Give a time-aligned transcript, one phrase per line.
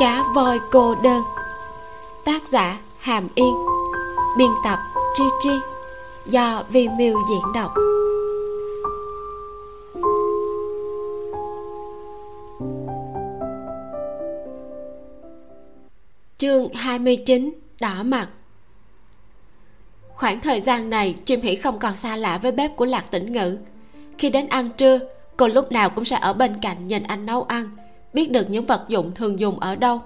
[0.00, 1.22] cá voi cô đơn.
[2.24, 3.54] Tác giả hàm yên.
[4.38, 4.78] Biên tập
[5.14, 5.50] chi chi.
[6.26, 7.74] Do vi miu diễn đọc.
[16.38, 18.28] Chương 29 đỏ mặt.
[20.08, 23.32] Khoảng thời gian này chim hỉ không còn xa lạ với bếp của lạc tĩnh
[23.32, 23.58] ngữ.
[24.18, 24.98] Khi đến ăn trưa,
[25.36, 27.76] cô lúc nào cũng sẽ ở bên cạnh nhìn anh nấu ăn
[28.12, 30.00] biết được những vật dụng thường dùng ở đâu.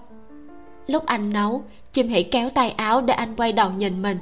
[0.87, 4.19] Lúc anh nấu, chim hỉ kéo tay áo để anh quay đầu nhìn mình.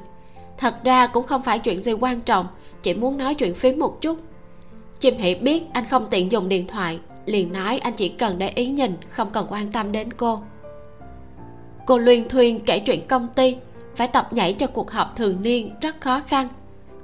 [0.59, 2.47] Thật ra cũng không phải chuyện gì quan trọng,
[2.83, 4.19] chỉ muốn nói chuyện phím một chút.
[5.01, 8.49] Chim hỉ biết anh không tiện dùng điện thoại, liền nói anh chỉ cần để
[8.49, 10.41] ý nhìn, không cần quan tâm đến cô.
[11.87, 13.57] Cô luyên thuyên kể chuyện công ty,
[13.97, 16.49] phải tập nhảy cho cuộc họp thường niên rất khó khăn.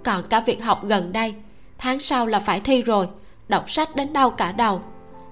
[0.05, 1.35] Còn cả việc học gần đây,
[1.79, 3.09] tháng sau là phải thi rồi,
[3.49, 4.81] đọc sách đến đau cả đầu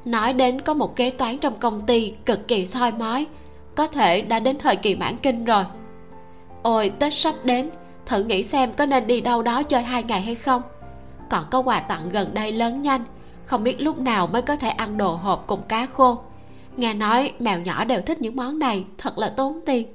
[0.07, 3.27] nói đến có một kế toán trong công ty cực kỳ soi mói,
[3.75, 5.65] có thể đã đến thời kỳ mãn kinh rồi.
[6.63, 7.71] Ôi, tết sắp đến,
[8.07, 10.63] thử nghĩ xem có nên đi đâu đó chơi hai ngày hay không.
[11.31, 13.05] Còn có quà tặng gần đây lớn nhanh,
[13.45, 16.19] không biết lúc nào mới có thể ăn đồ hộp cùng cá khô.
[16.77, 19.87] Nghe nói mèo nhỏ đều thích những món này, thật là tốn tiền.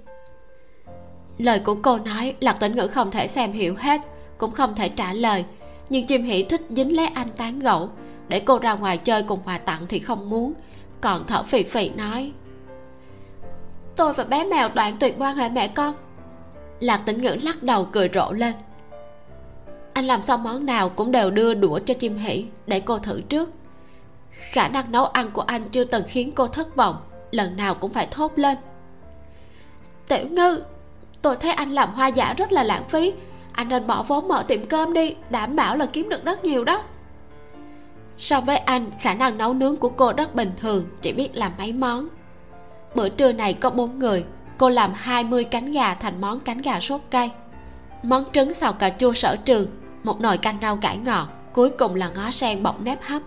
[1.38, 4.02] Lời của cô nói lạc tĩnh ngữ không thể xem hiểu hết,
[4.38, 5.46] cũng không thể trả lời,
[5.90, 7.90] nhưng chim hỉ thích dính lấy anh tán gẫu
[8.32, 10.54] để cô ra ngoài chơi cùng quà tặng thì không muốn.
[11.02, 12.32] Còn thở phì phì nói,
[13.96, 15.96] tôi và bé mèo đoạn tuyệt quan hệ mẹ con.
[16.80, 18.54] Lạc tĩnh ngữ lắc đầu cười rộ lên.
[19.94, 23.22] Anh làm xong món nào cũng đều đưa đũa cho chim hỉ để cô thử
[23.22, 23.50] trước.
[24.32, 26.96] Khả năng nấu ăn của anh chưa từng khiến cô thất vọng,
[27.32, 28.58] lần nào cũng phải thốt lên.
[30.08, 30.64] Tiểu ngư,
[31.22, 33.14] tôi thấy anh làm hoa giả rất là lãng phí.
[33.52, 36.64] Anh nên bỏ vốn mở tiệm cơm đi, đảm bảo là kiếm được rất nhiều
[36.64, 36.84] đó
[38.22, 41.52] so với anh, khả năng nấu nướng của cô rất bình thường, chỉ biết làm
[41.58, 42.08] mấy món.
[42.96, 44.26] Bữa trưa này có bốn người,
[44.58, 47.31] cô làm 20 cánh gà thành món cánh gà sốt cay.
[48.04, 49.68] Món trứng xào cà chua sở trường,
[50.04, 53.22] một nồi canh rau cải ngọt cuối cùng là ngó sen bọc nếp hấp.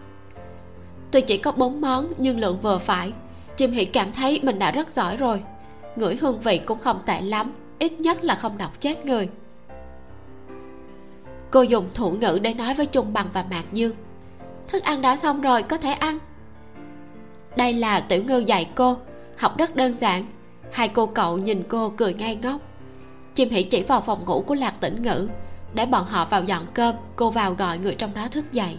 [1.11, 3.13] Tuy chỉ có bốn món, nhưng lượng vừa phải.
[3.57, 5.43] Chim hỉ cảm thấy mình đã rất giỏi rồi.
[5.97, 9.29] Ngửi hương vị cũng không tệ lắm, ít nhất là không độc chết người.
[11.51, 13.93] Cô dùng thủ ngữ để nói với trung bằng và mạc dương
[14.69, 16.19] thức ăn đã xong rồi, có thể ăn.
[17.57, 18.97] Đây là tiểu ngư dạy cô,
[19.37, 20.27] học rất đơn giản.
[20.73, 22.61] Hai cô cậu nhìn cô cười ngay ngốc.
[23.35, 25.29] Chim hỉ chỉ vào phòng ngủ của lạc tĩnh ngữ,
[25.75, 28.79] để bọn họ vào dọn cơm, cô vào gọi người trong đó thức dậy.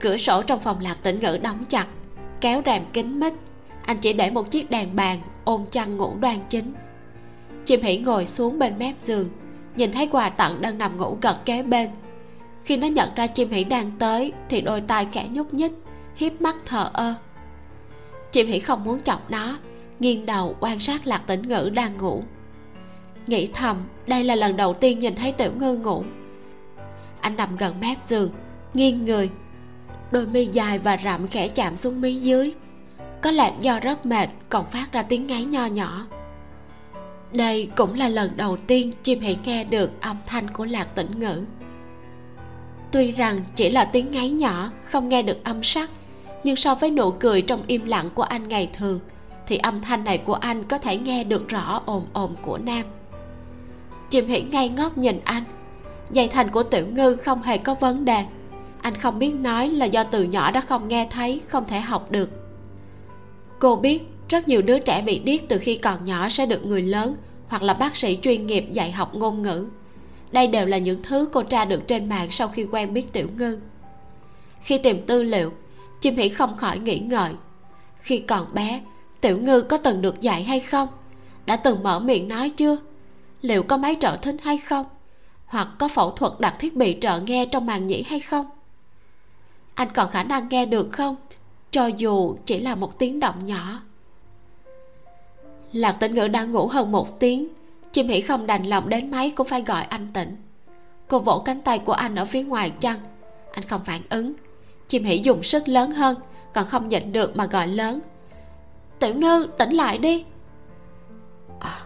[0.00, 1.86] Cửa sổ trong phòng lạc tĩnh ngữ đóng chặt,
[2.40, 3.32] kéo rèm kín mít.
[3.82, 6.74] Anh chỉ để một chiếc đèn bàn ôm chăn ngủ đoan chính.
[7.64, 9.28] Chim hỉ ngồi xuống bên mép giường,
[9.76, 11.90] nhìn thấy quà tặng đang nằm ngủ gật kế bên
[12.66, 15.72] khi nó nhận ra chim hỉ đang tới, thì đôi tai khẽ nhúc nhích,
[16.16, 17.14] hiếp mắt thờ ơ.
[18.32, 19.58] Chim hỉ không muốn chọc nó,
[20.00, 22.22] nghiêng đầu quan sát lạc tĩnh ngữ đang ngủ.
[23.26, 26.04] Nghĩ thầm, đây là lần đầu tiên nhìn thấy tiểu ngư ngủ.
[27.20, 28.30] Anh nằm gần mép giường,
[28.74, 29.30] nghiêng người.
[30.10, 32.54] Đôi mi dài và rậm khẽ chạm xuống mí dưới.
[33.20, 36.06] Có lẽ do rất mệt, còn phát ra tiếng ngáy nho nhỏ.
[37.32, 41.18] Đây cũng là lần đầu tiên chim hỉ nghe được âm thanh của lạc tĩnh
[41.18, 41.42] ngữ
[42.92, 45.90] tuy rằng chỉ là tiếng ngáy nhỏ, không nghe được âm sắc,
[46.44, 49.00] nhưng so với nụ cười trong im lặng của anh ngày thường,
[49.46, 52.82] thì âm thanh này của anh có thể nghe được rõ ồn ồn của nam.
[54.10, 55.42] Chim hỉ ngay ngốc nhìn anh.
[56.10, 58.24] Dây thành của tiểu ngư không hề có vấn đề.
[58.82, 62.10] Anh không biết nói là do từ nhỏ đã không nghe thấy, không thể học
[62.10, 62.30] được.
[63.58, 66.82] Cô biết rất nhiều đứa trẻ bị điếc từ khi còn nhỏ sẽ được người
[66.82, 67.16] lớn
[67.48, 69.66] hoặc là bác sĩ chuyên nghiệp dạy học ngôn ngữ
[70.32, 73.28] đây đều là những thứ cô tra được trên mạng sau khi quen biết tiểu
[73.36, 73.58] ngư.
[74.60, 75.52] Khi tìm tư liệu,
[76.00, 77.32] chim hỉ không khỏi nghĩ ngợi.
[77.96, 78.82] Khi còn bé,
[79.20, 80.88] tiểu ngư có từng được dạy hay không?
[81.46, 82.76] Đã từng mở miệng nói chưa?
[83.42, 84.86] Liệu có máy trợ thính hay không?
[85.46, 88.46] Hoặc có phẫu thuật đặt thiết bị trợ nghe trong màng nhĩ hay không?
[89.74, 91.16] Anh còn khả năng nghe được không?
[91.70, 93.82] Cho dù chỉ là một tiếng động nhỏ.
[95.72, 97.48] Lạc tĩnh ngữ đang ngủ hơn một tiếng
[97.92, 100.36] chim hỉ không đành lòng đến máy cũng phải gọi anh tỉnh.
[101.08, 102.98] Cô vỗ cánh tay của anh ở phía ngoài chăn.
[103.52, 104.32] Anh không phản ứng.
[104.88, 106.16] Chim hỉ dùng sức lớn hơn,
[106.54, 108.00] còn không nhịn được mà gọi lớn.
[108.98, 110.24] Tiểu ngư, tỉnh lại đi.
[111.60, 111.80] À.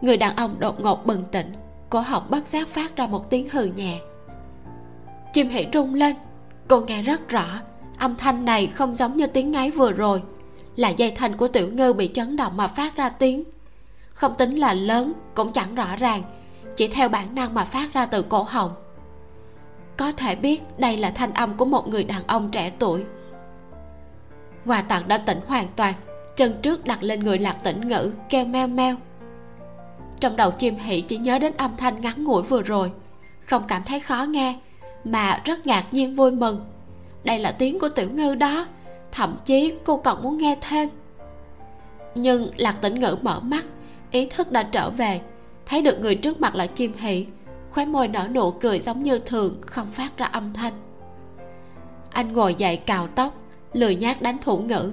[0.00, 1.52] người đàn ông đột ngột bừng tỉnh.
[1.90, 4.00] Cổ họng bất giác phát ra một tiếng hừ nhẹ.
[5.32, 6.16] Chim hỉ rung lên.
[6.68, 7.60] Cô nghe rất rõ,
[7.98, 10.22] âm thanh này không giống như tiếng ngáy vừa rồi,
[10.76, 13.44] là dây thanh của tiểu ngư bị chấn động mà phát ra tiếng
[14.16, 16.22] không tính là lớn, cũng chẳng rõ ràng,
[16.76, 18.74] chỉ theo bản năng mà phát ra từ cổ họng.
[19.96, 23.04] Có thể biết đây là thanh âm của một người đàn ông trẻ tuổi.
[24.64, 25.94] Hòa tặng đã tỉnh hoàn toàn,
[26.36, 28.96] chân trước đặt lên người lạc tĩnh ngữ, kêu meo meo.
[30.20, 32.92] Trong đầu chim hỉ chỉ nhớ đến âm thanh ngắn ngủi vừa rồi,
[33.40, 34.58] không cảm thấy khó nghe,
[35.04, 36.60] mà rất ngạc nhiên vui mừng.
[37.24, 38.66] Đây là tiếng của tiểu ngư đó,
[39.12, 40.88] thậm chí cô còn muốn nghe thêm.
[42.14, 43.64] Nhưng lạc tĩnh ngữ mở mắt
[44.10, 45.20] ý thức đã trở về
[45.66, 47.26] thấy được người trước mặt là chim hỉ
[47.70, 50.72] khóe môi nở nụ cười giống như thường không phát ra âm thanh.
[52.10, 53.34] Anh ngồi dậy cào tóc
[53.72, 54.92] lười nhác đánh thủ ngữ.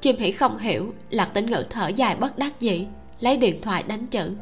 [0.00, 2.86] Chim hỉ không hiểu lạc tĩnh ngữ thở dài bất đắc dĩ
[3.20, 4.32] lấy điện thoại đánh chữ.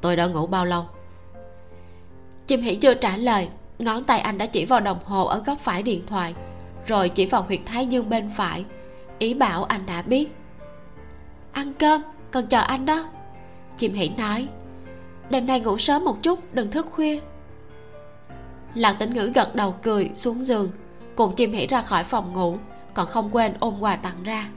[0.00, 0.84] Tôi đã ngủ bao lâu?
[2.46, 5.58] Chim hỉ chưa trả lời ngón tay anh đã chỉ vào đồng hồ ở góc
[5.58, 6.34] phải điện thoại
[6.86, 8.64] rồi chỉ vào huyệt thái dương bên phải.
[9.18, 10.28] Ý bảo anh đã biết.
[11.52, 13.08] Ăn cơm cần chờ anh đó.
[13.78, 14.48] Chim hỉ nói,
[15.30, 17.20] đêm nay ngủ sớm một chút, đừng thức khuya.
[18.74, 20.70] Lạc tĩnh ngữ gật đầu cười xuống giường,
[21.16, 22.56] cùng chim hỉ ra khỏi phòng ngủ,
[22.94, 24.48] còn không quên ôm quà tặng ra.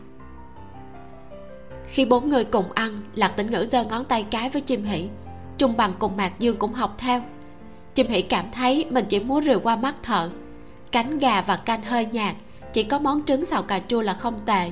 [1.88, 5.08] Khi bốn người cùng ăn, lạc tĩnh ngữ giơ ngón tay cái với chim hỉ
[5.58, 7.22] trung bằng cùng mạc dương cũng học theo.
[7.96, 10.30] Chim hỉ cảm thấy mình chỉ muốn rượu qua mắt thợ.
[10.92, 12.36] Cánh gà và canh hơi nhạt,
[12.74, 14.72] chỉ có món trứng xào cà chua là không tệ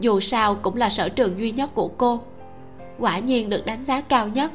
[0.00, 2.20] dù sao cũng là sở trường duy nhất của cô.
[2.98, 4.50] Quả nhiên được đánh giá cao nhất.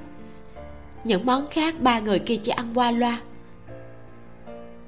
[1.04, 3.20] Những món khác ba người kia chỉ ăn qua loa.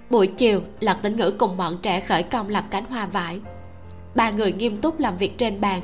[0.09, 3.39] Buổi chiều lạc tĩnh ngữ cùng bọn trẻ khởi công làm cánh hoa vải.
[4.15, 5.81] Ba người nghiêm túc làm việc trên bàn.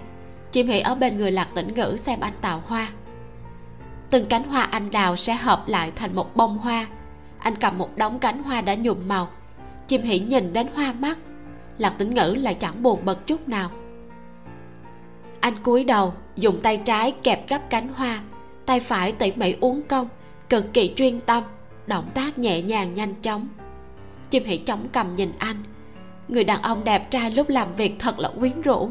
[0.51, 2.87] Chim hỉ ở bên người lạc tĩnh ngữ xem anh tạo hoa.
[4.09, 6.87] Từng cánh hoa anh đào sẽ hợp lại thành một bông hoa.
[7.39, 9.27] Anh cầm một đống cánh hoa đã nhuộm màu.
[9.87, 11.17] Chim hỉ nhìn đến hoa mắt.
[11.77, 13.71] Lạc tĩnh ngữ lại chẳng buồn bật chút nào
[15.43, 18.21] anh cúi đầu, dùng tay trái kẹp gấp cánh hoa.
[18.65, 20.07] Tay phải tỉ mỉ uốn cong,
[20.49, 21.43] cực kỳ chuyên tâm,
[21.87, 23.47] động tác nhẹ nhàng nhanh chóng.
[24.29, 25.55] Chim hỉ chống cầm nhìn anh.
[26.27, 28.89] Người đàn ông đẹp trai lúc làm việc thật là quyến rũ.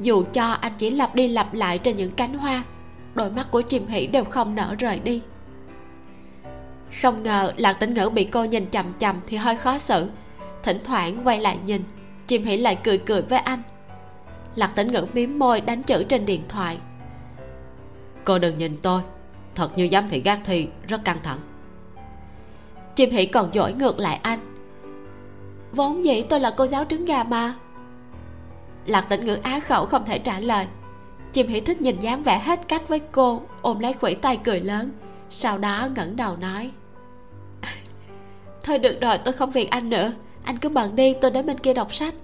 [0.00, 2.62] Dù cho anh chỉ lặp đi lặp lại trên những cánh hoa,
[3.14, 5.20] đôi mắt của chim hỉ đều không nở rời đi.
[7.02, 10.08] Không ngờ lạc tĩnh ngữ bị cô nhìn chằm chằm thì hơi khó xử.
[10.62, 11.82] Thỉnh thoảng quay lại nhìn,
[12.26, 13.62] chim hỉ lại cười cười với anh
[14.54, 16.78] lạc tĩnh ngữ mím môi đánh chữ trên điện thoại.
[18.24, 19.00] Cô đừng nhìn tôi,
[19.54, 21.38] thật như dám thị gác thì rất căng thẳng.
[22.94, 24.38] Chim hỉ còn dỗi ngược lại anh.
[25.72, 27.54] Vốn dĩ tôi là cô giáo trứng gà mà.
[28.86, 30.66] Lạc tĩnh ngữ á khẩu không thể trả lời.
[31.32, 34.60] Chim hỉ thích nhìn dáng vẻ hết cách với cô, ôm lấy khuỷu tay cười
[34.60, 34.90] lớn,
[35.30, 36.70] sau đó ngẩng đầu nói.
[38.62, 40.12] Thôi được rồi tôi không việc anh nữa,
[40.44, 42.14] anh cứ bận đi, tôi đến bên kia đọc sách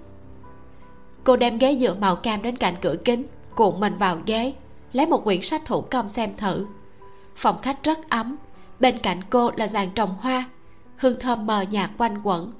[1.25, 3.25] cô đem ghế dựa màu cam đến cạnh cửa kính,
[3.55, 4.53] cuộn mình vào ghế,
[4.93, 6.65] lấy một quyển sách thủ công xem thử.
[7.35, 8.35] Phòng khách rất ấm,
[8.79, 10.49] bên cạnh cô là dàn trồng hoa,
[10.97, 12.51] hương thơm mờ nhạt quanh quẩn.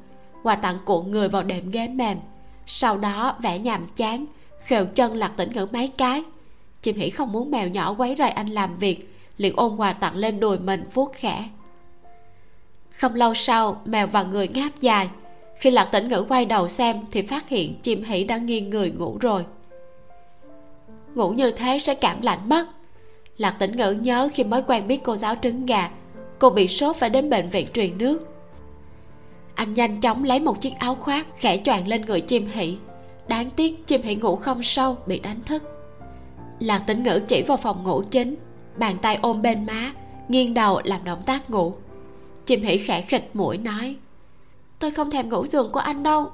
[0.43, 2.17] Quà tặng cuộn người vào đệm ghế mềm,
[2.65, 4.25] sau đó vẽ nhàm chán,
[4.65, 6.23] khều chân lạc tỉnh ngữ mấy cái.
[6.81, 10.15] Chim hỉ không muốn mèo nhỏ quấy rầy anh làm việc, liền ôm quà tặng
[10.15, 11.49] lên đùi mình vuốt khẽ.
[12.91, 15.09] Không lâu sau, mèo và người ngáp dài
[15.65, 18.91] khi lạc tĩnh ngữ quay đầu xem thì phát hiện chim hỉ đã nghiêng người
[18.91, 19.45] ngủ rồi.
[21.15, 22.65] Ngủ như thế sẽ cảm lạnh mất
[23.37, 25.89] lạc tĩnh ngữ nhớ khi mới quen biết cô giáo trứng gà,
[26.39, 28.27] cô bị sốt phải đến bệnh viện truyền nước.
[29.55, 32.77] Anh nhanh chóng lấy một chiếc áo khoác khẽ choàng lên người chim hỉ
[33.27, 35.63] đáng tiếc chim hỉ ngủ không sâu, bị đánh thức.
[36.59, 38.35] Lạc tĩnh ngữ chỉ vào phòng ngủ chính,
[38.77, 39.93] bàn tay ôm bên má,
[40.27, 41.73] nghiêng đầu làm động tác ngủ.
[42.45, 43.95] Chim hỉ khẽ khịch mũi nói
[44.79, 46.31] tôi không thèm ngủ giường của anh đâu.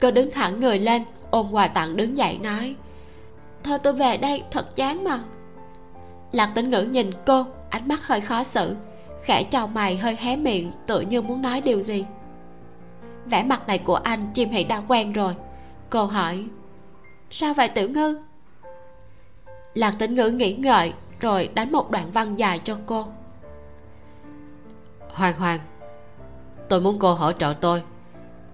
[0.00, 2.74] Cô đứng thẳng người lên ôm quà tặng đứng dậy nói,
[3.64, 5.20] thôi tôi về đây, thật chán mà.
[6.32, 8.76] Lạc tĩnh ngữ nhìn cô, ánh mắt hơi khó xử,
[9.22, 12.04] khẽ trao mày hơi hé miệng tự như muốn nói điều gì.
[13.24, 15.36] Vẻ mặt này của anh chim hỉ đã quen rồi.
[15.90, 16.44] Cô hỏi,
[17.30, 18.22] sao vậy tiểu ngư?
[19.74, 23.06] Lạc tĩnh ngữ nghĩ ngợi, rồi đánh một đoạn văn dài cho cô.
[25.08, 25.60] Hoàng hoàng
[26.68, 27.82] tôi muốn cô hỗ trợ tôi.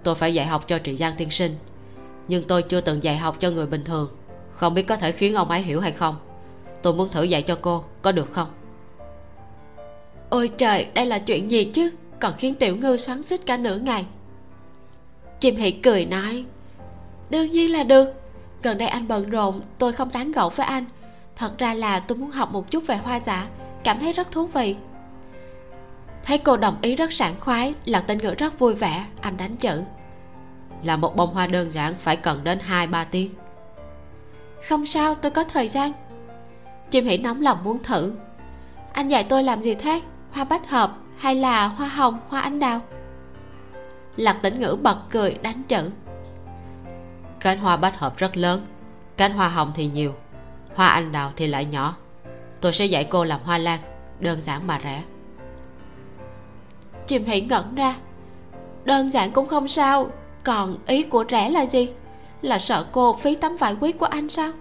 [0.02, 1.56] Tôi phải dạy học cho trị giang tiên sinh.
[2.28, 4.08] Nhưng tôi chưa từng dạy học cho người bình thường.
[4.52, 6.16] Không biết có thể khiến ông ấy hiểu hay không.
[6.82, 8.48] Tôi muốn thử dạy cho cô, có được không?
[10.30, 11.90] Ôi trời, đây là chuyện gì chứ?
[12.20, 14.06] Còn khiến tiểu ngư xoắn xít cả nửa ngày.
[15.40, 16.44] Chim hỉ cười nói,
[17.30, 18.12] đương nhiên là được.
[18.62, 20.84] Gần đây anh bận rộn, tôi không tán gẫu với anh.
[21.36, 23.48] Thật ra là tôi muốn học một chút về hoa giả.
[23.84, 24.76] Cảm thấy rất thú vị
[26.24, 29.56] thấy cô đồng ý rất sảng khoái lần tên ngữ rất vui vẻ, anh đánh
[29.56, 29.82] chữ.
[30.82, 33.30] Là một bông hoa đơn giản, phải cần đến hai, ba tiếng.
[34.68, 35.92] Không sao, tôi có thời gian.
[36.90, 38.12] Chim hỉ nóng lòng muốn thử.
[38.92, 40.00] Anh dạy tôi làm gì thế?
[40.32, 42.80] Hoa bách hợp hay là hoa hồng, hoa anh đào?
[44.16, 45.90] Lạc tĩnh ngữ bật cười, đánh chữ.
[47.40, 48.66] Cánh hoa bách hợp rất lớn,
[49.16, 50.14] cánh hoa hồng thì nhiều,
[50.74, 51.96] hoa anh đào thì lại nhỏ.
[52.60, 53.80] Tôi sẽ dạy cô làm hoa lan,
[54.20, 55.02] đơn giản mà rẻ
[57.10, 57.96] chim hỉ ngẩn ra.
[58.84, 60.10] Đơn giản cũng không sao,
[60.44, 61.88] còn ý của rẻ là gì?
[62.42, 64.52] Là sợ cô phí tấm vải quý của anh sao?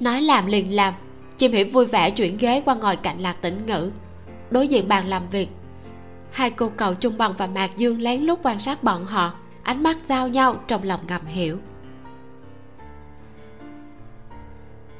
[0.00, 0.94] Nói làm liền làm
[1.38, 3.90] chim hỉ vui vẻ chuyển ghế qua ngồi cạnh lạc tĩnh ngữ,
[4.50, 5.48] đối diện bàn làm việc.
[6.30, 9.32] Hai cô cậu trung bằng và mạc dương lén lút quan sát bọn họ,
[9.62, 11.58] ánh mắt giao nhau trong lòng ngầm hiểu.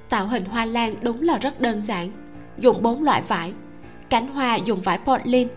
[0.08, 2.10] Tạo hình hoa lan đúng là rất đơn giản,
[2.58, 3.52] dùng bốn loại vải.
[4.10, 5.48] Cánh hoa dùng vải potlin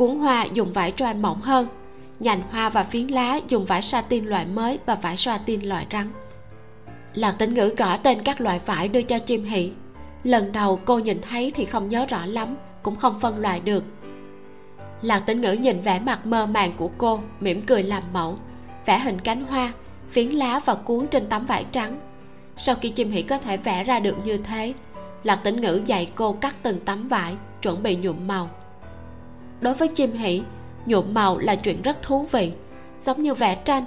[0.00, 1.66] cuốn hoa dùng vải troan mỏng hơn.
[2.20, 6.12] Nhành hoa và phiến lá dùng vải satin loại mới và vải satin loại rắn
[7.14, 9.72] lạc tĩnh ngữ gõ tên các loại vải đưa cho chim hỷ
[10.24, 13.84] lần đầu cô nhìn thấy thì không nhớ rõ lắm, cũng không phân loại được.
[15.02, 18.38] Lạc tĩnh ngữ nhìn vẻ mặt mơ màng của cô, mỉm cười làm mẫu.
[18.86, 19.72] Vẽ hình cánh hoa,
[20.10, 22.00] phiến lá và cuốn trên tấm vải trắng.
[22.56, 24.74] Sau khi chim hỷ có thể vẽ ra được như thế
[25.24, 28.50] lạc tĩnh ngữ dạy cô cắt từng tấm vải, chuẩn bị nhuộm màu
[29.60, 30.42] đối với chim hỷ
[30.86, 32.52] nhuộm màu là chuyện rất thú vị,
[33.00, 33.84] giống như vẽ tranh.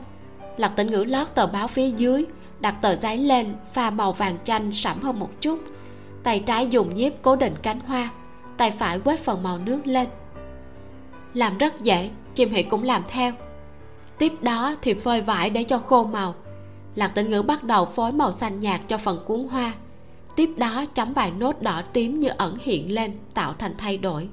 [0.58, 2.25] Lạc tĩnh ngữ lót tờ báo phía dưới,
[2.60, 5.60] đặt tờ giấy lên pha màu vàng chanh sẫm hơn một chút.
[6.24, 8.10] Tay trái dùng nhíp cố định cánh hoa,
[8.58, 10.08] tay phải quét phần màu nước lên.
[11.34, 13.32] Làm rất dễ chim hỷ cũng làm theo.
[14.18, 16.36] Tiếp đó thì phơi vải để cho khô màu.
[16.96, 19.74] Lạc tĩnh ngữ bắt đầu phối màu xanh nhạt cho phần cuốn hoa.
[20.36, 24.30] Tiếp đó chấm vài nốt đỏ tím như ẩn hiện lên, tạo thành thay đổi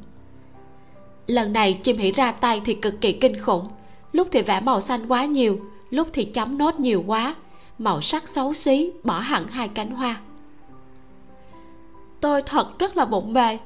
[1.30, 3.68] lần này chim hỉ ra tay thì cực kỳ kinh khủng.
[4.12, 5.60] Lúc thì vẽ màu xanh quá nhiều,
[5.90, 7.34] lúc thì chấm nốt nhiều quá.
[7.78, 10.20] Màu sắc xấu xí, bỏ hẳn hai cánh hoa.
[12.20, 13.58] Tôi thật rất là bụng bề.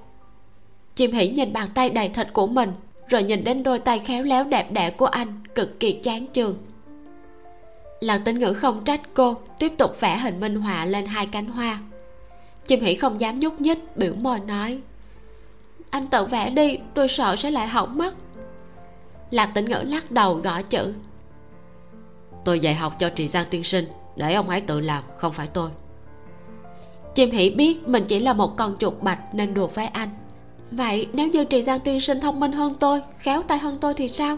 [0.96, 2.72] Chim hỉ nhìn bàn tay đầy thịt của mình,
[3.08, 6.56] rồi nhìn đến đôi tay khéo léo đẹp đẽ của anh, cực kỳ chán chường.
[8.00, 11.46] Lần tính ngữ không trách cô, tiếp tục vẽ hình minh họa lên hai cánh
[11.46, 11.78] hoa.
[12.66, 14.80] Chim hỉ không dám nhúc nhích, biểu môi nói
[15.94, 18.14] anh tự vẽ đi tôi sợ sẽ lại hỏng mất.
[19.30, 20.94] Lạc tĩnh ngữ lắc đầu gõ chữ.
[22.44, 23.84] Tôi dạy học cho trì giang tiên sinh
[24.16, 25.70] để ông ấy tự làm không phải tôi.
[27.14, 30.08] Chim hỉ biết mình chỉ là một con chuột bạch nên đùa với anh.
[30.70, 33.94] Vậy nếu như trì giang tiên sinh thông minh hơn tôi khéo tay hơn tôi
[33.94, 34.36] thì sao?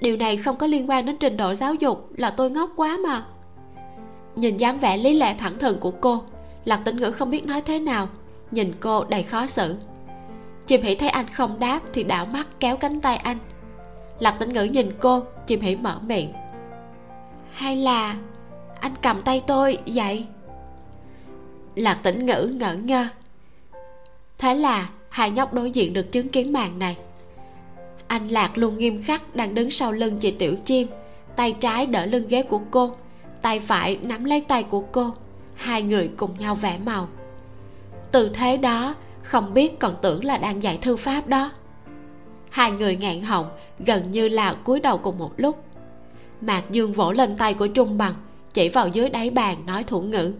[0.00, 2.98] Điều này không có liên quan đến trình độ giáo dục là tôi ngốc quá
[3.04, 3.24] mà.
[4.36, 6.22] Nhìn dáng vẻ lý lẽ thẳng thừng của cô
[6.64, 8.08] lạc tĩnh ngữ không biết nói thế nào.
[8.50, 9.76] Nhìn cô đầy khó xử
[10.66, 13.38] chim hỉ thấy anh không đáp thì đảo mắt kéo cánh tay anh.
[14.18, 16.32] Lạc tĩnh ngữ nhìn cô chim hỉ mở miệng.
[17.52, 18.16] Hay là
[18.80, 20.26] anh cầm tay tôi vậy?
[21.74, 23.06] Lạc tĩnh ngữ ngỡ ngơ.
[24.38, 26.96] Thế là hai nhóc đối diện được chứng kiến màn này.
[28.06, 30.88] Anh lạc luôn nghiêm khắc đang đứng sau lưng chị tiểu chim,
[31.36, 32.92] tay trái đỡ lưng ghế của cô,
[33.42, 35.14] tay phải nắm lấy tay của cô.
[35.54, 37.08] Hai người cùng nhau vẽ màu.
[38.12, 41.50] Từ thế đó không biết còn tưởng là đang dạy thư pháp đó.
[42.50, 43.48] Hai người ngạn họng
[43.78, 45.64] gần như là cúi đầu cùng một lúc.
[46.40, 48.14] Mạc dương vỗ lên tay của trung bằng,
[48.54, 50.34] chỉ vào dưới đáy bàn nói thủ ngữ.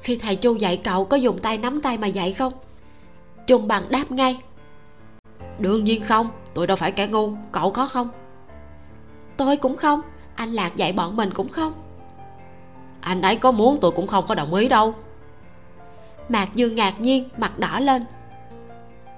[0.00, 2.52] Khi thầy chu dạy cậu có dùng tay nắm tay mà dạy không?
[3.46, 4.38] Trung bằng đáp ngay.
[5.58, 8.08] Đương nhiên không, tôi đâu phải kẻ ngu, cậu có không?
[9.36, 10.00] Tôi cũng không,
[10.34, 11.72] anh lạc dạy bọn mình cũng không.
[13.00, 14.94] Anh ấy có muốn tôi cũng không có đồng ý đâu
[16.28, 18.04] mạc dương ngạc nhiên, mặt đỏ lên.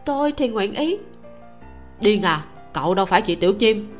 [0.04, 0.98] Tôi thì nguyện ý.
[2.00, 3.96] Điên à cậu đâu phải chị tiểu chim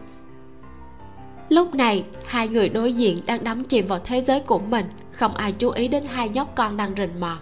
[1.48, 4.86] lúc này, hai người đối diện đang đắm chìm vào thế giới của mình.
[5.12, 7.36] Không ai chú ý đến hai nhóc con đang rình mò.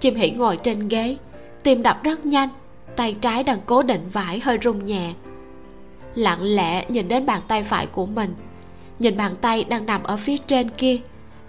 [0.00, 1.16] Chim hỉ ngồi trên ghế,
[1.62, 2.48] tim đập rất nhanh,
[2.96, 5.12] tay trái đang cố định vải hơi rung nhẹ.
[6.14, 8.34] Lặng lẽ nhìn đến bàn tay phải của mình.
[8.98, 10.96] Nhìn bàn tay đang nằm ở phía trên kia,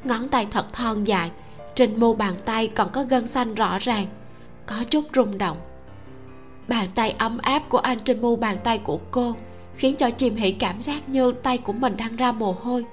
[0.04, 1.32] ngón tay thật thon dài
[1.78, 4.06] trên mu bàn tay còn có gân xanh rõ ràng,
[4.66, 5.58] có chút rung động.
[6.68, 9.36] Bàn tay ấm áp của anh trên mu bàn tay của cô
[9.76, 12.86] khiến cho chim hỉ cảm giác như tay của mình đang ra mồ hôi.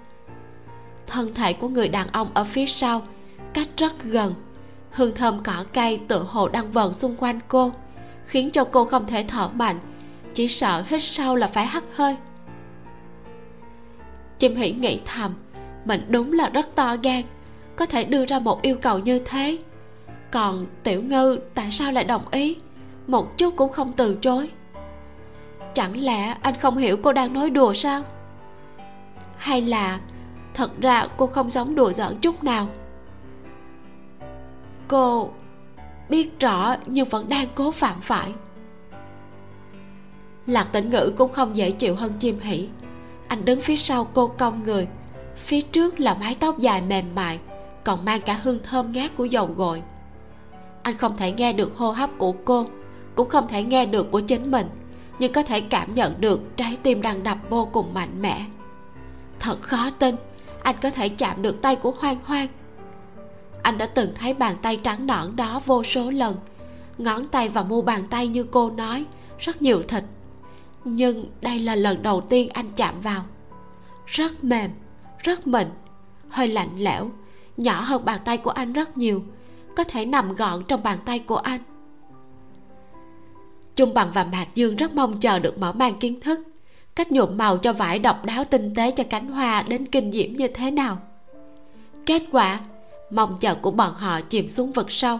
[1.06, 3.02] Thân thể của người đàn ông ở phía sau,
[3.54, 4.34] cách rất gần.
[4.90, 7.72] Hương thơm cỏ cây tự hồ đang vờn xung quanh cô,
[8.26, 9.78] khiến cho cô không thể thở mạnh,
[10.34, 12.16] chỉ sợ hít sâu là phải hắt hơi.
[14.38, 15.34] Chim hỉ nghĩ thầm,
[15.84, 17.22] mình đúng là rất to gan
[17.76, 19.58] có thể đưa ra một yêu cầu như thế.
[20.30, 22.56] Còn tiểu ngư tại sao lại đồng ý?
[23.06, 24.50] Một chút cũng không từ chối.
[25.74, 28.02] Chẳng lẽ anh không hiểu cô đang nói đùa sao?
[29.36, 30.00] Hay là
[30.54, 32.68] thật ra cô không giống đùa giỡn chút nào?
[34.88, 35.30] Cô
[36.08, 38.32] biết rõ nhưng vẫn đang cố phạm phải.
[40.46, 42.68] Lạc tĩnh ngữ cũng không dễ chịu hơn chim hỉ
[43.28, 44.86] anh đứng phía sau cô cong người.
[45.36, 47.38] Phía trước là mái tóc dài mềm mại
[47.84, 49.82] còn mang cả hương thơm ngát của dầu gội.
[50.82, 52.66] Anh không thể nghe được hô hấp của cô,
[53.14, 54.66] cũng không thể nghe được của chính mình,
[55.18, 58.44] nhưng có thể cảm nhận được trái tim đang đập vô cùng mạnh mẽ.
[59.38, 60.16] Thật khó tin,
[60.62, 62.48] anh có thể chạm được tay của hoang hoang.
[63.62, 66.36] Anh đã từng thấy bàn tay trắng nõn đó vô số lần,
[66.98, 69.04] ngón tay và mu bàn tay như cô nói,
[69.38, 70.04] rất nhiều thịt.
[70.84, 73.24] Nhưng đây là lần đầu tiên anh chạm vào.
[74.06, 74.70] Rất mềm,
[75.18, 75.66] rất mịn,
[76.28, 77.10] hơi lạnh lẽo
[77.56, 79.22] nhỏ hơn bàn tay của anh rất nhiều.
[79.76, 81.60] Có thể nằm gọn trong bàn tay của anh.
[83.76, 86.40] Trung Bằng và Mạc Dương rất mong chờ được mở mang kiến thức,
[86.94, 90.32] cách nhuộm màu cho vải độc đáo tinh tế cho cánh hoa đến kinh diễm
[90.32, 90.98] như thế nào.
[92.06, 92.60] Kết quả,
[93.10, 95.18] mong chờ của bọn họ chìm xuống vực sâu.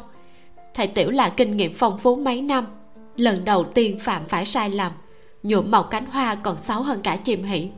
[0.74, 2.66] Thầy tiểu là kinh nghiệm phong phú mấy năm.
[3.16, 4.92] Lần đầu tiên phạm phải sai lầm,
[5.42, 7.68] nhuộm màu cánh hoa còn xấu hơn cả chìm hỉ.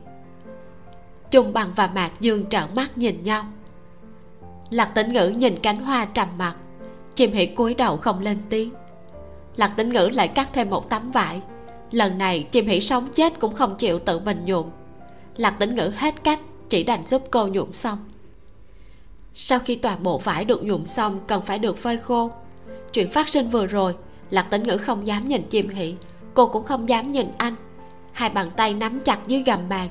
[1.31, 3.45] trung bằng và mạc dương trợn mắt nhìn nhau
[4.69, 6.55] lạc tĩnh ngữ nhìn cánh hoa trầm mặt
[7.17, 8.71] chim Hỉ cúi đầu không lên tiếng.
[9.55, 11.41] Lạc tĩnh ngữ lại cắt thêm một tấm vải.
[11.91, 14.69] Lần này chim Hỉ sống chết cũng không chịu tự mình nhuộm.
[15.37, 17.97] Lạc tĩnh ngữ hết cách chỉ đành giúp cô nhuộm xong.
[19.33, 22.31] Sau khi toàn bộ vải được nhuộm xong cần phải được phơi khô.
[22.93, 23.95] Chuyện phát sinh vừa rồi
[24.29, 25.95] lạc tĩnh ngữ không dám nhìn chim Hỉ,
[26.33, 27.55] cô cũng không dám nhìn anh.
[28.11, 29.89] Hai bàn tay nắm chặt dưới gầm bàn.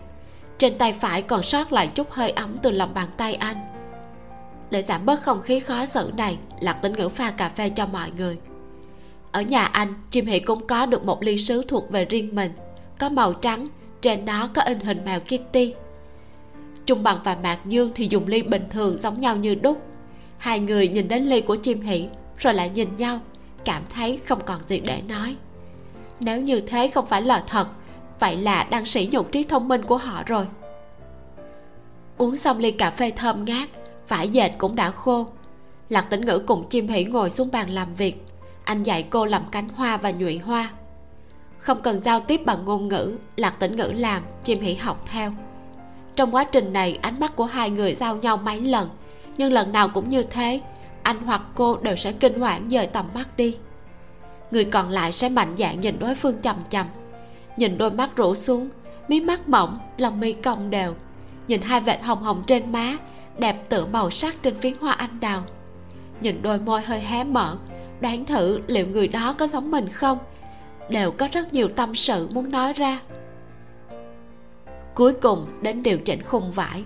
[0.58, 3.75] Trên tay phải còn sót lại chút hơi ấm từ lòng bàn tay anh
[4.70, 7.86] để giảm bớt không khí khó xử này, lạc tĩnh ngữ pha cà phê cho
[7.86, 8.36] mọi người.
[9.32, 12.52] Ở nhà anh, chim hỉ cũng có được một ly sứ thuộc về riêng mình.
[12.98, 13.68] Có màu trắng,
[14.00, 15.74] trên đó có in hình mèo kitty.
[16.86, 19.82] Trung bằng và mạc dương thì dùng ly bình thường giống nhau như đúc.
[20.38, 22.08] Hai người nhìn đến ly của chim hỉ
[22.38, 23.20] rồi lại nhìn nhau,
[23.64, 25.36] cảm thấy không còn gì để nói.
[26.20, 27.68] Nếu như thế không phải là thật,
[28.20, 30.46] vậy là đang sỉ nhục trí thông minh của họ rồi.
[32.18, 33.68] Uống xong ly cà phê thơm ngát
[34.08, 35.26] vải dệt cũng đã khô.
[35.88, 38.26] Lạc tĩnh ngữ cùng chim hỉ ngồi xuống bàn làm việc.
[38.64, 40.70] Anh dạy cô làm cánh hoa và nhụy hoa.
[41.58, 45.32] Không cần giao tiếp bằng ngôn ngữ, lạc tĩnh ngữ làm, chim hỉ học theo.
[46.16, 48.88] Trong quá trình này, ánh mắt của hai người giao nhau mấy lần.
[49.38, 50.60] Nhưng lần nào cũng như thế,
[51.02, 53.56] anh hoặc cô đều sẽ kinh hoảng dời tầm mắt đi.
[54.50, 56.86] Người còn lại sẽ mạnh dạn nhìn đối phương chầm chầm.
[57.56, 58.68] Nhìn đôi mắt rũ xuống,
[59.08, 60.94] mí mắt mỏng, lòng mi cong đều.
[61.48, 62.96] Nhìn hai vệt hồng hồng trên má
[63.38, 65.44] đẹp tựa màu sắc trên phiến hoa anh đào.
[66.20, 67.56] Nhìn đôi môi hơi hé mở
[68.00, 70.18] đoán thử liệu người đó có giống mình không?
[70.90, 73.00] Đều có rất nhiều tâm sự muốn nói ra.
[74.94, 76.84] Cuối cùng đến điều chỉnh khung vải.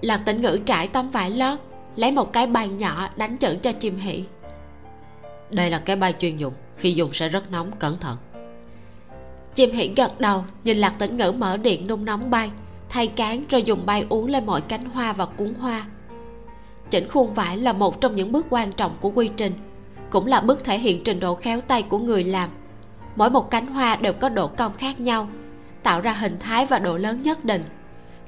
[0.00, 1.58] Lạc tĩnh ngữ trải tấm vải lót
[1.96, 4.24] lấy một cái bay nhỏ đánh chữ cho chim hỷ.
[5.52, 8.16] Đây là cái bay chuyên dụng khi dùng sẽ rất nóng cẩn thận.
[9.54, 12.50] Chim hỷ gật đầu nhìn lạc tĩnh ngữ mở điện nung nóng bay
[12.90, 15.86] thay cán rồi dùng bay uống lên mọi cánh hoa và cuốn hoa.
[16.90, 19.52] Chỉnh khuôn vải là một trong những bước quan trọng của quy trình,
[20.10, 22.50] cũng là bước thể hiện trình độ khéo tay của người làm.
[23.16, 25.28] Mỗi một cánh hoa đều có độ cong khác nhau,
[25.82, 27.64] tạo ra hình thái và độ lớn nhất định.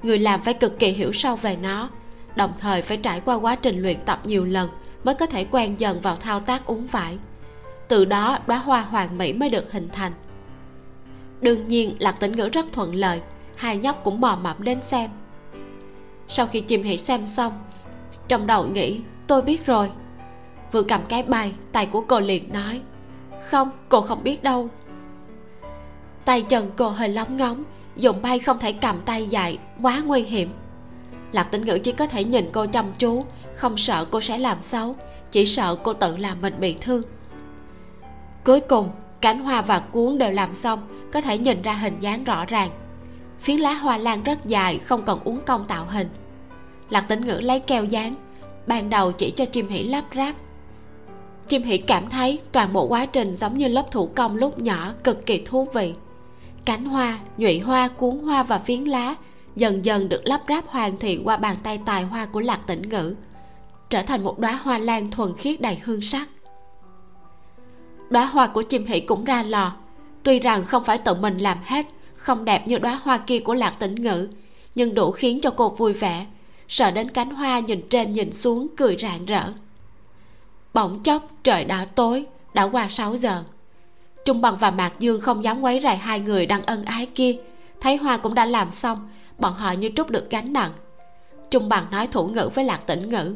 [0.03, 1.90] Người làm phải cực kỳ hiểu sâu về nó,
[2.37, 4.68] đồng thời phải trải qua quá trình luyện tập nhiều lần
[5.05, 7.18] mới có thể quen dần vào thao tác uống vải.
[7.88, 10.12] Từ đó, đóa hoa hoàn mỹ mới được hình thành.
[11.40, 13.20] Đương nhiên, lạc tĩnh ngữ rất thuận lợi
[13.62, 15.11] hai nhóc cũng mò mẫm đến xem.
[16.29, 17.53] Sau khi chim hỉ xem xong,
[18.29, 19.90] trong đầu nghĩ, tôi biết rồi.
[20.72, 22.81] Vừa cầm cái bài, tay của cô liền nói,
[23.51, 24.68] không, cô không biết đâu.
[26.25, 27.64] Tay chân cô hơi lóng ngóng,
[27.96, 30.51] dùng bay không thể cầm tay dài, quá nguy hiểm.
[31.33, 34.62] Lạc tĩnh ngữ chỉ có thể nhìn cô chăm chú, không sợ cô sẽ làm
[34.62, 34.96] xấu,
[35.31, 37.03] chỉ sợ cô tự làm mình bị thương.
[38.44, 42.25] Cuối cùng, cánh hoa và cuốn đều làm xong, có thể nhìn ra hình dáng
[42.25, 42.70] rõ ràng
[43.42, 46.09] phiến lá hoa lan rất dài, không cần uống công tạo hình.
[46.90, 48.14] Lạc tĩnh ngữ lấy keo dán,
[48.66, 50.35] ban đầu chỉ cho chim hỉ lắp ráp.
[51.48, 54.92] Chim hỉ cảm thấy toàn bộ quá trình giống như lớp thủ công lúc nhỏ
[55.05, 55.94] cực kỳ thú vị.
[56.64, 59.14] Cánh hoa, nhụy hoa, cuốn hoa và phiến lá
[59.57, 62.88] dần dần được lắp ráp hoàn thiện qua bàn tay tài hoa của lạc tĩnh
[62.88, 63.14] ngữ,
[63.90, 66.28] trở thành một đóa hoa lan thuần khiết đầy hương sắc.
[68.11, 69.72] Đóa hoa của chim hỉ cũng ra lò.
[70.22, 71.87] Tuy rằng không phải tự mình làm hết
[72.22, 74.28] không đẹp như đóa hoa kia của lạc tĩnh ngữ
[74.74, 76.26] nhưng đủ khiến cho cô vui vẻ.
[76.68, 79.52] Sợ đến cánh hoa nhìn trên nhìn xuống cười rạng rỡ.
[80.74, 83.44] Bỗng chốc trời đã tối đã qua 6 giờ.
[84.24, 87.37] Trung bằng và mạc dương không dám quấy rầy hai người đang ân ái kia.
[87.80, 89.08] Thấy hoa cũng đã làm xong
[89.38, 90.72] bọn họ như trút được gánh nặng.
[91.50, 93.35] Trung bằng nói thủ ngữ với lạc tĩnh ngữ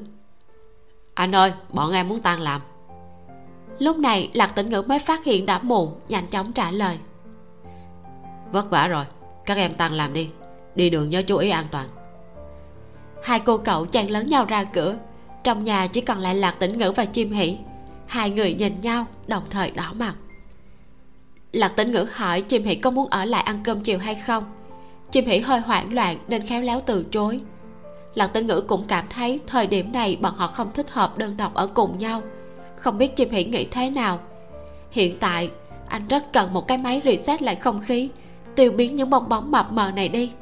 [1.17, 2.61] anh ơi bọn em muốn tan làm.
[3.79, 6.99] Lúc này lạc tĩnh ngữ mới phát hiện đã muộn nhanh chóng trả lời
[8.57, 9.05] vất vả rồi.
[9.47, 10.29] Các em tăng làm đi.
[10.75, 11.89] Đi đường nhớ chú ý an toàn.
[13.23, 14.97] Hai cô cậu chen lớn nhau ra cửa.
[15.45, 17.59] Trong nhà chỉ còn lại lạc tĩnh ngữ và chim hỉ
[18.07, 20.15] hai người nhìn nhau, đồng thời đỏ mặt.
[21.53, 24.45] Lạc tĩnh ngữ hỏi chim hỉ có muốn ở lại ăn cơm chiều hay không.
[25.11, 27.41] Chim hỉ hơi hoảng loạn nên khéo léo từ chối.
[28.15, 31.37] Lạc tĩnh ngữ cũng cảm thấy thời điểm này bọn họ không thích hợp đơn
[31.37, 32.23] độc ở cùng nhau.
[32.77, 34.21] Không biết chim hỉ nghĩ thế nào.
[34.91, 35.51] Hiện tại,
[35.89, 38.09] anh rất cần một cái máy reset lại không khí
[38.57, 40.33] tiêu biến những bong bóng mập mờ này đi.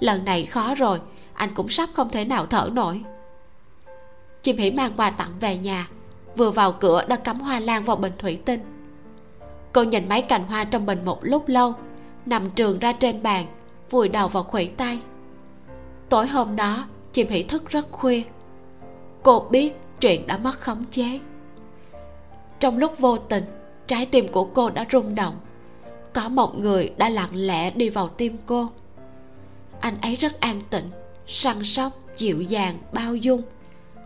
[0.00, 1.00] Lần này khó rồi,
[1.34, 3.02] anh cũng sắp không thể nào thở nổi.
[4.42, 5.88] Chim hỉ mang quà tặng về nhà,
[6.36, 8.60] vừa vào cửa đã cắm hoa lan vào bình thủy tinh.
[9.72, 11.74] Cô nhìn mấy cành hoa trong bình một lúc lâu,
[12.26, 13.46] nằm trường ra trên bàn,
[13.90, 14.98] vùi đầu vào khuỷu tay.
[16.08, 18.22] Tối hôm đó, chim hỉ thức rất khuya.
[19.22, 21.20] Cô biết chuyện đã mất khống chế.
[22.60, 23.44] Trong lúc vô tình,
[23.86, 25.34] trái tim của cô đã rung động
[26.14, 28.68] có một người đã lặng lẽ đi vào tim cô.
[29.80, 30.90] Anh ấy rất an tịnh
[31.26, 33.42] săn sóc, dịu dàng, bao dung.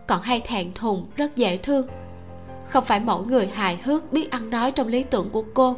[0.07, 1.87] Còn hay thẹn thùng rất dễ thương.
[2.69, 5.75] Không phải mỗi người hài hước biết ăn nói trong lý tưởng của cô,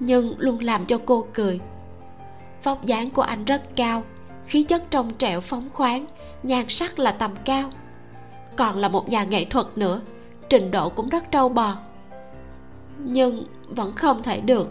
[0.00, 1.60] nhưng luôn làm cho cô cười.
[2.64, 4.02] Vóc dáng của anh rất cao,
[4.46, 6.06] khí chất trong trẻo phóng khoáng,
[6.42, 7.70] nhan sắc là tầm cao.
[8.56, 10.00] Còn là một nhà nghệ thuật nữa,
[10.48, 11.76] trình độ cũng rất trâu bò.
[12.98, 14.68] Nhưng vẫn không thể được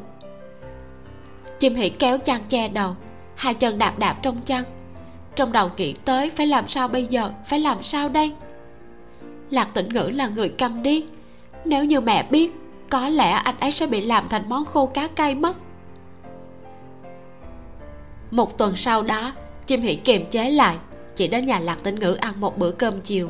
[1.59, 2.95] chim hỉ kéo chăn che đầu.
[3.35, 4.63] Hai chân đạp đạp trong chăn.
[5.35, 8.33] Trong đầu nghĩ tới phải làm sao bây giờ, phải làm sao đây?
[9.49, 11.03] Lạc tĩnh ngữ là người câm điếc.
[11.65, 12.51] Nếu như mẹ biết,
[12.89, 15.57] có lẽ anh ấy sẽ bị làm thành món khô cá cay mất.
[18.31, 19.33] Một tuần sau đó,
[19.67, 20.77] chim hỉ kiềm chế lại,
[21.15, 23.29] chỉ đến nhà lạc tĩnh ngữ ăn một bữa cơm chiều.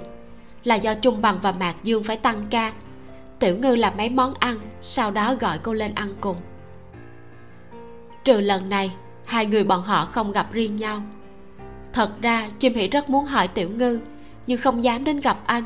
[0.63, 2.73] Là do trung bằng và mạc dương phải tăng ca.
[3.39, 6.37] Tiểu ngư làm mấy món ăn, sau đó gọi cô lên ăn cùng
[8.23, 8.91] trừ lần này,
[9.25, 11.01] hai người bọn họ không gặp riêng nhau.
[11.93, 13.99] Thật ra, chim hỉ rất muốn hỏi tiểu ngư,
[14.47, 15.63] nhưng không dám đến gặp anh.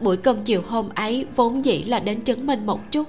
[0.00, 3.06] Buổi cơm chiều hôm ấy vốn dĩ là đến chứng minh một chút.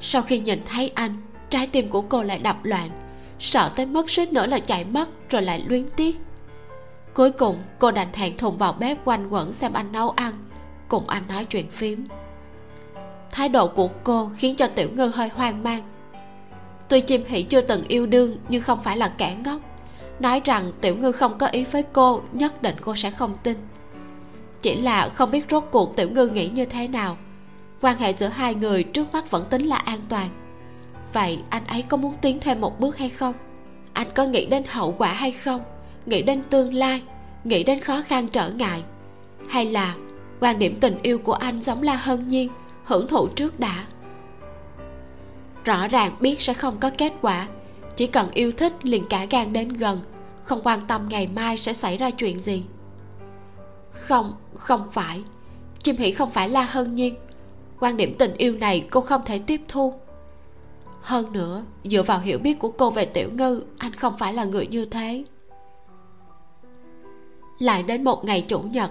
[0.00, 1.12] Sau khi nhìn thấy anh,
[1.50, 2.90] trái tim của cô lại đập loạn,
[3.38, 6.16] sợ tới mất suýt nữa là chạy mất rồi lại luyến tiếc.
[7.14, 10.34] Cuối cùng, cô đành thẹn thùng vào bếp quanh quẩn xem anh nấu ăn,
[10.88, 12.04] cùng anh nói chuyện phím.
[13.30, 15.82] Thái độ của cô khiến cho tiểu ngư hơi hoang mang
[16.88, 19.60] tuy chim hỉ chưa từng yêu đương, nhưng không phải là kẻ ngốc.
[20.20, 23.56] Nói rằng tiểu ngư không có ý với cô, nhất định cô sẽ không tin.
[24.62, 27.16] Chỉ là không biết rốt cuộc tiểu ngư nghĩ như thế nào.
[27.80, 30.28] Quan hệ giữa hai người trước mắt vẫn tính là an toàn.
[31.12, 33.34] Vậy anh ấy có muốn tiến thêm một bước hay không?
[33.92, 35.60] Anh có nghĩ đến hậu quả hay không?
[36.06, 37.02] Nghĩ đến tương lai?
[37.44, 38.82] Nghĩ đến khó khăn trở ngại?
[39.48, 39.94] Hay là
[40.40, 42.48] quan điểm tình yêu của anh giống la hân nhiên,
[42.84, 43.84] hưởng thụ trước đã?
[45.64, 47.48] Rõ ràng biết sẽ không có kết quả.
[47.96, 50.00] Chỉ cần yêu thích liền cả gan đến gần.
[50.42, 52.64] Không quan tâm ngày mai sẽ xảy ra chuyện gì.
[53.90, 55.22] Không không phải.
[55.82, 57.14] Chim hỉ không phải la hân nhiên.
[57.80, 59.94] Quan điểm tình yêu này cô không thể tiếp thu.
[61.00, 64.44] Hơn nữa, dựa vào hiểu biết của cô về tiểu ngư, anh không phải là
[64.44, 65.24] người như thế.
[67.58, 68.90] Lại đến một ngày chủ nhật,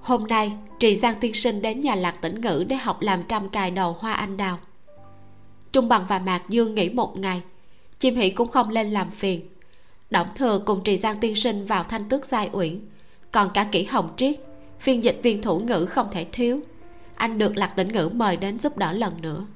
[0.00, 3.48] hôm nay trì giang tiên sinh đến nhà lạc tĩnh ngữ để học làm trăm
[3.48, 4.58] cài đầu hoa anh đào
[5.76, 7.42] trung bằng và mạc dương nghỉ một ngày.
[7.98, 9.40] Chim hỷ cũng không lên làm phiền.
[10.10, 12.80] Động thừa cùng trì giang tiên sinh vào thanh tước giai uyển.
[13.32, 14.36] Còn cả kỹ hồng triết,
[14.80, 16.60] phiên dịch viên thủ ngữ không thể thiếu.
[17.14, 19.46] Anh được lạc tĩnh ngữ mời đến giúp đỡ lần nữa.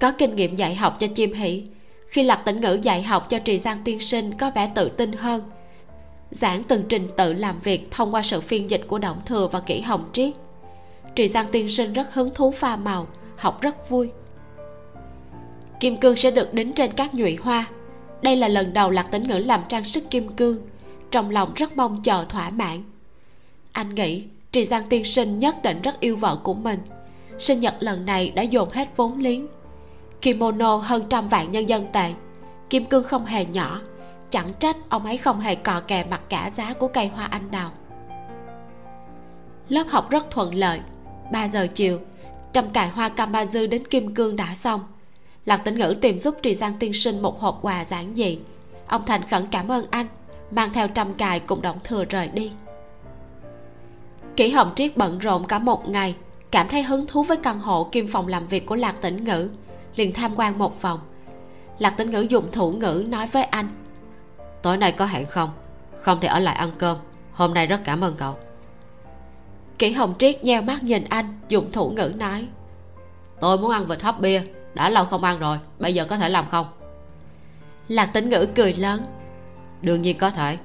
[0.00, 1.62] Có kinh nghiệm dạy học cho chim hỷ.
[2.08, 5.12] Khi lạc tĩnh ngữ dạy học cho trì giang tiên sinh có vẻ tự tin
[5.12, 5.42] hơn.
[6.30, 9.60] Giảng từng trình tự làm việc thông qua sự phiên dịch của động thừa và
[9.60, 10.34] kỹ hồng triết.
[11.14, 14.10] Trì giang tiên sinh rất hứng thú pha màu, học rất vui
[15.80, 17.66] kim cương sẽ được đính trên các nhụy hoa.
[18.22, 20.58] Đây là lần đầu lạc tĩnh ngữ làm trang sức kim cương.
[21.10, 22.82] Trong lòng rất mong chờ thỏa mãn.
[23.72, 26.78] Anh nghĩ, trì giang tiên sinh nhất định rất yêu vợ của mình.
[27.38, 29.46] Sinh nhật lần này đã dồn hết vốn liếng.
[30.20, 32.12] Kimono hơn trăm vạn nhân dân tệ.
[32.70, 33.80] Kim cương không hề nhỏ.
[34.30, 37.50] Chẳng trách ông ấy không hề cò kè mặt cả giá của cây hoa anh
[37.50, 37.70] đào.
[39.68, 40.80] Lớp học rất thuận lợi.
[41.32, 41.98] 3 giờ chiều
[42.54, 44.80] trăm cài hoa cam dư đến kim cương đã xong
[45.46, 48.38] lạc tĩnh ngữ tìm giúp trì giang tiên sinh một hộp quà giản dị.
[48.86, 50.06] Ông thành khẩn cảm ơn anh,
[50.50, 52.52] mang theo trăm cài cùng động thừa rời đi.
[54.36, 56.14] Kỷ hồng triết bận rộn cả một ngày,
[56.50, 59.48] cảm thấy hứng thú với căn hộ kim phòng làm việc của lạc tĩnh ngữ,
[59.96, 61.00] liền tham quan một vòng.
[61.78, 63.68] Lạc tĩnh ngữ dùng thủ ngữ nói với anh,
[64.62, 65.50] tối nay có hẹn không?
[66.00, 66.98] Không thể ở lại ăn cơm.
[67.32, 68.34] Hôm nay rất cảm ơn cậu.
[69.78, 72.46] Kỷ hồng triết nheo mắt nhìn anh, dùng thủ ngữ nói,
[73.40, 74.42] tôi muốn ăn vịt hấp bia
[74.74, 76.66] đã lâu không ăn rồi, bây giờ có thể làm không?
[77.88, 79.04] Lạc tĩnh ngữ cười lớn.
[79.82, 80.58] Đương nhiên có thể.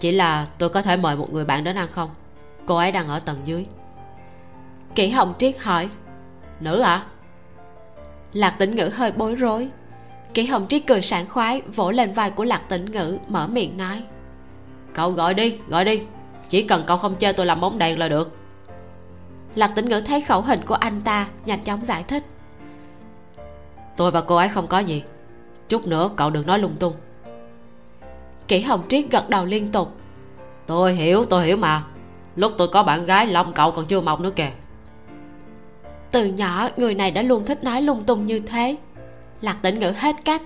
[0.00, 2.10] Chỉ là tôi có thể mời một người bạn đến ăn không?
[2.66, 3.66] Cô ấy đang ở tầng dưới.
[4.94, 5.88] Kỷ hồng triết hỏi.
[6.60, 6.94] Nữ ạ?
[6.94, 7.06] À?
[8.34, 9.70] lạc tĩnh ngữ hơi bối rối.
[10.34, 13.76] Kỷ hồng triết cười sảng khoái, vỗ lên vai của lạc tĩnh ngữ, mở miệng
[13.76, 14.02] nói.
[14.94, 16.02] Cậu gọi đi gọi đi.
[16.48, 18.36] Chỉ cần cậu không chơi tôi làm bóng đèn là được.
[19.54, 22.24] Lạc tĩnh ngữ thấy khẩu hình của anh ta, nhanh chóng giải thích
[23.96, 25.02] tôi và cô ấy không có gì.
[25.68, 26.94] Chút nữa cậu đừng nói lung tung.
[28.48, 29.92] Kỷ hồng triết gật đầu liên tục.
[30.66, 31.82] Tôi hiểu tôi hiểu mà.
[32.36, 34.50] Lúc tôi có bạn gái lòng cậu còn chưa mọc nữa kìa.
[36.10, 38.76] Từ nhỏ, người này đã luôn thích nói lung tung như thế.
[39.40, 40.42] Lạc tĩnh ngữ hết cách,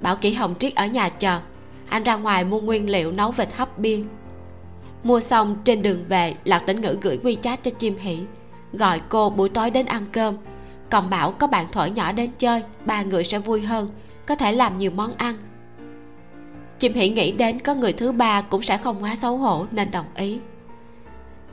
[0.00, 1.40] bảo kỷ hồng triết ở nhà chờ.
[1.88, 3.98] Anh ra ngoài mua nguyên liệu nấu vịt hấp bia.
[5.02, 8.18] Mua xong, trên đường về, lạc tĩnh ngữ gửi quy chat cho chim hỷ,
[8.72, 10.34] gọi cô buổi tối đến ăn cơm
[10.92, 13.88] còn bảo có bạn thổi nhỏ đến chơi, ba người sẽ vui hơn,
[14.26, 15.36] có thể làm nhiều món ăn.
[16.78, 19.90] Chim hỉ nghĩ đến có người thứ ba cũng sẽ không quá xấu hổ nên
[19.90, 20.38] đồng ý.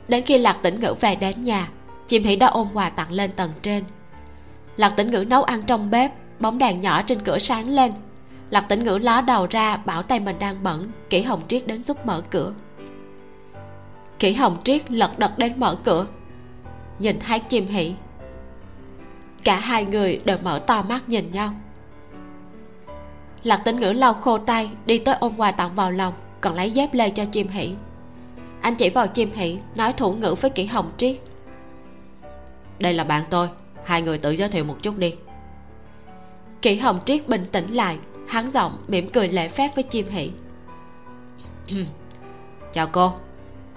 [0.08, 1.68] Đến khi lạc tĩnh ngữ về đến nhà
[2.06, 3.84] chim hỉ đã ôm quà tặng lên tầng trên.
[4.76, 7.92] Lạc tĩnh ngữ nấu ăn trong bếp, bóng đèn nhỏ trên cửa sáng lên.
[8.50, 11.82] Lạc tĩnh ngữ ló đầu ra, bảo tay mình đang bẩn, kỷ hồng triết đến
[11.82, 12.52] giúp mở cửa.
[14.18, 16.06] Kỷ hồng triết lật đật đến mở cửa.
[16.98, 17.94] Nhìn thấy chim hỉ
[19.44, 21.54] cả hai người đều mở to mắt nhìn nhau.
[23.42, 26.70] Lạc tĩnh ngữ lau khô tay, đi tới ôm quà tặng vào lòng, còn lấy
[26.70, 27.74] dép lê cho chim hỉ
[28.60, 31.16] anh chỉ vào chim hỉ nói thủ ngữ với kỷ hồng triết.
[32.78, 33.48] Đây là bạn tôi,
[33.84, 35.14] hai người tự giới thiệu một chút đi.
[36.62, 37.98] Kỷ hồng triết bình tĩnh lại,
[38.28, 40.30] hắn giọng mỉm cười lễ phép với chim hỉ
[42.72, 43.12] chào cô,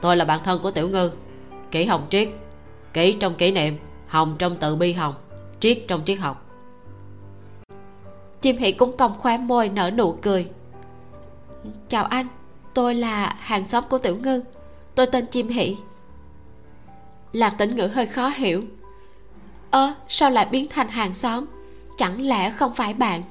[0.02, 1.12] tôi là bạn thân của tiểu ngư
[1.72, 2.30] kỷ hồng triết
[2.94, 5.14] kỷ trong kỷ niệm, hồng trong tự bi hồng
[5.64, 6.46] triết trong triết học.
[8.42, 10.50] Chim hỷ cũng cong khóe môi nở nụ cười.
[11.90, 12.28] Chào anh,
[12.74, 14.42] tôi là hàng xóm của tiểu ngư.
[14.96, 15.78] Tôi tên chim hỷ.
[17.34, 18.62] Lạc tĩnh ngữ hơi khó hiểu.
[19.72, 21.46] Ơ, sao lại biến thành hàng xóm?
[21.98, 23.24] Chẳng lẽ không phải bạn?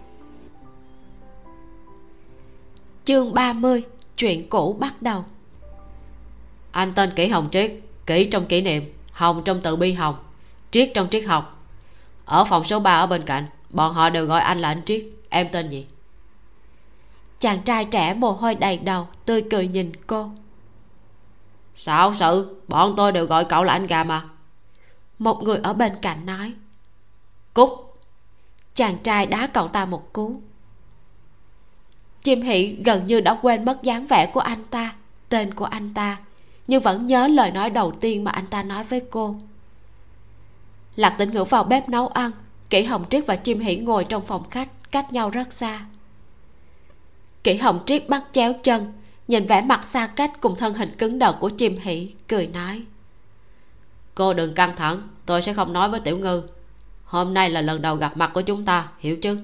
[3.04, 3.82] Chương 30
[4.16, 5.24] chuyện cũ bắt đầu.
[6.70, 7.72] Anh tên kỷ hồng triết,
[8.06, 10.14] kỷ trong kỷ niệm, hồng trong tự bi hồng,
[10.70, 11.61] triết trong triết học
[12.24, 15.04] ở phòng số 3 ở bên cạnh, bọn họ đều gọi anh là anh triết,
[15.28, 15.86] em tên gì?
[17.38, 20.30] Chàng trai trẻ mồ hôi đầy đầu, tươi cười nhìn cô.
[21.74, 24.22] Xạo sự bọn tôi đều gọi cậu là anh gà mà.
[25.18, 26.52] Một người ở bên cạnh nói.
[27.54, 27.98] Cúc
[28.74, 30.40] chàng trai đá cậu ta một cú.
[32.22, 34.94] Chim hỷ gần như đã quên mất dáng vẻ của anh ta,
[35.28, 36.18] tên của anh ta,
[36.66, 39.36] nhưng vẫn nhớ lời nói đầu tiên mà anh ta nói với cô
[40.96, 42.30] lạc tĩnh ngữ vào bếp nấu ăn,
[42.70, 45.80] kỷ hồng triết và chim Hỉ ngồi trong phòng khách cách nhau rất xa.
[47.44, 48.92] Kỷ hồng triết bắt chéo chân,
[49.28, 52.82] nhìn vẻ mặt xa cách cùng thân hình cứng đờ của chim Hỉ cười nói,
[54.14, 56.42] cô đừng căng thẳng, tôi sẽ không nói với tiểu ngư.
[57.04, 59.38] Hôm nay là lần đầu gặp mặt của chúng ta, hiểu chứ?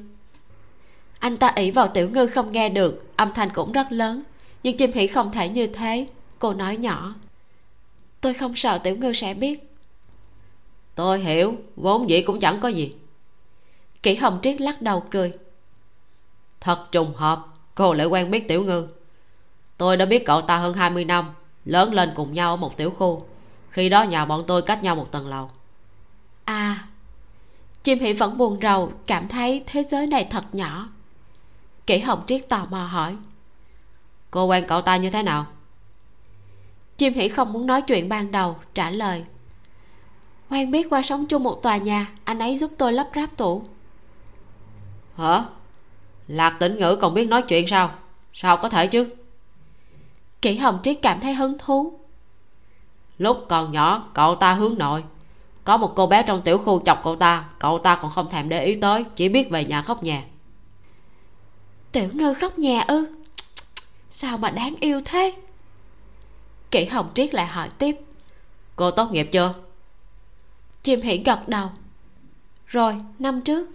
[1.19, 4.23] Anh ta ỷ vào tiểu ngư không nghe được, âm thanh cũng rất lớn,
[4.63, 6.07] nhưng chim Hỉ không thể như thế.
[6.39, 7.15] Cô nói nhỏ,
[8.21, 9.68] tôi không sợ tiểu ngư sẽ biết
[10.99, 12.95] tôi hiểu vốn dĩ cũng chẳng có gì.
[14.03, 15.33] Kỷ hồng triết lắc đầu cười.
[16.61, 18.89] Thật trùng hợp cô lại quen biết tiểu ngư.
[19.77, 21.31] Tôi đã biết cậu ta hơn 20 năm
[21.65, 23.27] lớn lên cùng nhau ở một tiểu khu.
[23.71, 25.51] Khi đó nhà bọn tôi cách nhau một tầng lầu.
[26.45, 26.89] À
[27.83, 30.89] chim hỷ vẫn buồn rầu cảm thấy thế giới này thật nhỏ.
[31.87, 33.17] Kỷ hồng triết tò mò hỏi.
[34.31, 35.47] Cô quen cậu ta như thế nào?
[36.97, 39.25] Chim hỷ không muốn nói chuyện ban đầu trả lời
[40.51, 43.63] quen biết qua sống chung một tòa nhà anh ấy giúp tôi lắp ráp tủ.
[45.17, 45.45] Hả?
[46.29, 47.91] Lạc tĩnh ngữ còn biết nói chuyện sao?
[48.33, 49.09] Sao có thể chứ?
[50.43, 51.99] Kỷ hồng triết cảm thấy hứng thú.
[53.19, 55.05] Lúc còn nhỏ cậu ta hướng nội.
[55.65, 58.49] Có một cô bé trong tiểu khu chọc cậu ta cậu ta còn không thèm
[58.49, 60.23] để ý tới chỉ biết về nhà khóc nhà
[61.93, 63.07] tiểu ngư khóc nhà ư?
[64.11, 65.35] Sao mà đáng yêu thế?
[66.71, 67.97] Kỷ hồng triết lại hỏi tiếp.
[68.77, 69.55] Cô tốt nghiệp chưa
[70.89, 71.69] chim hỉ gật đầu.
[72.67, 73.69] Rồi năm trước.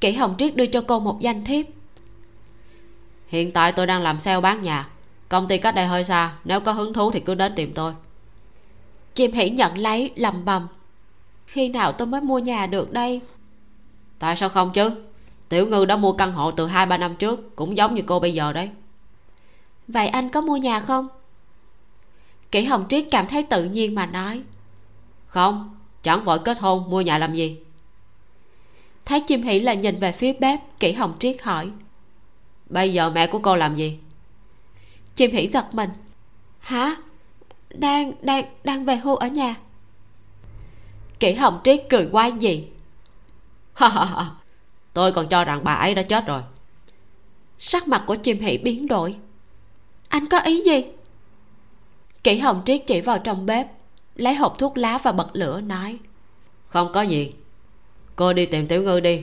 [0.00, 1.66] Kỷ hồng triết đưa cho cô một danh thiếp.
[3.26, 4.88] Hiện tại tôi đang làm sale bán nhà.
[5.28, 7.92] Công ty cách đây hơi xa nếu có hứng thú thì cứ đến tìm tôi.
[9.14, 10.66] Chim hỉ nhận lấy lầm bầm.
[11.46, 13.20] Khi nào tôi mới mua nhà được đây?
[14.18, 14.90] Tại sao không chứ?
[15.48, 18.20] Tiểu ngư đã mua căn hộ từ hai ba năm trước cũng giống như cô
[18.20, 18.70] bây giờ đấy.
[19.88, 21.08] Vậy anh có mua nhà không?
[22.50, 24.42] Kỷ hồng triết cảm thấy tự nhiên mà nói
[25.30, 27.58] không, chẳng vội kết hôn, mua nhà làm gì?
[29.04, 31.70] Thấy chim hỷ lại nhìn về phía bếp kỷ hồng triết hỏi.
[32.66, 33.98] Bây giờ mẹ của cô làm gì?
[35.16, 35.90] Chim hỉ giật mình.
[36.60, 36.96] Hả?
[37.70, 39.54] Đang đang đang về hưu ở nhà.
[41.20, 42.68] Kỷ hồng triết cười quay gì
[43.74, 44.30] ha ha ha.
[44.92, 46.42] Tôi còn cho rằng bà ấy đã chết rồi.
[47.58, 49.16] Sắc mặt của chim hỉ biến đổi.
[50.08, 50.84] Anh có ý gì?
[52.24, 53.79] Kỷ hồng triết chỉ vào trong bếp
[54.16, 55.98] lấy hộp thuốc lá và bật lửa nói
[56.70, 57.32] không có gì.
[58.16, 59.22] Cô đi tìm tiểu ngư đi.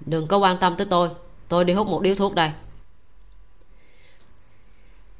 [0.00, 1.08] Đừng có quan tâm tới tôi.
[1.48, 2.50] Tôi đi hút một điếu thuốc đây.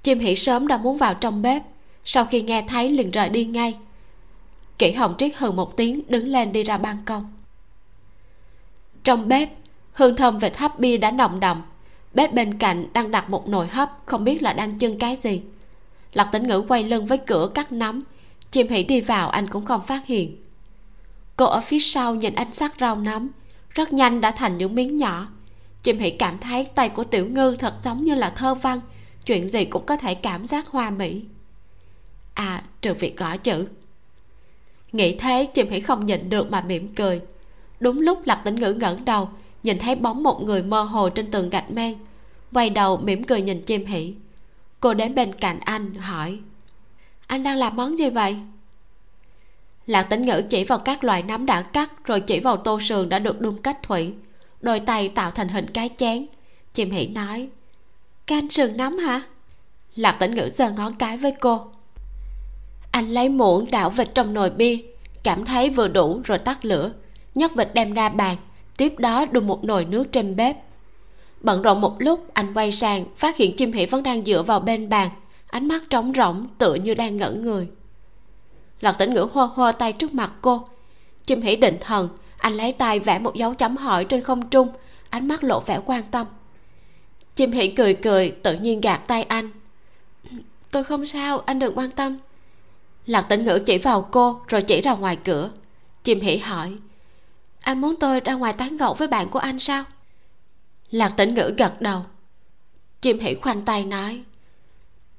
[0.02, 1.62] Chim hỉ sớm đã muốn vào trong bếp.
[2.04, 3.78] Sau khi nghe thấy liền rời đi ngay.
[4.78, 7.32] Kỷ hồng triết hừ một tiếng đứng lên đi ra ban công.
[9.04, 9.48] Trong bếp
[9.92, 11.62] hương thơm vịt hấp bia đã nồng đậm.
[12.14, 15.42] Bếp bên cạnh đang đặt một nồi hấp không biết là đang chưng cái gì.
[16.12, 18.02] Lạc tĩnh ngữ quay lưng với cửa cắt nắm
[18.56, 20.36] chim hỉ đi vào, anh cũng không phát hiện.
[21.36, 23.28] Cô ở phía sau nhìn ánh sắc rau nấm,
[23.70, 25.28] rất nhanh đã thành những miếng nhỏ.
[25.82, 28.80] Chim hỉ cảm thấy tay của tiểu ngư thật giống như là thơ văn,
[29.26, 31.22] chuyện gì cũng có thể cảm giác hoa mỹ.
[32.34, 33.68] À trừ việc gõ chữ.
[34.92, 37.20] Nghĩ thế chim hỉ không nhịn được mà mỉm cười.
[37.80, 39.28] Đúng lúc lạc tĩnh ngữ ngẩng đầu,
[39.62, 41.94] nhìn thấy bóng một người mơ hồ trên tường gạch men.
[42.52, 44.14] Quay đầu mỉm cười nhìn chim hỉ
[44.80, 46.38] cô đến bên cạnh anh, hỏi
[47.26, 48.36] anh đang làm món gì vậy?
[49.86, 53.08] Lạc tĩnh ngữ chỉ vào các loại nấm đã cắt, rồi chỉ vào tô sườn
[53.08, 54.12] đã được đun cách thủy.
[54.60, 56.26] Đôi tay tạo thành hình cái chén.
[56.74, 57.48] Chim hỉ nói
[58.26, 59.22] canh sườn nấm hả?
[59.96, 61.66] Lạc tĩnh ngữ giơ ngón cái với cô.
[62.90, 64.78] Anh lấy muỗng đảo vịt trong nồi bia,
[65.22, 66.92] cảm thấy vừa đủ rồi tắt lửa.
[67.34, 68.36] Nhấc vịt đem ra bàn,
[68.76, 70.56] tiếp đó đun một nồi nước trên bếp.
[71.40, 74.60] Bận rộn một lúc, anh quay sang, phát hiện chim hỉ vẫn đang dựa vào
[74.60, 75.10] bên bàn
[75.46, 77.68] ánh mắt trống rỗng tựa như đang ngẩn người.
[78.80, 80.68] Lạc tĩnh ngữ hô hô tay trước mặt cô.
[81.26, 84.68] Chim hỉ định thần, anh lấy tay vẽ một dấu chấm hỏi trên không trung,
[85.10, 86.26] ánh mắt lộ vẻ quan tâm.
[87.34, 89.50] Chim hỉ cười cười, tự nhiên gạt tay anh.
[90.70, 92.18] Tôi không sao, anh đừng quan tâm.
[93.06, 95.50] Lạc tĩnh ngữ chỉ vào cô, rồi chỉ ra ngoài cửa.
[96.02, 96.76] Chim hỉ hỏi,
[97.60, 99.84] anh muốn tôi ra ngoài tán gẫu với bạn của anh sao?
[100.90, 102.02] Lạc tĩnh ngữ gật đầu.
[103.00, 104.22] Chim hỉ khoanh tay nói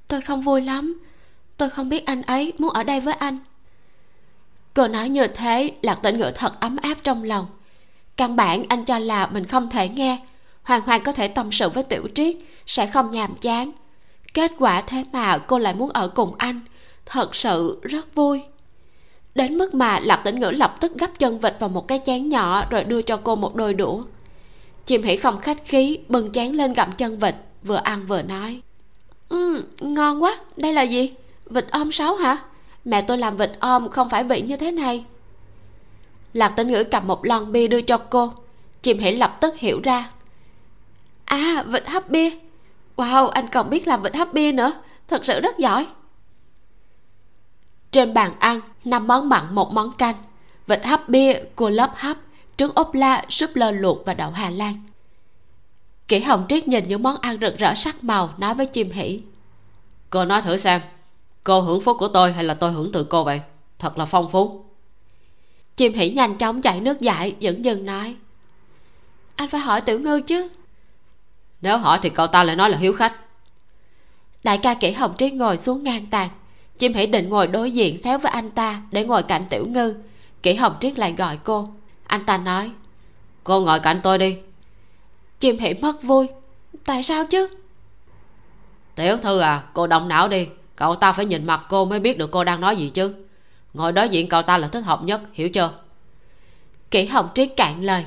[0.08, 1.02] tôi không vui lắm.
[1.58, 3.38] Tôi không biết anh ấy muốn ở đây với anh.
[4.74, 7.48] Cô nói như thế, lạc tĩnh ngữ thật ấm áp trong lòng.
[8.18, 10.20] Căn bản anh cho là mình không thể nghe.
[10.64, 12.36] Hoàn hoàn có thể tâm sự với tiểu triết,
[12.68, 13.72] sẽ không nhàm chán.
[14.34, 16.60] Kết quả thế mà cô lại muốn ở cùng anh.
[17.06, 18.42] Thật sự rất vui.
[19.36, 22.30] Đến mức mà lạc tĩnh ngữ lập tức gấp chân vịt vào một cái chén
[22.30, 24.04] nhỏ rồi đưa cho cô một đôi đũa.
[24.86, 28.62] Chim hỉ không khách khí, bưng chén lên gặm chân vịt, vừa ăn vừa nói
[29.30, 30.38] ừ ngon quá.
[30.58, 31.14] Đây là gì?
[31.46, 32.38] Vịt om sáu hả?
[32.86, 35.06] Mẹ tôi làm vịt om không phải vị như thế này.
[36.34, 38.34] Lạc tĩnh ngữ cầm một lon bia đưa cho cô.
[38.82, 40.10] Chim hãy lập tức hiểu ra.
[41.26, 42.30] À vịt hấp bia.
[42.98, 44.74] Wow, anh còn biết làm vịt hấp bia nữa.
[45.08, 45.88] Thật sự rất giỏi.
[47.92, 50.16] Trên bàn ăn, năm món mặn, một món canh.
[50.68, 52.18] Vịt hấp bia, cua lớp hấp,
[52.58, 54.82] trứng ốp la, súp lơ luộc và đậu hà lan
[56.08, 59.20] kỷ hồng triết nhìn những món ăn rực rỡ sắc màu, nói với chim hỉ
[60.10, 60.82] cô nói thử xem,
[61.44, 63.42] cô hưởng phúc của tôi hay là tôi hưởng từ cô vậy?
[63.80, 64.66] Thật là phong phú.
[65.76, 68.16] Chim hỉ nhanh chóng chảy nước dãi, dững dưng nói.
[69.36, 70.50] Anh phải hỏi tiểu ngư chứ.
[71.62, 73.14] Nếu hỏi thì cậu ta lại nói là hiếu khách.
[74.44, 76.30] Đại ca kỷ hồng triết ngồi xuống ngang tàn.
[76.80, 79.96] Chim hỉ định ngồi đối diện xéo với anh ta để ngồi cạnh tiểu ngư.
[80.44, 81.68] Kỷ hồng triết lại gọi cô.
[82.08, 82.72] Anh ta nói,
[83.44, 84.38] cô ngồi cạnh tôi đi
[85.40, 86.28] chim hỉ mất vui.
[86.86, 87.48] Tại sao chứ?
[88.96, 90.48] Tiểu thư à cô động não đi.
[90.76, 93.14] Cậu ta phải nhìn mặt cô mới biết được cô đang nói gì chứ.
[93.74, 95.72] Ngồi đối diện cậu ta là thích hợp nhất hiểu chưa?
[96.92, 98.06] Kỷ hồng triết cạn lời.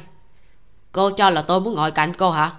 [0.93, 2.53] Cô cho là tôi muốn ngồi cạnh cô hả?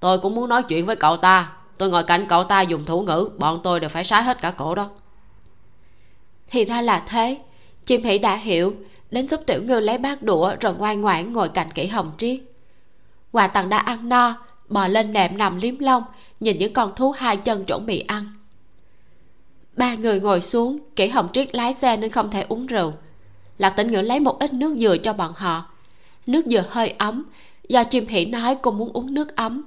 [0.00, 1.52] Tôi cũng muốn nói chuyện với cậu ta.
[1.78, 4.50] Tôi ngồi cạnh cậu ta dùng thủ ngữ bọn tôi đều phải sái hết cả
[4.50, 4.90] cổ đó.
[6.50, 7.38] Thì ra là thế.
[7.86, 8.74] Chim hỷ đã hiểu.
[9.10, 12.40] Đến giúp tiểu ngư lấy bát đũa rồi ngoan ngoãn ngồi cạnh kỹ hồng triết
[13.32, 14.34] hòa tặng đã ăn no,
[14.68, 16.02] bò lên nệm nằm liếm lông,
[16.40, 18.32] nhìn những con thú hai chân chuẩn bị ăn.
[19.76, 22.92] Ba người ngồi xuống kỹ hồng triết lái xe nên không thể uống rượu.
[23.58, 25.66] Lạc tĩnh ngữ lấy một ít nước dừa cho bọn họ.
[26.26, 27.24] Nước dừa hơi ấm,
[27.68, 29.62] do chim hỉ nói cô muốn uống nước ấm.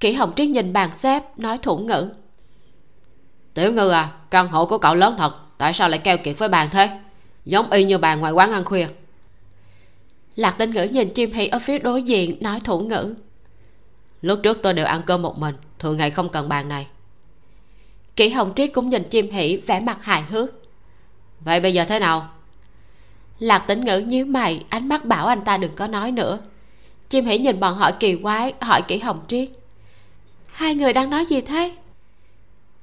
[0.00, 2.10] Kỹ hồng triết nhìn bàn xếp, nói thủ ngữ.
[3.54, 6.48] Tiểu ngư à căn hộ của cậu lớn thật, tại sao lại keo kiệt với
[6.48, 6.90] bàn thế?
[7.44, 8.88] Giống y như bàn ngoài quán ăn khuya
[10.38, 13.14] lạc tinh ngữ nhìn chim hỉ ở phía đối diện nói thủ ngữ.
[14.22, 16.86] Lúc trước tôi đều ăn cơm một mình thường ngày không cần bàn này.
[18.16, 20.50] Kỷ hồng triết cũng nhìn chim hỉ vẻ mặt hài hước.
[21.40, 22.28] Vậy bây giờ thế nào?
[23.38, 26.38] Lạc tĩnh ngữ nhíu mày ánh mắt bảo anh ta đừng có nói nữa.
[27.08, 29.48] Chim hỉ nhìn bọn họ kỳ quái hỏi kỷ hồng triết.
[30.46, 31.72] Hai người đang nói gì thế?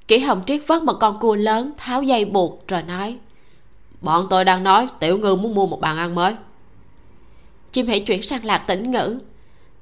[0.08, 3.18] Kỷ hồng triết vớt một con cua lớn tháo dây buộc rồi nói.
[4.02, 6.36] Bọn tôi đang nói tiểu ngư muốn mua một bàn ăn mới
[7.76, 9.20] chim hỷ chuyển sang lạc tĩnh ngữ.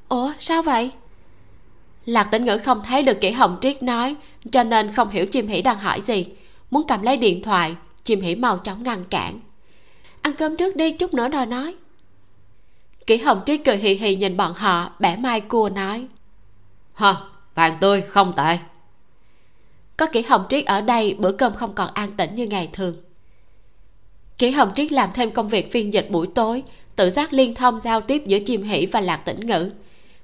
[0.09, 0.91] Ủa sao vậy?
[2.05, 4.15] Lạc tĩnh ngữ không thấy được kỹ hồng triết nói
[4.51, 6.25] cho nên không hiểu chim hỷ đang hỏi gì.
[6.71, 9.39] Muốn cầm lấy điện thoại chim hỷ mau chóng ngăn cản.
[10.21, 11.75] Ăn cơm trước đi chút nữa rồi nói.
[13.07, 16.07] Kỹ hồng triết cười hì hì nhìn bọn họ bẻ mai cua nói.
[16.93, 17.15] Hờ
[17.55, 18.57] vàng tươi không tệ.
[19.97, 22.95] Có kỹ hồng triết ở đây bữa cơm không còn an tĩnh như ngày thường.
[24.37, 26.63] Kỹ hồng triết làm thêm công việc phiên dịch buổi tối
[26.95, 29.71] tự giác liên thông giao tiếp giữa chim hỷ và lạc tĩnh ngữ.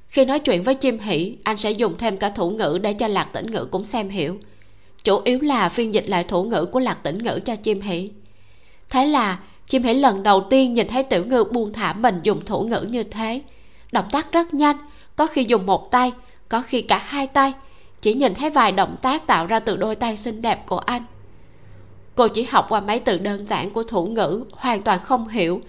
[0.08, 3.08] Khi nói chuyện với chim hỷ, anh sẽ dùng thêm cả thủ ngữ để cho
[3.08, 4.38] lạc tĩnh ngữ cũng xem hiểu.
[5.04, 8.10] Chủ yếu là phiên dịch lại thủ ngữ của lạc tĩnh ngữ cho chim hỷ.
[8.90, 12.46] Thế là, chim hỷ lần đầu tiên nhìn thấy tiểu ngư buông thả mình dùng
[12.46, 13.42] thủ ngữ như thế.
[13.92, 14.78] Động tác rất nhanh,
[15.16, 16.12] có khi dùng một tay,
[16.50, 17.54] có khi cả hai tay.
[18.02, 21.04] Chỉ nhìn thấy vài động tác tạo ra từ đôi tay xinh đẹp của anh.
[22.16, 25.62] Cô chỉ học qua mấy từ đơn giản của thủ ngữ, hoàn toàn không hiểu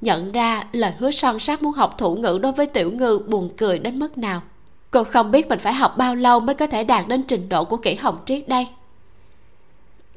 [0.00, 3.50] nhận ra lời hứa son sát muốn học thủ ngữ đối với tiểu ngư buồn
[3.56, 4.42] cười đến mức nào.
[4.90, 7.64] Cô không biết mình phải học bao lâu mới có thể đạt đến trình độ
[7.64, 8.66] của kỹ hồng triết đây.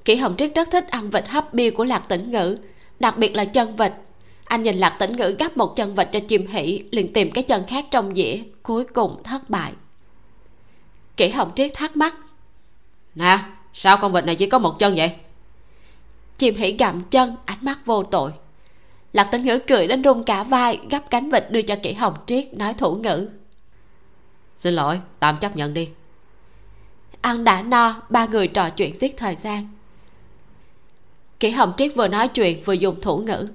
[0.06, 2.58] Kỹ hồng triết rất thích ăn vịt hấp bia của lạc tĩnh ngữ
[3.00, 3.94] đặc biệt là chân vịt
[4.46, 7.44] anh nhìn lạc tĩnh ngữ gắp một chân vịt cho chim hỷ liền tìm cái
[7.44, 9.72] chân khác trong dĩa cuối cùng thất bại.
[11.18, 12.16] Kỹ hồng triết thắc mắc
[13.16, 13.40] nè
[13.74, 15.12] sao con vịt này chỉ có một chân vậy?
[16.38, 18.32] Chim hỷ gặm chân ánh mắt vô tội
[19.14, 22.14] lạc tĩnh ngữ cười đến rung cả vai gắp cánh vịt đưa cho kỹ hồng
[22.26, 23.30] triết nói thủ ngữ.
[24.58, 25.90] Xin lỗi tạm chấp nhận đi.
[27.22, 29.68] Ăn đã no ba người trò chuyện giết thời gian.
[31.40, 33.48] Kỹ hồng triết vừa nói chuyện vừa dùng thủ ngữ.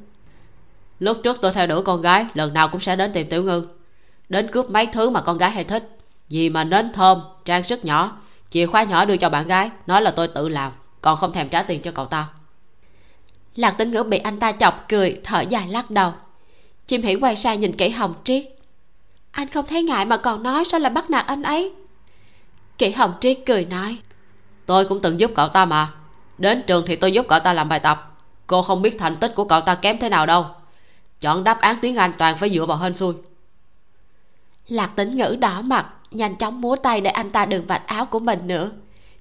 [0.98, 3.66] Lúc trước tôi theo đuổi con gái lần nào cũng sẽ đến tìm tiểu ngư.
[4.28, 5.98] Đến cướp mấy thứ mà con gái hay thích.
[6.28, 8.20] Gì mà nến thơm trang sức nhỏ.
[8.50, 10.72] Chìa khóa nhỏ đưa cho bạn gái nói là tôi tự làm
[11.04, 12.28] còn không thèm trả tiền cho cậu ta
[13.56, 16.12] lạc tính ngữ bị anh ta chọc cười, thở dài lắc đầu.
[16.86, 18.44] Chim hỉ quay sang nhìn kỹ hồng triết.
[19.30, 21.72] Anh không thấy ngại mà còn nói sao là bắt nạt anh ấy?
[22.78, 23.98] Kỹ hồng triết cười nói.
[24.66, 25.92] Tôi cũng từng giúp cậu ta mà.
[26.38, 28.16] Đến trường thì tôi giúp cậu ta làm bài tập.
[28.46, 30.46] Cô không biết thành tích của cậu ta kém thế nào đâu.
[31.20, 33.14] Chọn đáp án tiếng anh toàn phải dựa vào hên xui.
[34.68, 38.06] Lạc tính ngữ đỏ mặt, nhanh chóng múa tay để anh ta đừng vạch áo
[38.06, 38.70] của mình nữa.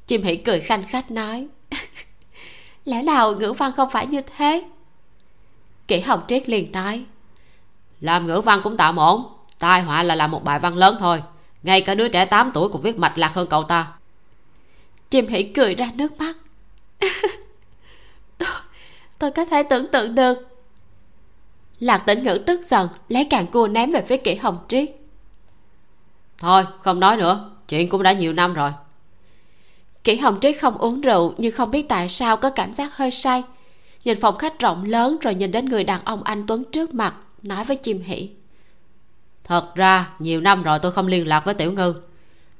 [0.07, 1.47] Chim hỉ cười khanh khách nói
[2.85, 4.63] lẽ nào ngữ văn không phải như thế?
[5.87, 7.05] Kỷ hồng triết liền nói
[8.01, 9.25] làm ngữ văn cũng tạm ổn
[9.59, 11.23] tai họa là làm một bài văn lớn thôi.
[11.63, 13.91] Ngay cả đứa trẻ 8 tuổi cũng viết mạch lạc hơn cậu ta.
[15.09, 16.35] Chim hỉ cười ra nước mắt.
[18.37, 18.49] Tôi,
[19.19, 20.37] tôi có thể tưởng tượng được.
[21.79, 24.89] Lạc tĩnh ngữ tức giận lấy càng cua ném về phía kỷ hồng triết.
[26.37, 28.71] Thôi không nói nữa chuyện cũng đã nhiều năm rồi
[30.03, 33.11] kỷ hồng triết không uống rượu nhưng không biết tại sao có cảm giác hơi
[33.11, 33.43] say.
[34.05, 37.15] Nhìn phòng khách rộng lớn rồi nhìn đến người đàn ông anh tuấn trước mặt
[37.43, 38.29] nói với chim hỷ.
[39.43, 41.95] Thật ra nhiều năm rồi tôi không liên lạc với tiểu ngư.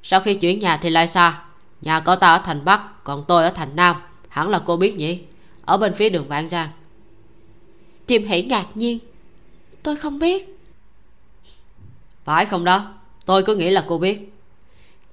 [0.02, 1.42] Sau khi chuyển nhà thì lại xa.
[1.80, 3.96] Nhà cậu ta ở thành bắc còn tôi ở thành nam.
[4.28, 5.18] Hẳn là cô biết nhỉ?
[5.64, 6.68] Ở bên phía đường vạn giang.
[8.06, 8.98] Chim hỷ ngạc nhiên.
[9.82, 10.58] Tôi không biết.
[12.24, 12.92] Phải không đó?
[13.24, 14.32] Tôi cứ nghĩ là cô biết.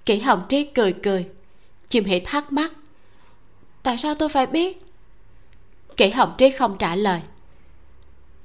[0.05, 1.25] Kỷ hồng triết cười cười
[1.91, 2.71] chim hỉ thắc mắc.
[3.83, 4.81] Tại sao tôi phải biết?
[5.97, 7.21] Kỷ hồng triết không trả lời.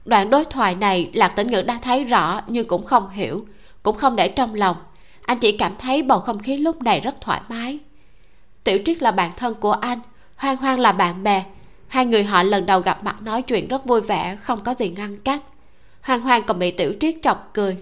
[0.05, 3.47] Đoạn đối thoại này lạc tĩnh ngữ đã thấy rõ nhưng cũng không hiểu,
[3.82, 4.76] cũng không để trong lòng.
[5.22, 7.78] Anh chỉ cảm thấy bầu không khí lúc này rất thoải mái.
[8.64, 9.99] Tiểu triết là bạn thân của anh,
[10.36, 11.44] hoang hoang là bạn bè.
[11.88, 14.88] Hai người họ lần đầu gặp mặt nói chuyện rất vui vẻ, không có gì
[14.88, 15.42] ngăn cách.
[16.03, 17.76] Hoang hoang còn bị tiểu triết chọc cười.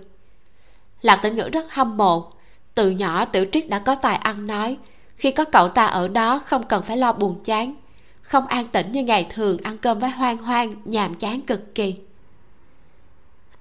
[1.02, 2.32] Lạc tĩnh ngữ rất hâm mộ.
[2.74, 4.76] Từ nhỏ tiểu triết đã có tài ăn nói
[5.16, 7.74] khi có cậu ta ở đó không cần phải lo buồn chán.
[8.22, 11.94] Không an tĩnh như ngày thường ăn cơm với hoang hoang, nhàm chán cực kỳ.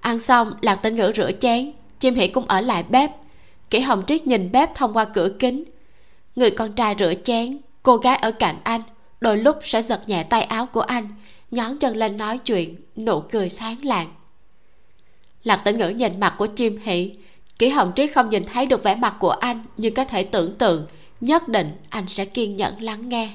[0.00, 1.72] Ăn xong, lạc tĩnh ngữ rửa chén.
[1.98, 3.10] Chim hỉ cũng ở lại bếp.
[3.70, 5.64] Kỹ hồng triết nhìn bếp thông qua cửa kính.
[6.36, 8.82] Người con trai rửa chén, cô gái ở cạnh anh,
[9.20, 11.08] đôi lúc sẽ giật nhẹ tay áo của anh,
[11.50, 14.08] nhón chân lên nói chuyện, nụ cười sáng lạng.
[15.44, 17.12] Lạc tĩnh ngữ nhìn mặt của chim hỷ.
[17.58, 20.54] Kỹ hồng triết không nhìn thấy được vẻ mặt của anh nhưng có thể tưởng
[20.54, 20.86] tượng
[21.20, 23.30] nhất định anh sẽ kiên nhẫn lắng nghe.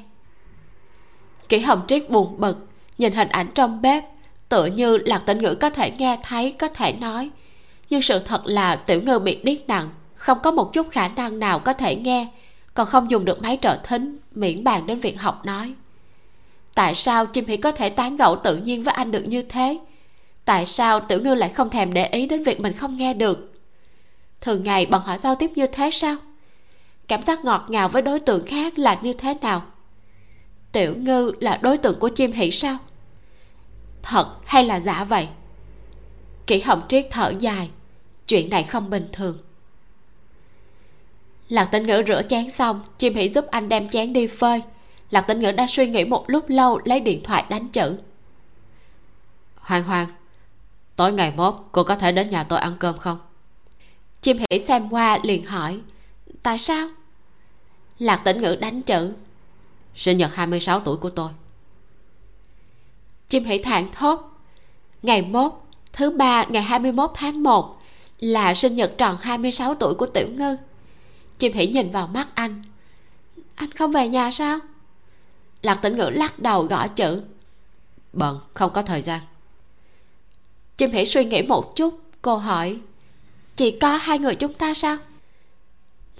[1.49, 2.67] Kỹ hồng triết buồn bực,
[2.97, 4.03] nhìn hình ảnh trong bếp,
[4.49, 7.29] tựa như lạc tĩnh ngữ có thể nghe thấy, có thể nói.
[7.89, 11.39] Nhưng sự thật là tiểu ngư bị điếc nặng, không có một chút khả năng
[11.39, 12.27] nào có thể nghe,
[12.73, 15.73] còn không dùng được máy trợ thính, miễn bàn đến việc học nói.
[16.75, 19.79] Tại sao chim hỉ có thể tán gẫu tự nhiên với anh được như thế?
[20.45, 23.53] Tại sao tiểu ngư lại không thèm để ý đến việc mình không nghe được?
[24.41, 26.15] Thường ngày bọn họ giao tiếp như thế sao?
[27.09, 29.65] Cảm giác ngọt ngào với đối tượng khác là như thế nào?
[30.71, 32.77] Tiểu ngư là đối tượng của chim hỷ sao?
[34.01, 35.27] Thật hay là giả vậy?
[36.47, 37.69] Kỷ hồng triết thở dài
[38.27, 39.37] chuyện này không bình thường.
[41.49, 44.61] Lạc tĩnh ngữ rửa chén xong chim hỷ giúp anh đem chén đi phơi.
[45.11, 47.97] Lạc tĩnh ngữ đã suy nghĩ một lúc lâu lấy điện thoại đánh chữ.
[49.55, 50.07] Hoang hoang
[50.95, 53.19] tối ngày mốt cô có thể đến nhà tôi ăn cơm không?
[54.21, 55.79] Chim hỷ xem qua liền hỏi
[56.43, 56.89] tại sao
[57.99, 59.13] lạc tĩnh ngữ đánh chữ
[59.95, 61.29] sinh nhật 26 tuổi của tôi.
[63.29, 64.31] Chim hỷ thản thốt,
[65.01, 65.51] ngày mốt,
[65.93, 67.79] thứ ba ngày 21 tháng 1
[68.19, 70.57] là sinh nhật tròn 26 tuổi của tiểu ngư.
[71.39, 72.63] Chim hỷ nhìn vào mắt anh.
[73.55, 74.59] Anh không về nhà sao?
[75.61, 77.23] Lạc tĩnh ngữ lắc đầu gõ chữ.
[78.13, 79.21] Bận, không có thời gian.
[80.77, 82.79] Chim hỷ suy nghĩ một chút, cô hỏi,
[83.55, 84.97] chỉ có hai người chúng ta sao?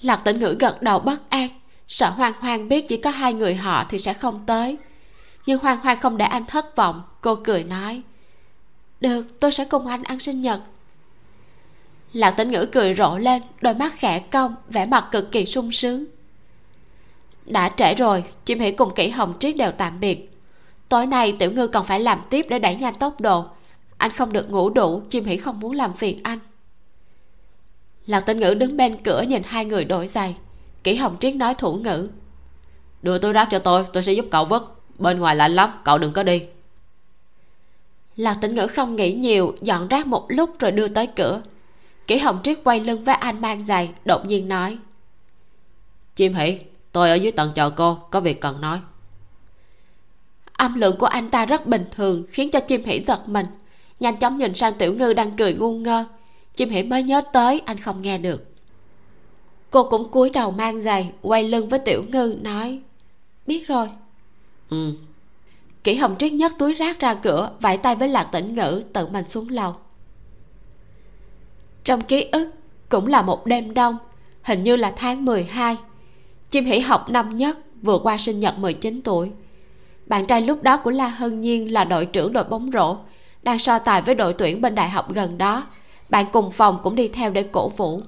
[0.01, 1.49] Lạc tĩnh ngữ gật đầu bất an
[1.89, 4.77] sợ hoang hoang biết chỉ có hai người họ thì sẽ không tới.
[5.45, 8.01] Nhưng hoang hoang không để anh thất vọng, cô cười nói,
[9.01, 10.61] được, tôi sẽ cùng anh ăn sinh nhật.
[12.13, 15.71] Lạc tĩnh ngữ cười rộ lên, đôi mắt khẽ cong, vẻ mặt cực kỳ sung
[15.71, 16.05] sướng.
[17.45, 20.31] Đã trễ rồi, chim Hỉ cùng kỹ hồng triết đều tạm biệt.
[20.89, 23.45] Tối nay tiểu ngư còn phải làm tiếp để đẩy nhanh tốc độ.
[23.97, 26.39] Anh không được ngủ đủ, chim Hỉ không muốn làm phiền anh.
[28.05, 30.35] Lạc tĩnh ngữ đứng bên cửa nhìn hai người đổi giày.
[30.83, 32.09] Kỷ hồng triết nói thủ ngữ.
[33.01, 34.81] Đưa túi rác cho tôi tôi sẽ giúp cậu vứt.
[34.97, 36.41] Bên ngoài lạnh lắm, cậu đừng có đi.
[38.15, 41.41] Lạc tĩnh ngữ không nghĩ nhiều, dọn rác một lúc rồi đưa tới cửa.
[42.07, 44.77] Kỷ hồng triết quay lưng với anh mang giày, đột nhiên nói.
[46.15, 46.59] Chim hỷ,
[46.91, 48.79] tôi ở dưới tầng chờ cô, có việc cần nói.
[50.53, 53.45] Âm lượng của anh ta rất bình thường, khiến cho chim hỷ giật mình.
[53.99, 56.05] Nhanh chóng nhìn sang tiểu ngư đang cười ngu ngơ.
[56.55, 58.48] Chim hỷ mới nhớ tới, anh không nghe được
[59.71, 62.79] cô cũng cúi đầu mang giày quay lưng với tiểu ngư nói
[63.47, 63.89] biết rồi.
[64.69, 64.93] Ừ.
[65.83, 69.07] Kỷ hồng triết nhấc túi rác ra cửa vẫy tay với lạc tĩnh ngữ tự
[69.07, 69.75] mình xuống lầu.
[71.83, 72.51] Trong ký ức
[72.89, 73.97] cũng là một đêm đông
[74.41, 75.77] hình như là tháng 12
[76.49, 79.31] chim hỷ học năm nhất vừa qua sinh nhật 19 tuổi.
[80.05, 82.97] Bạn trai lúc đó của la hân nhiên là đội trưởng đội bóng rổ
[83.43, 85.67] đang so tài với đội tuyển bên đại học gần đó.
[86.09, 88.01] Bạn cùng phòng cũng đi theo để cổ vũ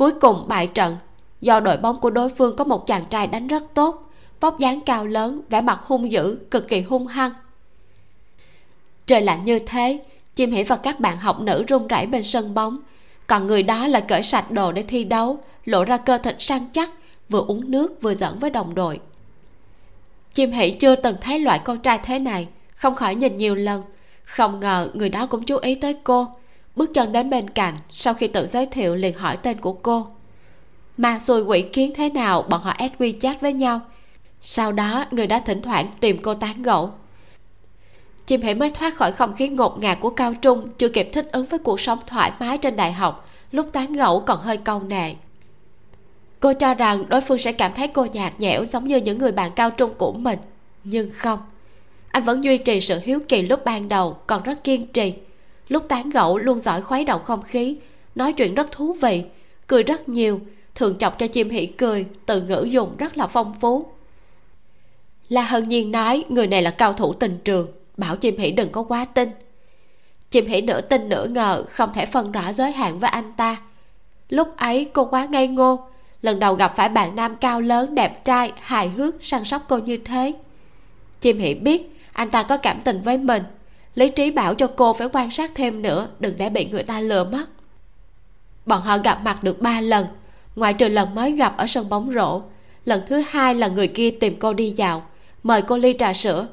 [0.00, 0.96] cuối cùng bại trận.
[1.40, 4.80] Do đội bóng của đối phương có một chàng trai đánh rất tốt, vóc dáng
[4.80, 7.32] cao lớn, vẻ mặt hung dữ, cực kỳ hung hăng.
[9.06, 10.00] Trời lạnh như thế,
[10.36, 12.78] chim hỉ và các bạn học nữ run rẩy bên sân bóng.
[13.26, 16.66] Còn người đó là cởi sạch đồ để thi đấu, lộ ra cơ thịt săn
[16.72, 16.90] chắc,
[17.28, 19.00] vừa uống nước vừa giỡn với đồng đội.
[20.34, 23.82] Chim hỉ chưa từng thấy loại con trai thế này, không khỏi nhìn nhiều lần.
[24.24, 26.28] Không ngờ người đó cũng chú ý tới cô
[26.76, 30.06] bước chân đến bên cạnh, sau khi tự giới thiệu liền hỏi tên của cô.
[30.96, 33.80] Mà xui quỷ kiến thế nào, bọn họ add wechat với nhau.
[34.42, 36.90] Sau đó, người đã thỉnh thoảng tìm cô tán gẫu.
[38.26, 41.28] Chim hãy mới thoát khỏi không khí ngột ngạt của cao trung, chưa kịp thích
[41.32, 44.82] ứng với cuộc sống thoải mái trên đại học, lúc tán gẫu còn hơi câu
[44.82, 45.14] nệ.
[46.40, 49.32] Cô cho rằng đối phương sẽ cảm thấy cô nhạt nhẽo giống như những người
[49.32, 50.38] bạn cao trung của mình,
[50.84, 51.38] nhưng không.
[52.10, 55.14] Anh vẫn duy trì sự hiếu kỳ lúc ban đầu, còn rất kiên trì
[55.70, 57.76] lúc tán gẫu luôn giỏi khuấy động không khí.
[58.14, 59.22] Nói chuyện rất thú vị,
[59.66, 60.40] cười rất nhiều,
[60.74, 63.86] thường chọc cho chim hỉ cười, từ ngữ dùng rất là phong phú.
[65.28, 67.66] La hân nhiên nói, người này là cao thủ tình trường,
[67.96, 69.30] bảo chim hỉ đừng có quá tin.
[70.30, 73.56] Chim hỉ nửa tin nửa ngờ, không thể phân rõ giới hạn với anh ta.
[74.28, 75.88] Lúc ấy, cô quá ngây ngô,
[76.22, 79.78] lần đầu gặp phải bạn nam cao lớn, đẹp trai, hài hước, săn sóc cô
[79.78, 80.32] như thế.
[81.20, 83.42] Chim hỉ biết, anh ta có cảm tình với mình
[83.94, 87.00] lý trí bảo cho cô phải quan sát thêm nữa, đừng để bị người ta
[87.00, 87.44] lừa mất.
[88.66, 90.06] Bọn họ gặp mặt được ba lần.
[90.56, 92.42] Ngoại trừ lần mới gặp ở sân bóng rổ,
[92.84, 95.04] lần thứ hai là người kia tìm cô đi dạo,
[95.42, 96.48] mời cô ly trà sữa.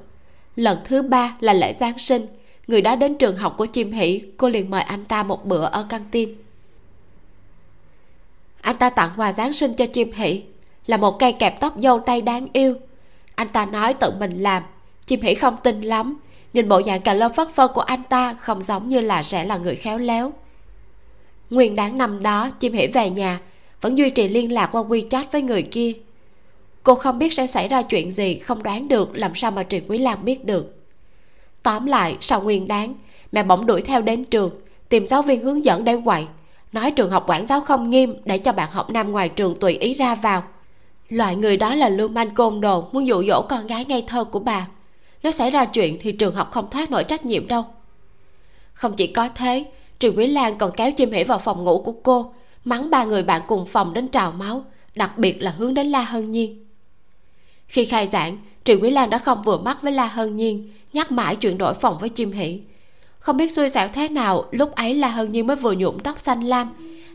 [0.55, 2.27] Lần thứ ba là lễ giáng sinh,
[2.67, 5.65] người đó đến trường học của chim hỷ, cô liền mời anh ta một bữa
[5.65, 6.35] ở căng tin.
[8.61, 10.43] Anh ta tặng quà giáng sinh cho chim hỷ,
[10.87, 12.75] là một cây kẹp tóc dâu tay đáng yêu.
[13.35, 14.63] Anh ta nói tự mình làm,
[15.05, 16.17] chim hỷ không tin lắm
[16.53, 19.43] nhìn bộ dạng cà lơ phất phơ của anh ta không giống như là sẽ
[19.43, 20.33] là người khéo léo.
[21.49, 23.39] Nguyên đáng năm đó, chim hỉ về nhà,
[23.81, 25.93] vẫn duy trì liên lạc qua wechat với người kia.
[26.83, 29.83] Cô không biết sẽ xảy ra chuyện gì, không đoán được làm sao mà trịnh
[29.87, 30.75] quý lam biết được.
[31.63, 32.93] Tóm lại, sau nguyên đáng,
[33.31, 34.51] mẹ bỗng đuổi theo đến trường,
[34.89, 36.25] tìm giáo viên hướng dẫn để quậy,
[36.71, 39.73] nói trường học quản giáo không nghiêm để cho bạn học nam ngoài trường tùy
[39.73, 40.43] ý ra vào.
[41.09, 44.23] Loại người đó là lưu manh côn đồ, muốn dụ dỗ con gái ngây thơ
[44.23, 44.67] của bà
[45.23, 47.65] nếu xảy ra chuyện thì trường học không thoát nổi trách nhiệm đâu.
[48.73, 49.65] Không chỉ có thế
[49.99, 52.33] trường quý lan còn kéo chim hỉ vào phòng ngủ của cô,
[52.65, 54.65] mắng ba người bạn cùng phòng đến trào máu,
[54.95, 56.65] đặc biệt là hướng đến la hân nhiên.
[57.67, 61.11] Khi khai giảng trường quý lan đã không vừa mắt với la hân nhiên, nhắc
[61.11, 62.61] mãi chuyện đổi phòng với chim hỷ
[63.27, 66.19] không biết xui xẻo thế nào, lúc ấy la hân nhiên mới vừa nhuộm tóc
[66.19, 66.69] xanh lam,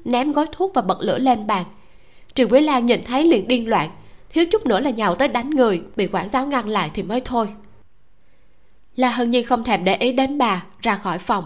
[0.04, 1.64] ném gói thuốc và bật lửa lên bàn.
[2.34, 3.90] Trường quý lan nhìn thấy liền điên loạn,
[4.30, 7.20] thiếu chút nữa là nhào tới đánh người, bị quản giáo ngăn lại thì mới
[7.20, 7.48] thôi
[8.96, 11.44] la hân nhi không thèm để ý đến bà, ra khỏi phòng.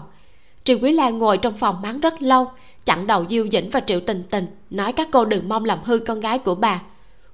[0.63, 2.51] Triệu quý lan ngồi trong phòng mắng rất lâu,
[2.85, 5.97] chặn đầu diêu dĩnh và triệu tình tình, nói các cô đừng mong làm hư
[5.97, 6.81] con gái của bà.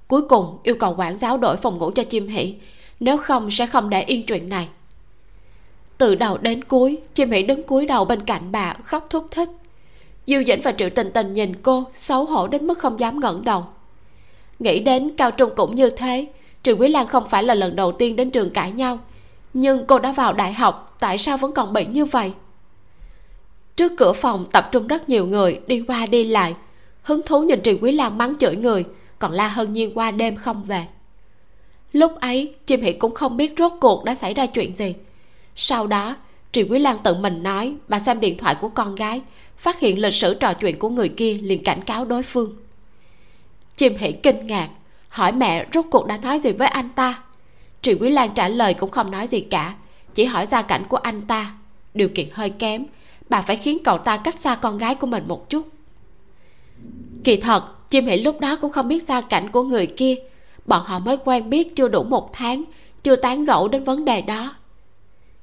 [0.08, 2.54] Cuối cùng, yêu cầu quản giáo đổi phòng ngủ cho chim hỷ,
[3.00, 4.68] nếu không sẽ không để yên chuyện này.
[5.98, 9.48] Từ đầu đến cuối, chim hỷ đứng cúi đầu bên cạnh bà, khóc thúc thích.
[10.26, 13.44] Diêu dĩnh và triệu tình tình nhìn cô, xấu hổ đến mức không dám ngẩng
[13.44, 13.64] đầu.
[14.58, 16.26] Nghĩ đến cao trung cũng như thế
[16.62, 18.98] triệu quý lan không phải là lần đầu tiên đến trường cãi nhau
[19.54, 22.32] nhưng cô đã vào đại học, tại sao vẫn còn bị như vậy?
[23.76, 26.54] Trước cửa phòng tập trung rất nhiều người, đi qua đi lại.
[27.02, 28.84] Hứng thú nhìn triệu quý lan mắng chửi người,
[29.18, 30.86] còn la hân nhiên qua đêm không về.
[31.92, 34.94] Lúc ấy, chim hỷ cũng không biết rốt cuộc đã xảy ra chuyện gì.
[35.56, 36.16] Sau đó
[36.52, 39.22] triệu quý lan tự mình nói, bà xem điện thoại của con gái,
[39.56, 42.56] phát hiện lịch sử trò chuyện của người kia liền cảnh cáo đối phương.
[43.76, 44.68] Chim hỷ kinh ngạc,
[45.08, 47.23] hỏi mẹ, rốt cuộc đã nói gì với anh ta?
[47.84, 49.74] Triệu quý lan trả lời cũng không nói gì cả,
[50.14, 51.54] chỉ hỏi gia cảnh của anh ta.
[51.94, 52.84] Điều kiện hơi kém,
[53.28, 55.68] bà phải khiến cậu ta cách xa con gái của mình một chút.
[57.24, 60.14] Kỳ thật, chim hỉ lúc đó cũng không biết gia cảnh của người kia.
[60.66, 62.64] Bọn họ mới quen biết chưa đủ một tháng,
[63.02, 64.56] chưa tán gẫu đến vấn đề đó.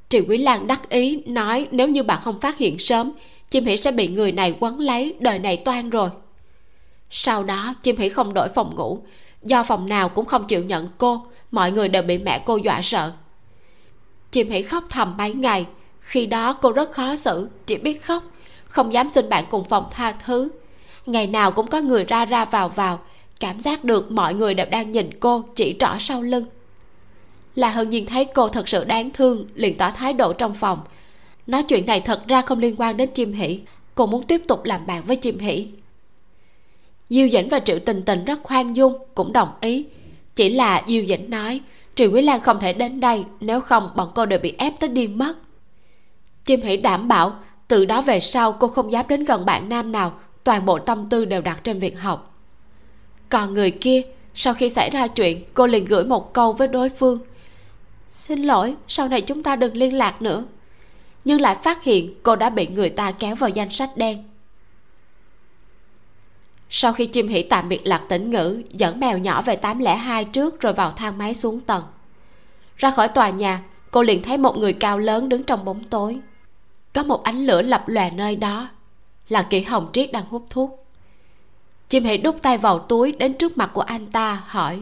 [0.10, 3.12] Triệu quý lan đắc ý, nói nếu như bà không phát hiện sớm,
[3.50, 6.10] chim hỉ sẽ bị người này quấn lấy, đời này toan rồi.
[7.10, 9.00] Sau đó, chim hỉ không đổi phòng ngủ,
[9.44, 12.82] do phòng nào cũng không chịu nhận cô mọi người đều bị mẹ cô dọa
[12.82, 13.12] sợ.
[14.32, 15.66] Chim hỷ khóc thầm mấy ngày.
[16.00, 17.50] Khi đó cô rất khó xử.
[17.66, 18.24] Chỉ biết khóc.
[18.66, 20.50] Không dám xin bạn cùng phòng tha thứ.
[21.06, 23.00] Ngày nào cũng có người ra ra vào vào.
[23.40, 26.46] Cảm giác được mọi người đều đang nhìn cô chỉ trỏ sau lưng.
[27.56, 30.80] Là hân nhiên thấy cô thật sự đáng thương, liền tỏ thái độ trong phòng.
[31.48, 33.60] Nói chuyện này thật ra không liên quan đến chim hỷ.
[33.96, 35.68] Cô muốn tiếp tục làm bạn với chim hỷ.
[37.10, 39.86] Diêu dĩnh và triệu tình tình rất khoan dung, cũng đồng ý
[40.36, 41.62] chỉ là diêu dĩnh nói
[41.96, 44.90] triệu quý lan không thể đến đây, nếu không bọn cô đều bị ép tới
[44.90, 45.34] điên mất.
[46.46, 47.36] Chim hỉ đảm bảo,
[47.68, 50.14] từ đó về sau cô không dám đến gần bạn nam nào,
[50.44, 52.40] toàn bộ tâm tư đều đặt trên việc học.
[53.30, 54.02] Còn người kia,
[54.36, 57.20] sau khi xảy ra chuyện, cô liền gửi một câu với đối phương,
[58.12, 60.46] xin lỗi, sau này chúng ta đừng liên lạc nữa.
[61.26, 64.24] Nhưng lại phát hiện cô đã bị người ta kéo vào danh sách đen
[66.74, 70.62] sau khi chim hỉ tạm biệt lạc tĩnh ngữ, dẫn mèo nhỏ về 802 trước
[70.62, 71.84] rồi vào thang máy xuống tầng.
[72.78, 76.20] Ra khỏi tòa nhà, cô liền thấy một người cao lớn đứng trong bóng tối.
[76.94, 78.70] Có một ánh lửa lập lòe nơi đó.
[79.30, 80.86] Là kỷ hồng triết đang hút thuốc.
[81.90, 84.82] Chim hỉ đút tay vào túi đến trước mặt của anh ta, hỏi,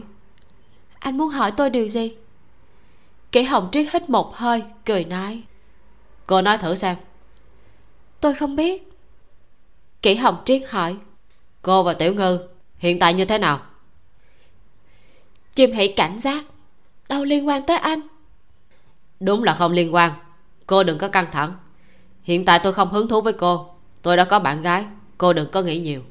[0.98, 2.16] anh muốn hỏi tôi điều gì?
[3.32, 5.42] Kỷ hồng triết hít một hơi, cười nói,
[6.26, 6.96] cô nói thử xem.
[8.20, 8.92] Tôi không biết.
[10.02, 10.96] Kỷ hồng triết hỏi
[11.62, 12.38] cô và tiểu ngư
[12.78, 13.60] hiện tại như thế nào?
[15.54, 16.44] Chim hỷ cảnh giác.
[17.08, 18.00] Đâu liên quan tới anh?
[19.20, 20.12] Đúng là không liên quan.
[20.66, 21.54] Cô đừng có căng thẳng.
[22.22, 23.66] Hiện tại tôi không hứng thú với cô.
[24.02, 24.84] Tôi đã có bạn gái.
[25.18, 26.02] Cô đừng có nghĩ nhiều.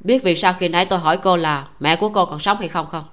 [0.00, 2.68] Biết vì sao khi nãy tôi hỏi cô là mẹ của cô còn sống hay
[2.68, 3.04] không không?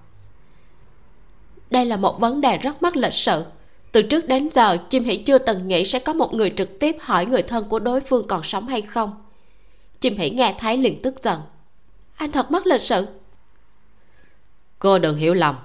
[1.70, 3.46] Đây là một vấn đề rất mất lịch sự.
[3.92, 6.98] Từ trước đến giờ chim hỷ chưa từng nghĩ sẽ có một người trực tiếp
[7.00, 9.16] hỏi người thân của đối phương còn sống hay không
[10.00, 11.42] chim hỷ nghe thấy liền tức giận.
[12.16, 13.08] Anh thật mất lịch sự.
[14.80, 15.56] Cô đừng hiểu lầm.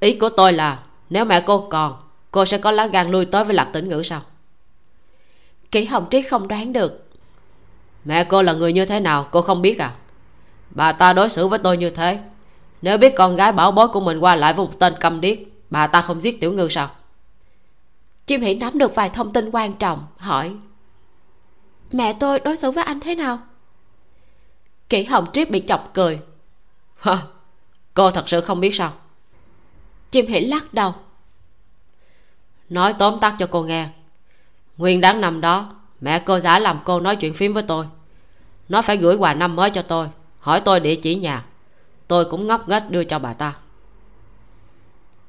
[0.00, 0.78] Ý của tôi là
[1.10, 1.96] nếu mẹ cô còn
[2.30, 4.20] cô sẽ có lá gan lui tới với lạc tĩnh ngữ sao?
[5.70, 7.08] Kỷ hồng triết không đoán được.
[8.04, 9.94] Mẹ cô là người như thế nào cô không biết à?
[10.70, 12.18] Bà ta đối xử với tôi như thế.
[12.82, 15.38] Nếu biết con gái bảo bối của mình qua lại với một tên câm điếc
[15.70, 16.90] bà ta không giết tiểu ngư sao?
[18.26, 20.52] Chim hỷ nắm được vài thông tin quan trọng hỏi
[21.92, 23.38] mẹ tôi đối xử với anh thế nào
[24.88, 26.20] kỷ hồng triết bị chọc cười.
[26.96, 27.18] Hả
[27.94, 28.92] cô thật sự không biết sao.
[30.10, 30.94] Chim hỉ lắc đầu.
[32.68, 33.88] Nói tóm tắt cho cô nghe.
[34.76, 37.86] Nguyên đáng năm đó, mẹ cô giả làm cô nói chuyện phím với tôi.
[38.68, 40.08] Nó phải gửi quà năm mới cho tôi,
[40.38, 41.44] hỏi tôi địa chỉ nhà.
[42.08, 43.56] Tôi cũng ngốc nghếch đưa cho bà ta.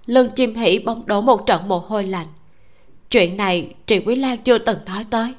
[0.05, 2.27] Lưng chim hỉ bỗng đổ một trận mồ hôi lạnh.
[3.09, 5.33] Chuyện này triệu quý lan chưa từng nói tới.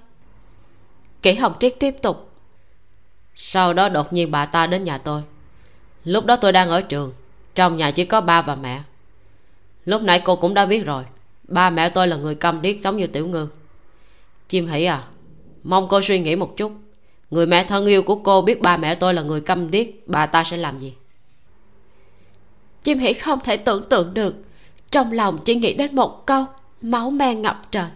[1.22, 2.29] Kỷ hồng triết tiếp tục
[3.42, 5.22] sau đó đột nhiên bà ta đến nhà tôi.
[6.04, 7.12] Lúc đó tôi đang ở trường,
[7.54, 8.82] trong nhà chỉ có ba và mẹ.
[9.84, 11.04] Lúc nãy cô cũng đã biết rồi,
[11.48, 13.48] ba mẹ tôi là người câm điếc giống như tiểu ngư.
[14.48, 15.04] Chim hỉ à
[15.62, 16.72] mong cô suy nghĩ một chút.
[17.30, 20.26] Người mẹ thân yêu của cô biết ba mẹ tôi là người câm điếc, bà
[20.26, 20.94] ta sẽ làm gì?
[22.82, 24.34] Chim hỉ không thể tưởng tượng được,
[24.90, 26.44] trong lòng chỉ nghĩ đến một câu,
[26.82, 27.88] máu me ngập trời.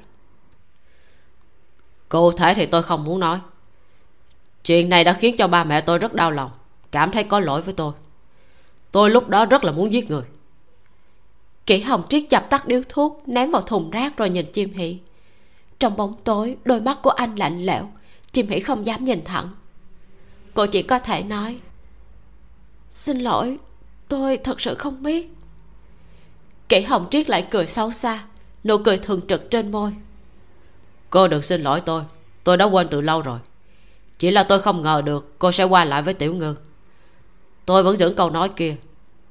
[2.08, 3.38] Cụ thể thì tôi không muốn nói
[4.64, 6.50] chuyện này đã khiến cho ba mẹ tôi rất đau lòng,
[6.92, 7.92] cảm thấy có lỗi với tôi.
[8.92, 10.24] Tôi lúc đó rất là muốn giết người.
[11.66, 14.98] Kỷ hồng triết chập tắt điếu thuốc, ném vào thùng rác rồi nhìn chim hỉ
[15.78, 17.90] trong bóng tối, đôi mắt của anh lạnh lẽo,
[18.32, 19.50] chim hỉ không dám nhìn thẳng.
[20.54, 21.58] Cô chỉ có thể nói,
[22.90, 23.58] xin lỗi,
[24.08, 25.30] tôi thật sự không biết.
[26.68, 28.24] Kỷ hồng triết lại cười xấu xa,
[28.64, 29.92] nụ cười thường trực trên môi.
[31.10, 32.02] Cô đừng xin lỗi tôi
[32.44, 33.38] tôi đã quên từ lâu rồi
[34.18, 36.56] chỉ là tôi không ngờ được cô sẽ qua lại với tiểu ngư.
[37.66, 38.76] Tôi vẫn giữ câu nói kia.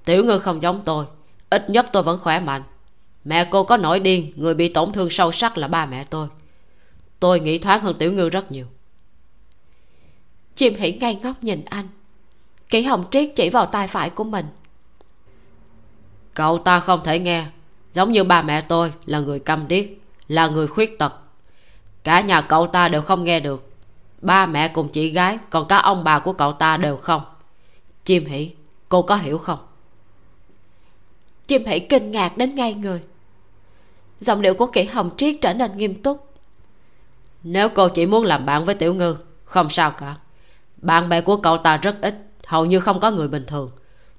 [0.06, 1.06] Tiểu ngư không giống tôi.
[1.50, 2.64] Ít nhất tôi vẫn khỏe mạnh.
[3.26, 6.28] Mẹ cô có nổi điên, người bị tổn thương sâu sắc là ba mẹ tôi.
[7.20, 8.66] Tôi nghĩ thoáng hơn tiểu ngư rất nhiều.
[10.56, 11.88] Chim hỉ ngay ngóc nhìn anh.
[12.70, 14.46] Kỷ hồng triết chỉ vào tay phải của mình.
[16.34, 17.46] Cậu ta không thể nghe.
[17.94, 19.86] Giống như ba mẹ tôi là người câm điếc,
[20.28, 21.14] là người khuyết tật.
[22.04, 23.73] Cả nhà cậu ta đều không nghe được
[24.24, 27.22] ba mẹ cùng chị gái, còn cả ông bà của cậu ta đều không.
[28.06, 28.52] Chim hỉ
[28.90, 29.60] cô có hiểu không?
[31.48, 33.02] Chim hỉ kinh ngạc đến ngay người.
[34.20, 36.34] Giọng điệu của kỷ hồng triết trở nên nghiêm túc.
[37.44, 40.16] Nếu cô chỉ muốn làm bạn với tiểu ngư, không sao cả.
[40.78, 42.16] Bạn bè của cậu ta rất ít,
[42.46, 43.70] hầu như không có người bình thường.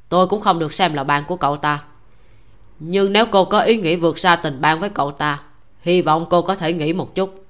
[0.09, 1.85] Tôi cũng không được xem là bạn của cậu ta.
[2.79, 5.43] Nhưng nếu cô có ý nghĩ vượt xa tình bạn với cậu ta,
[5.81, 7.45] hy vọng cô có thể nghĩ một chút.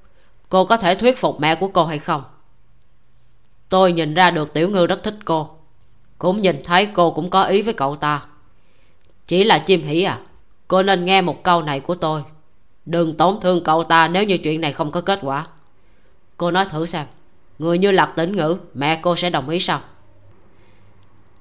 [0.49, 2.23] Cô có thể thuyết phục mẹ của cô hay không?
[3.75, 5.51] Tôi nhìn ra được tiểu ngư rất thích cô.
[6.19, 8.23] Cũng nhìn thấy cô cũng có ý với cậu ta.
[9.27, 10.21] Chỉ là chim hỉ à
[10.69, 12.23] cô nên nghe một câu này của tôi.
[12.87, 15.47] Đừng tổn thương cậu ta nếu như chuyện này không có kết quả.
[16.37, 17.07] Cô nói thử xem
[17.59, 19.81] người như lạc tĩnh ngữ mẹ cô sẽ đồng ý sao?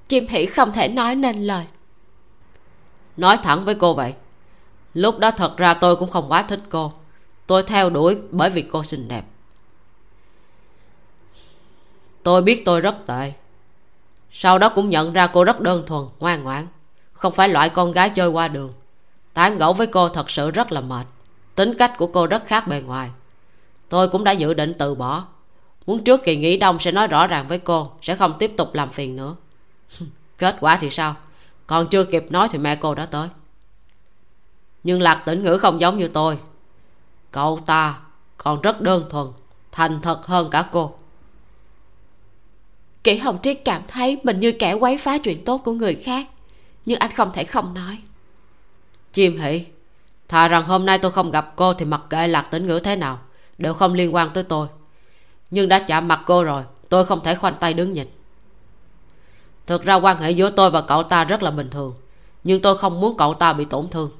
[0.08, 1.64] Chim hỉ không thể nói nên lời.
[3.16, 4.14] Nói thẳng với cô vậy
[4.94, 6.92] lúc đó thật ra tôi cũng không quá thích cô.
[7.46, 9.24] Tôi theo đuổi bởi vì cô xinh đẹp
[12.24, 13.32] tôi biết tôi rất tệ.
[14.32, 16.66] Sau đó cũng nhận ra cô rất đơn thuần, ngoan ngoãn.
[17.12, 18.72] Không phải loại con gái chơi qua đường.
[19.32, 21.06] Tán gẫu với cô thật sự rất là mệt.
[21.54, 23.10] Tính cách của cô rất khác bề ngoài.
[23.88, 25.24] Tôi cũng đã dự định từ bỏ.
[25.86, 28.74] Muốn trước kỳ nghỉ đông sẽ nói rõ ràng với cô, sẽ không tiếp tục
[28.74, 29.36] làm phiền nữa.
[30.38, 31.14] Kết quả thì sao?
[31.66, 33.28] Còn chưa kịp nói thì mẹ cô đã tới.
[34.84, 36.38] Nhưng lạc tĩnh ngữ không giống như tôi.
[37.30, 37.98] Cậu ta
[38.38, 39.26] còn rất đơn thuần,
[39.72, 40.94] thành thật hơn cả cô
[43.04, 46.26] kỷ hồng triết cảm thấy mình như kẻ quấy phá chuyện tốt của người khác.
[46.86, 47.98] Nhưng anh không thể không nói.
[49.12, 49.64] Chim hỉ
[50.28, 52.96] thà rằng hôm nay tôi không gặp cô thì mặc kệ lạc tĩnh ngữ thế
[52.96, 53.18] nào,
[53.58, 54.68] đều không liên quan tới tôi.
[55.50, 58.08] Nhưng đã chạm mặt cô rồi, tôi không thể khoanh tay đứng nhìn.
[59.66, 61.94] Thực ra quan hệ giữa tôi và cậu ta rất là bình thường,
[62.44, 64.10] nhưng tôi không muốn cậu ta bị tổn thương.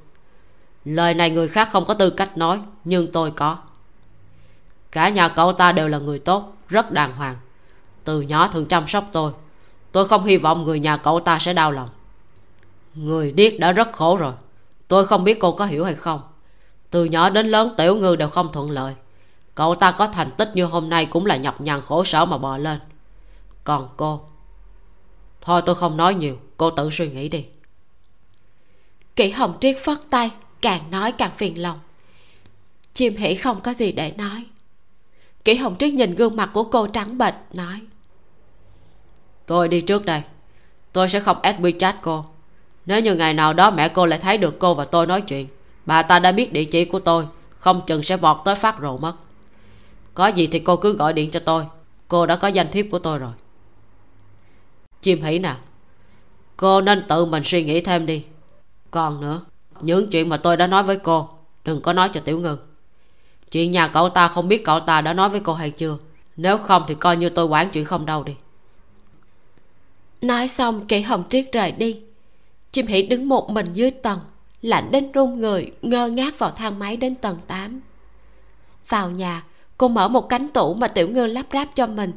[0.85, 3.59] Lời này người khác không có tư cách nói, nhưng tôi có.
[4.93, 7.37] Cả nhà cậu ta đều là người tốt, rất đàng hoàng
[8.05, 9.32] từ nhỏ thường chăm sóc tôi.
[9.92, 11.88] Tôi không hy vọng người nhà cậu ta sẽ đau lòng.
[12.94, 14.32] Người điếc đã rất khổ rồi.
[14.88, 16.20] Tôi không biết cô có hiểu hay không.
[16.90, 18.94] Từ nhỏ đến lớn tiểu ngư đều không thuận lợi.
[19.55, 22.38] Cậu ta có thành tích như hôm nay cũng là nhọc nhằn khổ sở mà
[22.38, 22.78] bò lên.
[23.64, 24.20] Còn cô?
[25.40, 27.46] Thôi tôi không nói nhiều, cô tự suy nghĩ đi.
[29.16, 30.30] Kỷ hồng triết phất tay,
[30.61, 31.78] càng nói càng phiền lòng.
[32.94, 34.46] Chim hỉ không có gì để nói.
[35.44, 37.80] Kỷ hồng triết nhìn gương mặt của cô trắng bệch, nói
[39.47, 40.22] tôi đi trước đây.
[40.92, 42.24] Tôi sẽ không ép WeChat cô.
[42.86, 45.47] Nếu như ngày nào đó mẹ cô lại thấy được cô và tôi nói chuyện,
[45.86, 47.26] bà ta đã biết địa chỉ của tôi,
[47.57, 49.14] không chừng sẽ vọt tới phát rồ mất.
[50.14, 51.64] Có gì thì cô cứ gọi điện cho tôi.
[52.09, 53.32] Cô đã có danh thiếp của tôi rồi.
[55.03, 55.55] Chim hỉ nè,
[56.57, 58.24] cô nên tự mình suy nghĩ thêm đi.
[58.90, 59.40] Còn nữa,
[59.80, 61.28] những chuyện mà tôi đã nói với cô,
[61.64, 62.57] đừng có nói cho tiểu ngư
[63.55, 65.97] chuyện nhà cậu ta không biết cậu ta đã nói với cô hay chưa.
[66.36, 68.34] Nếu không thì coi như tôi quản chuyện không đâu đi
[70.25, 72.01] nói xong kỷ hồng triết rời đi.
[72.72, 74.18] Chim hỉ đứng một mình dưới tầng,
[74.62, 77.81] lạnh đến run người, ngơ ngác vào thang máy đến tầng 8
[78.89, 79.45] vào nhà,
[79.79, 82.12] cô mở một cánh tủ mà tiểu ngư lắp ráp cho mình,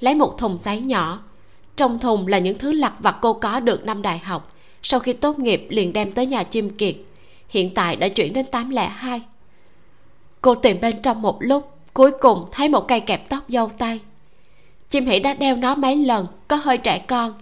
[0.00, 1.22] lấy một thùng giấy nhỏ.
[1.76, 4.52] Trong thùng là những thứ lặt vặt cô có được năm đại học.
[4.82, 6.94] Sau khi tốt nghiệp, liền đem tới nhà chim kiệt.
[7.48, 9.22] Hiện tại đã chuyển đến 802
[10.40, 14.00] cô tìm bên trong một lúc, cuối cùng thấy một cây kẹp tóc dâu tay
[14.90, 17.34] chim hỉ đã đeo nó mấy lần có hơi trẻ con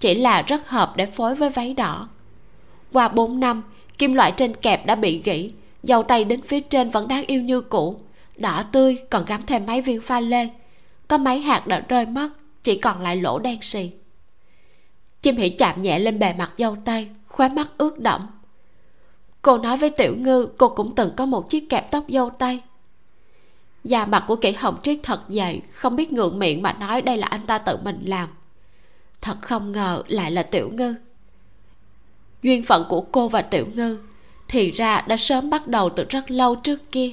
[0.00, 2.08] chỉ là rất hợp để phối với váy đỏ.
[2.92, 3.62] Qua 4 năm
[3.98, 5.52] kim loại trên kẹp đã bị gỉ,
[5.82, 7.96] dầu tay đến phía trên vẫn đáng yêu như cũ
[8.36, 10.48] đỏ tươi còn gắm thêm mấy viên pha lê.
[11.08, 12.28] Có mấy hạt đã rơi mất
[12.62, 13.90] chỉ còn lại lỗ đen xì.
[15.22, 18.26] Chim hỉ chạm nhẹ lên bề mặt dâu tay khóe mắt ướt đẫm.
[19.42, 22.60] Cô nói với tiểu ngư cô cũng từng có một chiếc kẹp tóc dâu tay
[23.84, 27.16] da mặt của kỷ hồng triết thật dày, không biết ngượng miệng mà nói đây
[27.16, 28.28] là anh ta tự mình làm.
[29.20, 30.94] Thật không ngờ lại là tiểu ngư.
[32.42, 33.98] Duyên phận của cô và tiểu ngư
[34.48, 37.12] thì ra đã sớm bắt đầu từ rất lâu trước kia.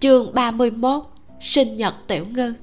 [0.00, 1.04] Chương 31
[1.40, 2.54] sinh nhật tiểu ngư.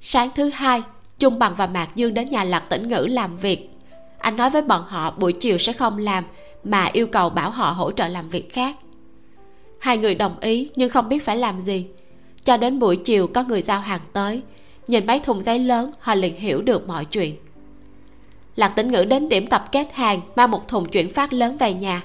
[0.00, 0.82] Sáng thứ hai,
[1.18, 3.70] trung bằng và mạc dương đến nhà lạc tĩnh ngữ làm việc.
[4.18, 6.24] Anh nói với bọn họ buổi chiều sẽ không làm
[6.64, 8.76] mà yêu cầu bảo họ hỗ trợ làm việc khác.
[9.78, 11.86] Hai người đồng ý nhưng không biết phải làm gì.
[12.44, 14.42] Cho đến buổi chiều có người giao hàng tới,
[14.88, 17.36] nhìn mấy thùng giấy lớn, họ liền hiểu được mọi chuyện.
[18.56, 21.74] Lạc tĩnh ngữ đến điểm tập kết hàng, mang một thùng chuyển phát lớn về
[21.74, 22.02] nhà.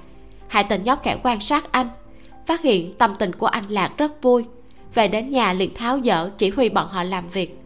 [0.47, 1.88] Hai tên nhóc kẻ quan sát anh,
[2.45, 4.45] phát hiện tâm tình của anh lạc rất vui.
[4.93, 7.60] Về đến nhà liền tháo dỡ, chỉ huy bọn họ làm việc.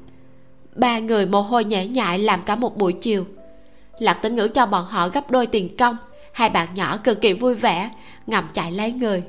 [0.75, 3.25] Ba người mồ hôi nhễ nhại làm cả một buổi chiều.
[3.99, 5.97] Lạc tĩnh ngữ cho bọn họ gấp đôi tiền công
[6.33, 7.89] hai bạn nhỏ cực kỳ vui vẻ
[8.27, 9.23] ngầm chạy lấy người.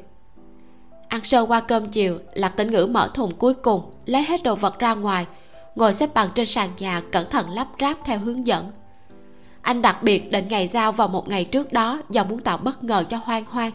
[1.08, 4.54] Ăn sơ qua cơm chiều, lạc tĩnh ngữ mở thùng cuối cùng, lấy hết đồ
[4.54, 5.26] vật ra ngoài,
[5.74, 8.70] ngồi xếp bằng trên sàn nhà cẩn thận lắp ráp theo hướng dẫn.
[9.62, 12.84] Anh đặc biệt định ngày giao vào một ngày trước đó do muốn tạo bất
[12.84, 13.70] ngờ cho hoang hoang.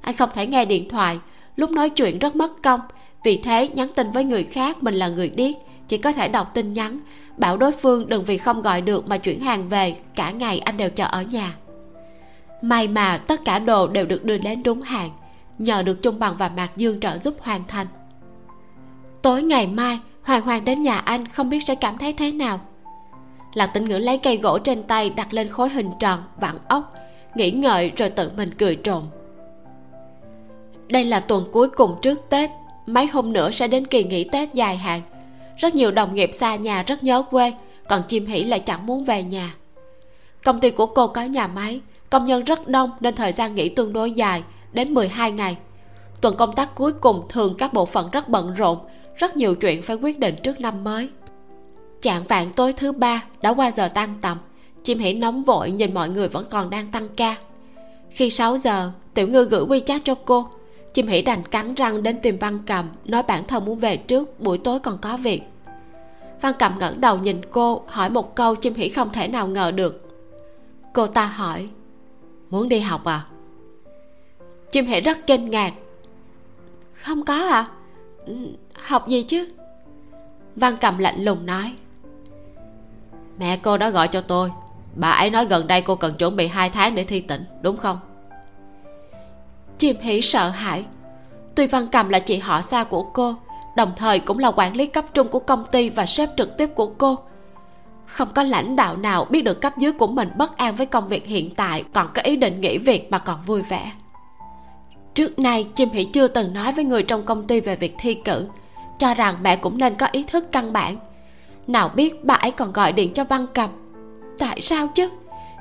[0.00, 1.18] Anh không thể nghe điện thoại,
[1.56, 2.80] lúc nói chuyện rất mất công,
[3.24, 5.54] vì thế nhắn tin với người khác mình là người điếc,
[5.88, 6.98] chỉ có thể đọc tin nhắn,
[7.36, 10.76] bảo đối phương đừng vì không gọi được mà chuyển hàng về, cả ngày anh
[10.76, 11.54] đều chờ ở nhà
[12.68, 15.10] may mà tất cả đồ đều được đưa đến đúng hàng
[15.58, 17.86] nhờ được trung bằng và mạc dương trợ giúp hoàn thành.
[19.22, 22.60] Tối ngày mai, hoàng hoàng đến nhà anh không biết sẽ cảm thấy thế nào.
[23.54, 26.94] Lạc tĩnh ngữ lấy cây gỗ trên tay đặt lên khối hình tròn, vặn ốc,
[27.34, 29.02] nghĩ ngợi rồi tự mình cười trộm
[30.88, 32.50] đây là tuần cuối cùng trước tết,
[32.86, 35.02] mấy hôm nữa sẽ đến kỳ nghỉ tết dài hạn.
[35.56, 37.52] Rất nhiều đồng nghiệp xa nhà rất nhớ quê,
[37.88, 39.54] còn chim hỉ lại chẳng muốn về nhà.
[40.44, 41.80] Công ty của cô có nhà máy
[42.10, 44.42] công nhân rất đông nên thời gian nghỉ tương đối dài,
[44.72, 45.56] đến 12 ngày.
[46.20, 48.78] Tuần công tác cuối cùng thường các bộ phận rất bận rộn,
[49.16, 51.08] rất nhiều chuyện phải quyết định trước năm mới.
[52.02, 54.38] Chạng vạn tối thứ ba đã qua giờ tan tầm,
[54.82, 57.36] chim hỉ nóng vội nhìn mọi người vẫn còn đang tăng ca.
[58.10, 60.48] Khi 6 giờ, tiểu ngư gửi quy chat cho cô.
[60.94, 64.40] Chim hỉ đành cắn răng đến tìm văn cầm, nói bản thân muốn về trước,
[64.40, 65.42] buổi tối còn có việc.
[66.40, 69.70] Văn cầm ngẩng đầu nhìn cô, hỏi một câu chim hỉ không thể nào ngờ
[69.70, 70.08] được.
[70.92, 71.68] Cô ta hỏi
[72.50, 73.26] muốn đi học à?
[74.72, 75.74] Chim hỉ rất kinh ngạc.
[76.92, 77.68] Không có à.
[78.74, 79.48] Học gì chứ?
[80.56, 81.72] Văn cầm lạnh lùng nói.
[83.38, 84.50] Mẹ cô đã gọi cho tôi.
[84.94, 87.76] Bà ấy nói gần đây cô cần chuẩn bị hai tháng để thi tỉnh, đúng
[87.76, 87.98] không?
[89.78, 90.84] Chim hỉ sợ hãi.
[91.54, 93.34] Tuy văn cầm là chị họ xa của cô,
[93.76, 96.70] đồng thời cũng là quản lý cấp trung của công ty và sếp trực tiếp
[96.74, 97.18] của cô
[98.06, 101.08] không có lãnh đạo nào biết được cấp dưới của mình bất an với công
[101.08, 103.92] việc hiện tại, còn có ý định nghỉ việc mà còn vui vẻ.
[105.14, 108.14] Trước nay, chim hỉ chưa từng nói với người trong công ty về việc thi
[108.14, 108.48] cử,
[108.98, 110.96] cho rằng mẹ cũng nên có ý thức căn bản.
[111.66, 113.70] Nào biết bà ấy còn gọi điện cho văn cầm.
[114.38, 115.10] Tại sao chứ?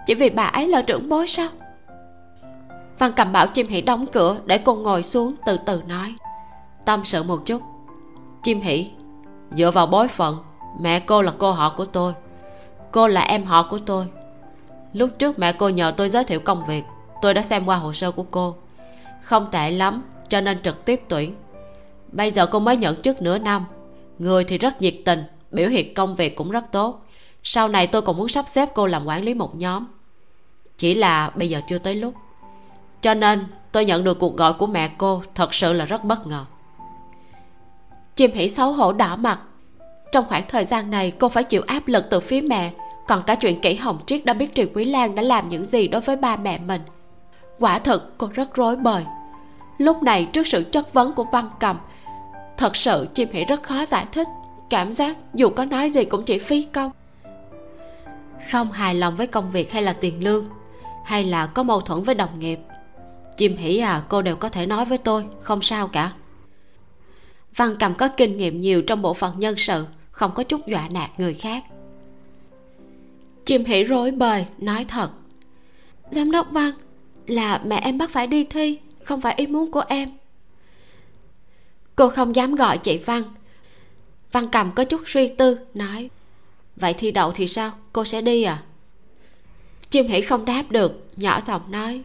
[0.06, 1.48] Chỉ vì bà ấy là trưởng bối sao?
[3.00, 6.16] Văn cầm bảo chim hỉ đóng cửa để cô ngồi xuống từ từ nói.
[6.86, 7.62] Tâm sự một chút.
[8.43, 8.88] Chim hỉ
[9.52, 10.36] dựa vào bối phận,
[10.80, 12.14] mẹ cô là cô họ của tôi
[12.96, 14.06] cô là em họ của tôi.
[14.93, 16.84] Lúc trước mẹ cô nhờ tôi giới thiệu công việc,
[17.22, 18.56] tôi đã xem qua hồ sơ của cô.
[19.22, 21.36] Không tệ lắm, cho nên trực tiếp tuyển.
[22.12, 23.66] Bây giờ cô mới nhận chức nửa năm.
[24.20, 27.06] Người thì rất nhiệt tình, biểu hiện công việc cũng rất tốt.
[27.43, 29.86] Sau này tôi còn muốn sắp xếp cô làm quản lý một nhóm.
[30.78, 32.14] Chỉ là bây giờ chưa tới lúc.
[33.02, 36.28] Cho nên tôi nhận được cuộc gọi của mẹ cô thật sự là rất bất
[36.28, 36.46] ngờ.
[38.16, 39.39] Chim hỉ xấu hổ đỏ mặt.
[40.12, 42.72] Trong khoảng thời gian này, cô phải chịu áp lực từ phía mẹ
[43.08, 45.88] còn cả chuyện kỹ hồng triết đã biết triều quý lan đã làm những gì
[45.88, 46.82] đối với ba mẹ mình.
[47.60, 49.03] Quả thực cô rất rối bời.
[49.78, 51.78] Lúc này, trước sự chất vấn của văn cầm,
[52.58, 54.28] thật sự chim hỉ rất khó giải thích.
[54.70, 56.91] Cảm giác dù có nói gì cũng chỉ phí công.
[58.51, 60.45] Không hài lòng với công việc hay là tiền lương,
[61.06, 62.60] hay là có mâu thuẫn với đồng nghiệp.
[63.38, 66.12] Chim hỉ à cô đều có thể nói với tôi, không sao cả.
[67.56, 70.88] Văn cầm có kinh nghiệm nhiều trong bộ phận nhân sự, không có chút dọa
[70.91, 71.64] nạt người khác
[73.46, 75.10] chim hỉ rối bời, nói thật.
[76.12, 76.72] Giám đốc văn,
[77.28, 80.10] là mẹ em bắt phải đi thi, không phải ý muốn của em.
[81.96, 83.24] Cô không dám gọi chị văn.
[84.32, 86.10] Văn cầm có chút suy tư, nói,
[86.76, 87.72] vậy thi đậu thì sao?
[87.93, 88.64] Cô sẽ đi à?
[89.89, 92.02] Chim hỉ không đáp được, nhỏ giọng nói,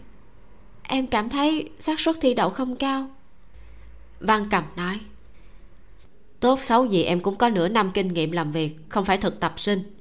[0.83, 3.11] em cảm thấy xác suất thi đậu không cao.
[4.21, 5.01] Văn cầm nói,
[6.41, 9.41] tốt xấu gì em cũng có nửa năm kinh nghiệm làm việc, không phải thực
[9.41, 10.00] tập sinh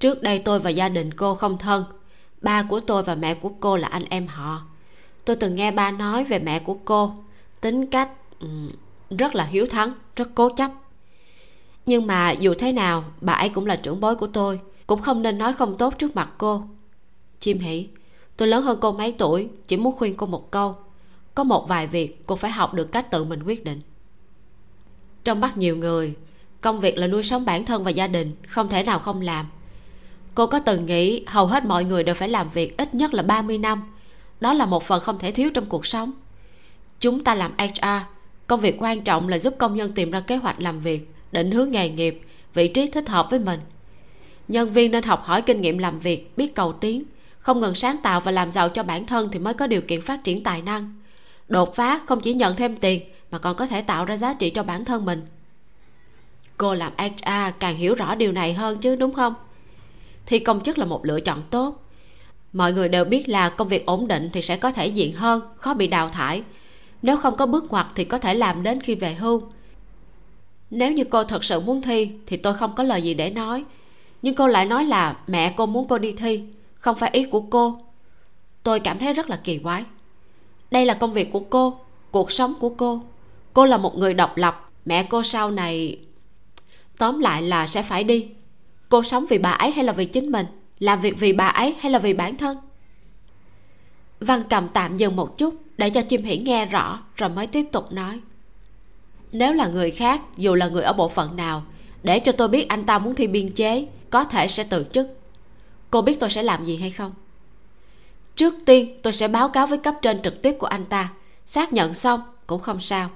[0.00, 1.84] trước đây tôi và gia đình cô không thân.
[2.42, 4.62] Ba của tôi và mẹ của cô là anh em họ.
[5.24, 7.14] Tôi từng nghe ba nói về mẹ của cô.
[7.60, 8.70] Tính cách um,
[9.10, 10.70] rất là hiếu thắng rất cố chấp.
[11.86, 15.22] Nhưng mà dù thế nào bà ấy cũng là trưởng bối của tôi cũng không
[15.22, 16.62] nên nói không tốt trước mặt cô.
[17.40, 17.88] Chim hỉ
[18.36, 20.76] tôi lớn hơn cô mấy tuổi chỉ muốn khuyên cô một câu.
[21.34, 23.80] Có một vài việc cô phải học được cách tự mình quyết định.
[25.24, 26.14] Trong mắt nhiều người
[26.60, 29.46] công việc là nuôi sống bản thân và gia đình không thể nào không làm
[30.36, 33.22] cô có từng nghĩ hầu hết mọi người đều phải làm việc ít nhất là
[33.22, 33.82] 30 năm?
[34.40, 36.12] Đó là một phần không thể thiếu trong cuộc sống.
[37.00, 37.86] Chúng ta làm hr
[38.46, 41.50] công việc quan trọng là giúp công nhân tìm ra kế hoạch làm việc, định
[41.50, 42.20] hướng nghề nghiệp,
[42.54, 43.60] vị trí thích hợp với mình.
[44.48, 47.02] Nhân viên nên học hỏi kinh nghiệm làm việc, biết cầu tiến,
[47.38, 50.02] không ngừng sáng tạo và làm giàu cho bản thân thì mới có điều kiện
[50.02, 50.94] phát triển tài năng.
[51.48, 54.50] Đột phá không chỉ nhận thêm tiền mà còn có thể tạo ra giá trị
[54.50, 55.26] cho bản thân mình.
[56.56, 59.34] Cô làm hr càng hiểu rõ điều này hơn chứ, đúng không?
[60.26, 61.82] Thì công chức là một lựa chọn tốt.
[62.52, 65.42] Mọi người đều biết là công việc ổn định thì sẽ có thể diện hơn,
[65.56, 66.42] khó bị đào thải.
[67.02, 69.42] Nếu không có bước ngoặt thì có thể làm đến khi về hưu.
[70.70, 73.64] Nếu như cô thật sự muốn thi thì tôi không có lời gì để nói.
[74.22, 76.42] Nhưng cô lại nói là mẹ cô muốn cô đi thi,
[76.74, 77.78] không phải ý của cô.
[78.62, 79.84] Tôi cảm thấy rất là kỳ quái.
[80.70, 83.02] Đây là công việc của cô, cuộc sống của cô.
[83.52, 85.98] Cô là một người độc lập, mẹ cô sau này,
[86.98, 88.28] tóm lại là sẽ phải đi
[88.88, 90.46] cô sống vì bà ấy hay là vì chính mình?
[90.78, 92.58] Làm việc vì bà ấy hay là vì bản thân?
[94.20, 97.66] Văn cầm tạm dừng một chút để cho chim hỉ nghe rõ rồi mới tiếp
[97.72, 98.20] tục nói.
[99.32, 101.62] Nếu là người khác, dù là người ở bộ phận nào,
[102.02, 105.08] để cho tôi biết anh ta muốn thi biên chế, có thể sẽ từ chức.
[105.90, 107.12] Cô biết tôi sẽ làm gì hay không?
[108.36, 111.12] Trước tiên, tôi sẽ báo cáo với cấp trên trực tiếp của anh ta.
[111.46, 113.10] Xác nhận xong cũng không sao.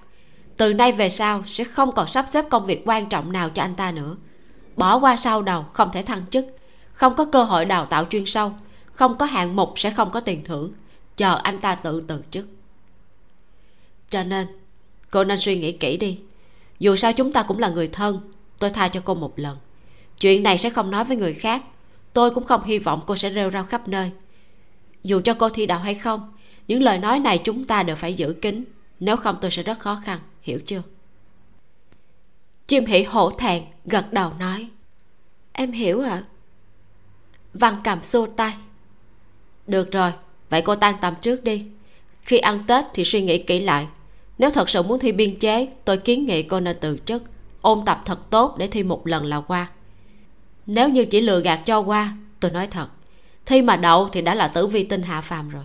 [0.56, 3.62] Từ nay về sau sẽ không còn sắp xếp công việc quan trọng nào cho
[3.62, 4.16] anh ta nữa
[4.81, 6.47] bỏ qua sau đầu, không thể thăng chức.
[6.93, 8.53] Không có cơ hội đào tạo chuyên sâu,
[8.85, 10.72] không có hạng mục sẽ không có tiền thưởng.
[11.16, 12.47] Chờ anh ta tự từ chức.
[14.11, 14.47] Cho nên,
[15.11, 16.18] cô nên suy nghĩ kỹ đi.
[16.78, 19.57] Dù sao chúng ta cũng là người thân, tôi tha cho cô một lần.
[20.20, 21.62] Chuyện này sẽ không nói với người khác.
[22.12, 24.11] Tôi cũng không hy vọng cô sẽ rêu rao khắp nơi.
[25.03, 26.33] Dù cho cô thi đậu hay không,
[26.68, 28.64] những lời nói này chúng ta đều phải giữ kín.
[29.01, 30.83] Nếu không tôi sẽ rất khó khăn, hiểu chưa?
[32.66, 34.68] Chim hỉ hổ thẹn gật đầu nói,
[35.53, 36.11] em hiểu ạ.
[36.11, 36.22] À?
[37.55, 38.55] văn cầm xô tay,
[39.66, 40.12] được rồi,
[40.51, 41.66] vậy cô tan tầm trước đi.
[42.22, 43.87] Khi ăn tết thì suy nghĩ kỹ lại.
[44.39, 47.22] Nếu thật sự muốn thi biên chế, tôi kiến nghị cô nên từ chức,
[47.61, 49.66] ôn tập thật tốt để thi một lần là qua.
[50.66, 52.89] Nếu như chỉ lừa gạt cho qua, tôi nói thật,
[53.47, 55.64] thi mà đậu thì đã là tử vi tinh hạ phàm rồi.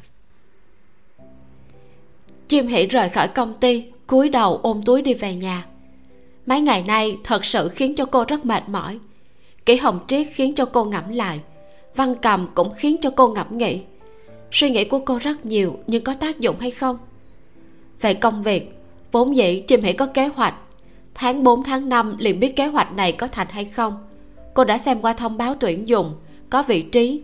[2.48, 5.66] Chim hỉ rời khỏi công ty, cúi đầu ôm túi đi về nhà
[6.46, 9.00] mấy ngày nay, thật sự khiến cho cô rất mệt mỏi.
[9.66, 11.40] Kỷ hồng triết khiến cho cô ngẫm lại.
[11.96, 13.82] Văn cầm cũng khiến cho cô ngẫm nghĩ.
[14.52, 16.98] Suy nghĩ của cô rất nhiều, nhưng có tác dụng hay không?
[18.02, 18.80] Về công việc,
[19.12, 20.54] vốn dĩ chim hãy có kế hoạch.
[21.14, 23.98] Tháng 4 tháng 5 liền biết kế hoạch này có thành hay không.
[24.54, 26.14] Cô đã xem qua thông báo tuyển dụng,
[26.50, 27.22] có vị trí.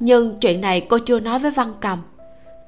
[0.00, 1.98] Nhưng chuyện này cô chưa nói với văn cầm.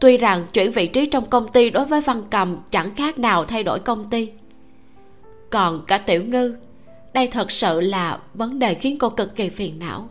[0.01, 3.45] Tuy rằng chuyển vị trí trong công ty đối với văn cầm chẳng khác nào
[3.45, 4.29] thay đổi công ty
[5.51, 6.57] còn cả tiểu ngư,
[7.13, 10.09] đây thật sự là vấn đề khiến cô cực kỳ phiền não.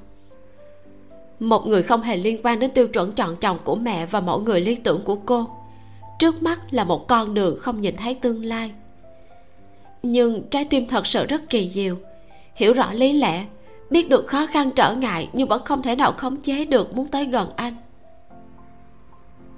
[1.40, 4.40] Một người không hề liên quan đến tiêu chuẩn chọn chồng của mẹ và mọi
[4.40, 5.48] người lý tưởng của cô,
[6.20, 8.72] trước mắt là một con đường không nhìn thấy tương lai.
[10.04, 11.96] Nhưng trái tim thật sự rất kỳ diệu,
[12.56, 13.46] hiểu rõ lý lẽ,
[13.90, 17.08] biết được khó khăn trở ngại nhưng vẫn không thể nào khống chế được muốn
[17.08, 17.76] tới gần anh.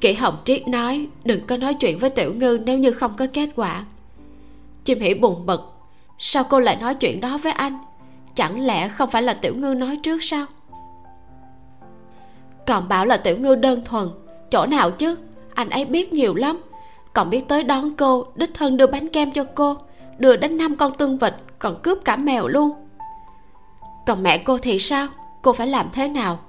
[0.02, 3.28] Kỷ hồng triết nói, đừng có nói chuyện với tiểu ngư nếu như không có
[3.34, 3.86] kết quả
[4.88, 5.74] chim hỉ buồn bực.
[6.18, 7.78] Sao cô lại nói chuyện đó với anh?
[8.36, 10.46] Chẳng lẽ không phải là tiểu ngư nói trước sao?
[12.68, 14.10] Còn bảo là tiểu ngư đơn thuần.
[14.52, 15.16] Chỗ nào chứ?
[15.54, 16.62] Anh ấy biết nhiều lắm.
[17.14, 19.78] Còn biết tới đón cô, đích thân đưa bánh kem cho cô.
[20.18, 22.72] Đưa đến năm con tương vịt, còn cướp cả mèo luôn.
[24.06, 25.08] Còn mẹ cô thì sao?
[25.42, 26.40] Cô phải làm thế nào?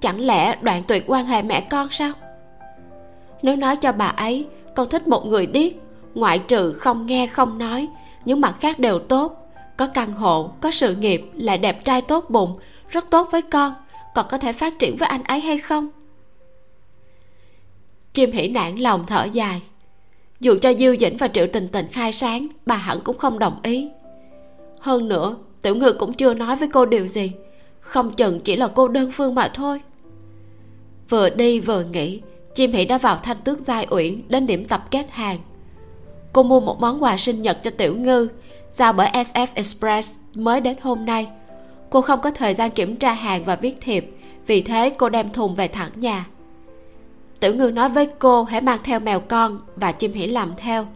[0.00, 2.12] Chẳng lẽ đoạn tuyệt quan hệ mẹ con sao?
[3.42, 5.81] Nếu nói cho bà ấy, con thích một người điếc
[6.14, 7.88] ngoại trừ không nghe không nói,
[8.24, 9.38] những mặt khác đều tốt.
[9.76, 12.56] Có căn hộ, có sự nghiệp lại đẹp trai tốt bụng,
[12.88, 13.74] rất tốt với con.
[14.14, 15.88] Còn có thể phát triển với anh ấy hay không?
[18.14, 19.62] Chim hỉ nản lòng thở dài.
[20.40, 23.60] Dù cho diêu dĩnh và triệu tình tình khai sáng, bà hẳn cũng không đồng
[23.62, 23.88] ý.
[24.80, 27.32] Hơn nữa, tiểu ngư cũng chưa nói với cô điều gì.
[27.80, 29.80] Không chừng chỉ là cô đơn phương mà thôi.
[31.08, 32.20] Vừa đi vừa nghĩ
[32.54, 35.38] chim hỉ đã vào thanh tước giai uyển đến điểm tập kết hàng
[36.32, 38.28] cô mua một món quà sinh nhật cho tiểu ngư,
[38.72, 41.28] giao bởi sf express mới đến hôm nay.
[41.90, 44.10] Cô không có thời gian kiểm tra hàng và viết thiệp,
[44.46, 46.26] vì thế cô đem thùng về thẳng nhà.
[47.40, 50.86] Tiểu ngư nói với cô hãy mang theo mèo con và chim hỉ làm theo.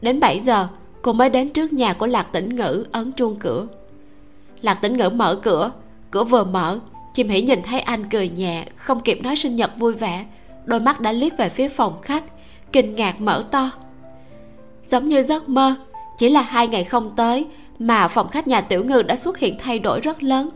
[0.00, 0.68] Đến 7 giờ,
[1.02, 3.66] cô mới đến trước nhà của lạc tĩnh ngữ ấn chuông cửa.
[4.62, 5.72] Lạc tĩnh ngữ mở cửa
[6.14, 6.78] cửa vừa mở,
[7.14, 10.24] chim hỉ nhìn thấy anh cười nhẹ, không kịp nói sinh nhật vui vẻ.
[10.64, 12.24] Đôi mắt đã liếc về phía phòng khách,
[12.72, 13.70] kinh ngạc mở to
[14.86, 15.74] giống như giấc mơ,
[16.18, 17.46] chỉ là hai ngày không tới
[17.78, 20.48] mà phòng khách nhà tiểu ngư đã xuất hiện thay đổi rất lớn.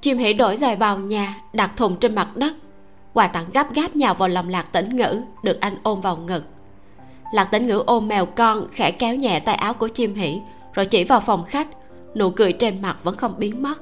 [0.00, 2.52] Chim hỉ đổi giày vào nhà, đặt thùng trên mặt đất.
[3.12, 6.44] Quà tặng gấp gáp nhào vào lòng lạc tĩnh ngữ, được anh ôm vào ngực.
[7.32, 10.40] Lạc tĩnh ngữ ôm mèo con, khẽ kéo nhẹ tay áo của chim hỉ,
[10.72, 11.68] rồi chỉ vào phòng khách.
[12.14, 13.74] Nụ cười trên mặt vẫn không biến mất.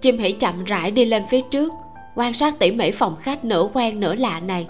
[0.00, 1.72] Chim hỉ chậm rãi đi lên phía trước,
[2.14, 4.68] quan sát tỉ mỉ phòng khách nửa quen nửa lạ này.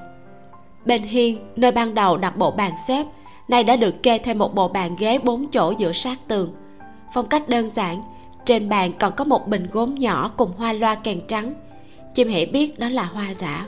[0.84, 3.06] Bên hiên, nơi ban đầu đặt bộ bàn xếp
[3.52, 6.54] nay đã được kê thêm một bộ bàn ghế bốn chỗ giữa sát tường.
[7.14, 8.02] Phong cách đơn giản,
[8.44, 11.54] trên bàn còn có một bình gốm nhỏ cùng hoa loa kèn trắng.
[12.14, 13.66] Chim hỉ biết đó là hoa giả.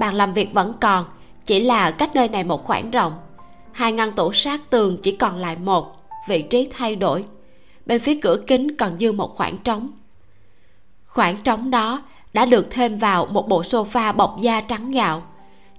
[0.00, 1.04] Bàn làm việc vẫn còn,
[1.46, 3.12] chỉ là cách nơi này một khoảng rộng.
[3.72, 5.96] Hai ngăn tủ sát tường chỉ còn lại một,
[6.28, 7.24] vị trí thay đổi.
[7.86, 9.88] Bên phía cửa kính còn dư một khoảng trống.
[11.06, 15.22] Khoảng trống đó đã được thêm vào một bộ sofa bọc da trắng gạo.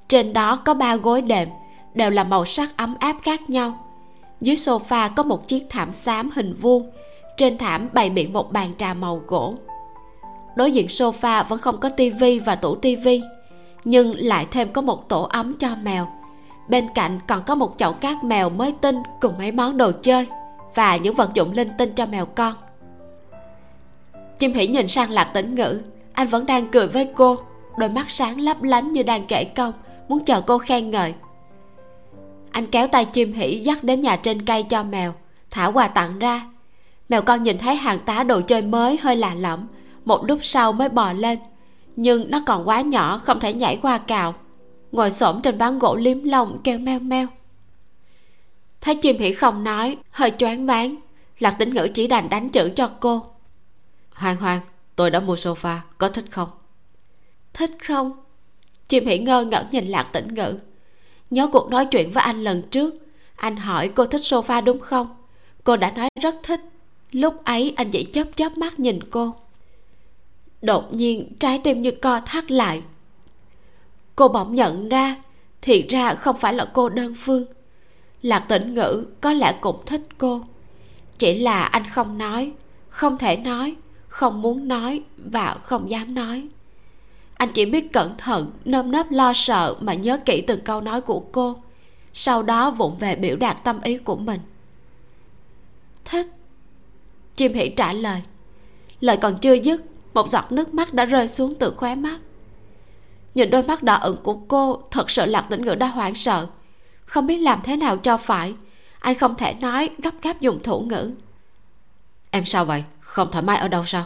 [0.07, 1.47] Trên đó có ba gối đệm
[1.93, 3.77] đều là màu sắc ấm áp khác nhau.
[4.41, 6.89] Dưới sofa có một chiếc thảm xám hình vuông,
[7.37, 9.53] trên thảm bày biện một bàn trà màu gỗ.
[10.55, 13.21] Đối diện sofa vẫn không có tivi và tủ tivi,
[13.83, 16.07] nhưng lại thêm có một tổ ấm cho mèo.
[16.69, 20.27] Bên cạnh còn có một chậu cát mèo mới tinh cùng mấy món đồ chơi
[20.75, 22.53] và những vật dụng linh tinh cho mèo con.
[24.39, 25.81] Chim hỉ nhìn sang lạc tĩnh ngữ,
[26.13, 27.35] anh vẫn đang cười với cô,
[27.77, 29.73] đôi mắt sáng lấp lánh như đang kể công
[30.07, 31.13] muốn chờ cô khen ngợi
[32.53, 35.13] anh kéo tay chim hỉ dắt đến nhà trên cây cho mèo.
[35.51, 36.49] Thả quà tặng ra.
[37.09, 39.67] Mèo con nhìn thấy hàng tá đồ chơi mới hơi lạ lẫm.
[40.05, 41.39] Một lúc sau mới bò lên.
[41.95, 44.35] Nhưng nó còn quá nhỏ không thể nhảy qua cào.
[44.91, 47.27] Ngồi xổm trên ván gỗ liếm lông kêu meo meo.
[48.81, 50.95] Thấy chim hỉ không nói hơi choáng váng.
[51.39, 53.25] Lạc tĩnh ngữ chỉ đành đánh chữ cho cô.
[54.13, 54.59] Hoang hoang
[54.95, 56.49] tôi đã mua sofa có thích không?
[57.53, 58.11] Thích không?
[58.87, 60.57] Chim hỉ ngơ ngẩn nhìn lạc tĩnh ngữ
[61.33, 62.93] nhớ cuộc nói chuyện với anh lần trước.
[63.35, 65.07] Anh hỏi cô thích sofa đúng không?
[65.63, 66.61] Cô đã nói rất thích.
[67.11, 69.33] Lúc ấy anh chỉ chớp chớp mắt nhìn cô.
[70.61, 72.81] Đột nhiên, trái tim như co thắt lại.
[74.15, 75.15] Cô bỗng nhận ra
[75.61, 77.45] thì ra không phải là cô đơn phương.
[78.21, 80.41] Lạc tĩnh ngữ, có lẽ cũng thích cô.
[81.17, 82.51] Chỉ là anh không nói,
[82.89, 83.75] không thể nói,
[84.07, 86.47] không muốn nói và không dám nói
[87.43, 91.01] anh chỉ biết cẩn thận nơm nớp lo sợ mà nhớ kỹ từng câu nói
[91.01, 91.55] của cô.
[92.13, 94.39] Sau đó vụng về biểu đạt tâm ý của mình.
[96.05, 96.27] Thích.
[97.35, 98.21] Chim hỉ trả lời.
[98.99, 99.83] Lời còn chưa dứt
[100.13, 102.19] một giọt nước mắt đã rơi xuống từ khóe mắt.
[103.35, 106.47] Nhìn đôi mắt đỏ ửng của cô thật sự lạc tĩnh ngữ đã hoảng sợ.
[107.05, 108.53] Không biết làm thế nào cho phải
[108.99, 111.11] anh không thể nói gấp gáp dùng thủ ngữ.
[112.31, 112.83] Em sao vậy?
[112.99, 114.05] Không thoải mái ở đâu sao?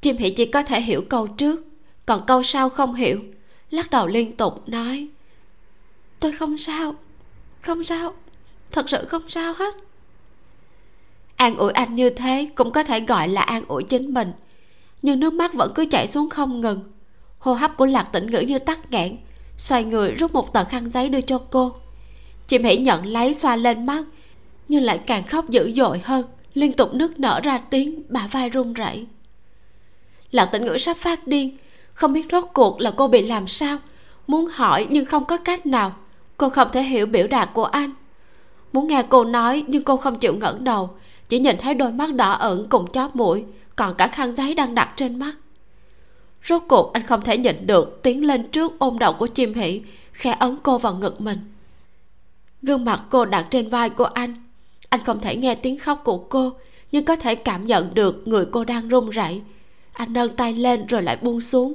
[0.00, 1.69] Chim hỉ chỉ có thể hiểu câu trước
[2.10, 3.20] còn câu sau không hiểu.
[3.70, 5.08] Lắc đầu liên tục nói,
[6.20, 6.94] tôi không sao
[7.60, 8.14] không sao,
[8.70, 9.74] thật sự không sao hết.
[11.36, 14.32] An ủi anh như thế cũng có thể gọi là an ủi chính mình,
[15.02, 16.92] nhưng nước mắt vẫn cứ chảy xuống không ngừng.
[17.38, 19.16] Hô hấp của lạc tĩnh ngữ như tắc nghẽn,
[19.56, 21.72] xoay người rút một tờ khăn giấy đưa cho cô.
[22.48, 24.04] Chim hỉ nhận lấy xoa lên mắt,
[24.68, 26.26] nhưng lại càng khóc dữ dội hơn.
[26.54, 29.06] Liên tục nức nở ra tiếng bà vai run rẩy.
[30.30, 31.56] Lạc tĩnh ngữ sắp phát điên
[32.00, 33.78] không biết rốt cuộc là cô bị làm sao.
[34.26, 35.92] Muốn hỏi nhưng không có cách nào.
[36.36, 37.90] Cô không thể hiểu biểu đạt của anh.
[38.72, 40.90] Muốn nghe cô nói nhưng cô không chịu ngẩng đầu.
[41.28, 43.44] Chỉ nhìn thấy đôi mắt đỏ ửng cùng chóp mũi,
[43.76, 45.32] còn cả khăn giấy đang đặt trên mắt.
[46.48, 49.82] Rốt cuộc anh không thể nhịn được tiến lên trước ôm đầu của chim hỉ
[50.12, 51.38] khẽ ấn cô vào ngực mình.
[52.62, 54.34] Gương mặt cô đặt trên vai của anh.
[54.88, 56.52] Anh không thể nghe tiếng khóc của cô,
[56.92, 59.42] nhưng có thể cảm nhận được người cô đang run rẩy.
[59.92, 61.74] Anh nâng tay lên rồi lại buông xuống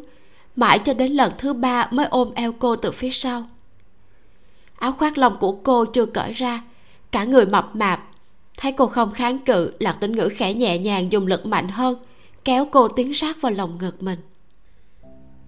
[0.55, 3.43] mãi cho đến lần thứ ba mới ôm eo cô từ phía sau.
[4.79, 6.63] Áo khoác lông của cô chưa cởi ra,
[7.11, 8.01] cả người mập mạp.
[8.57, 11.95] Thấy cô không kháng cự, lạc tĩnh ngữ khẽ nhẹ nhàng dùng lực mạnh hơn,
[12.43, 14.19] kéo cô tiến sát vào lòng ngực mình.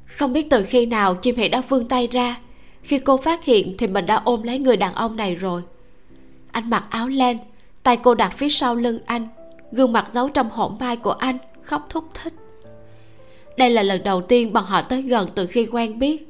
[0.06, 2.38] Không biết từ khi nào chim hỉ đã vươn tay ra,
[2.84, 5.62] khi cô phát hiện thì mình đã ôm lấy người đàn ông này rồi.
[6.52, 7.38] Anh mặc áo len,
[7.84, 9.28] tay cô đặt phía sau lưng anh,
[9.72, 12.34] gương mặt giấu trong hõm vai của anh, khóc thúc thích
[13.58, 16.30] đây là lần đầu tiên bọn họ tới gần từ khi quen biết.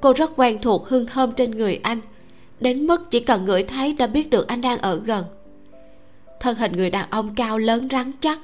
[0.00, 2.00] Cô rất quen thuộc hương thơm trên người anh.
[2.60, 5.24] Đến mức chỉ cần ngửi thấy đã biết được anh đang ở gần.
[6.40, 8.38] Thân hình người đàn ông cao lớn rắn chắc,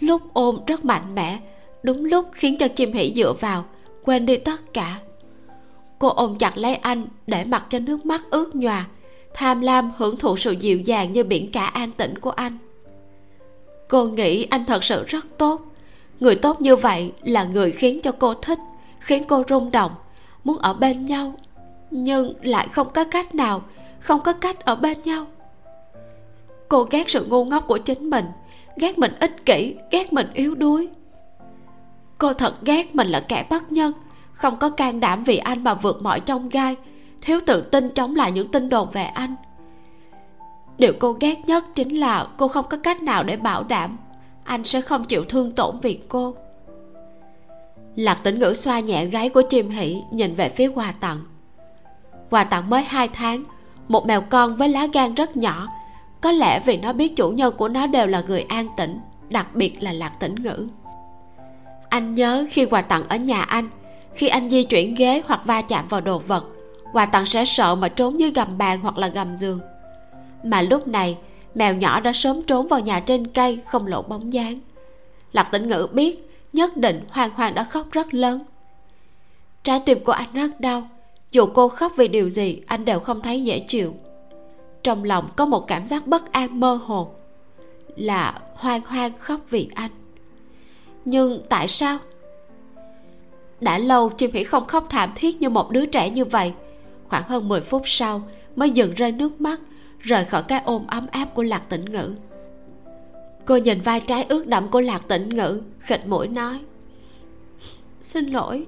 [0.00, 1.38] lúc ôm rất mạnh mẽ,
[1.82, 3.64] đúng lúc khiến cho chim hỉ dựa vào,
[4.04, 4.98] quên đi tất cả.
[5.98, 8.86] Cô ôm chặt lấy anh để mặc cho nước mắt ướt nhòa,
[9.34, 12.58] tham lam hưởng thụ sự dịu dàng như biển cả an tĩnh của anh.
[13.88, 15.69] Cô nghĩ anh thật sự rất tốt
[16.20, 18.58] người tốt như vậy là người khiến cho cô thích,
[19.00, 19.92] khiến cô rung động,
[20.44, 21.34] muốn ở bên nhau,
[21.90, 23.62] nhưng lại không có cách nào,
[24.00, 25.26] không có cách ở bên nhau.
[26.68, 28.26] Cô ghét sự ngu ngốc của chính mình,
[28.76, 30.88] ghét mình ích kỷ, ghét mình yếu đuối.
[32.18, 33.92] Cô thật ghét mình là kẻ bất nhân,
[34.32, 36.76] không có can đảm vì anh mà vượt mọi trong gai,
[37.22, 39.36] thiếu tự tin chống lại những tin đồn về anh.
[40.78, 43.96] Điều cô ghét nhất chính là cô không có cách nào để bảo đảm
[44.50, 46.34] anh sẽ không chịu thương tổn vì cô.
[47.96, 51.22] Lạc tĩnh ngữ xoa nhẹ gáy của chim hỷ, nhìn về phía quà tặng
[52.30, 53.44] quà tặng mới hai tháng,
[53.88, 55.66] một mèo con với lá gan rất nhỏ.
[56.20, 59.54] Có lẽ vì nó biết chủ nhân của nó đều là người an tĩnh, đặc
[59.54, 60.66] biệt là lạc tĩnh ngữ.
[61.88, 63.68] Anh nhớ khi quà tặng ở nhà anh,
[64.14, 66.44] khi anh di chuyển ghế hoặc va chạm vào đồ vật
[66.92, 69.60] quà tặng sẽ sợ mà trốn dưới gầm bàn hoặc là gầm giường.
[70.44, 71.18] Mà lúc này
[71.54, 74.58] mèo nhỏ đã sớm trốn vào nhà trên cây, không lộ bóng dáng.
[75.32, 78.40] Lạc tĩnh ngữ biết, nhất định hoàng hoàng đã khóc rất lớn.
[79.62, 80.88] Trái tim của anh rất đau.
[81.32, 83.94] Dù cô khóc vì điều gì, anh đều không thấy dễ chịu.
[84.82, 87.10] Trong lòng có một cảm giác bất an mơ hồ,
[87.96, 89.90] là hoang hoang khóc vì anh.
[91.04, 91.98] Nhưng tại sao?
[93.60, 96.52] Đã lâu chim hỉ không khóc thảm thiết như một đứa trẻ như vậy.
[97.08, 98.22] Khoảng hơn 10 phút sau
[98.56, 99.60] mới dừng rơi nước mắt
[100.00, 102.14] rời khỏi cái ôm ấm áp của lạc tĩnh ngữ.
[103.44, 106.60] Cô nhìn vai trái ướt đẫm của lạc tĩnh ngữ, khịt mũi nói,
[108.02, 108.66] xin lỗi.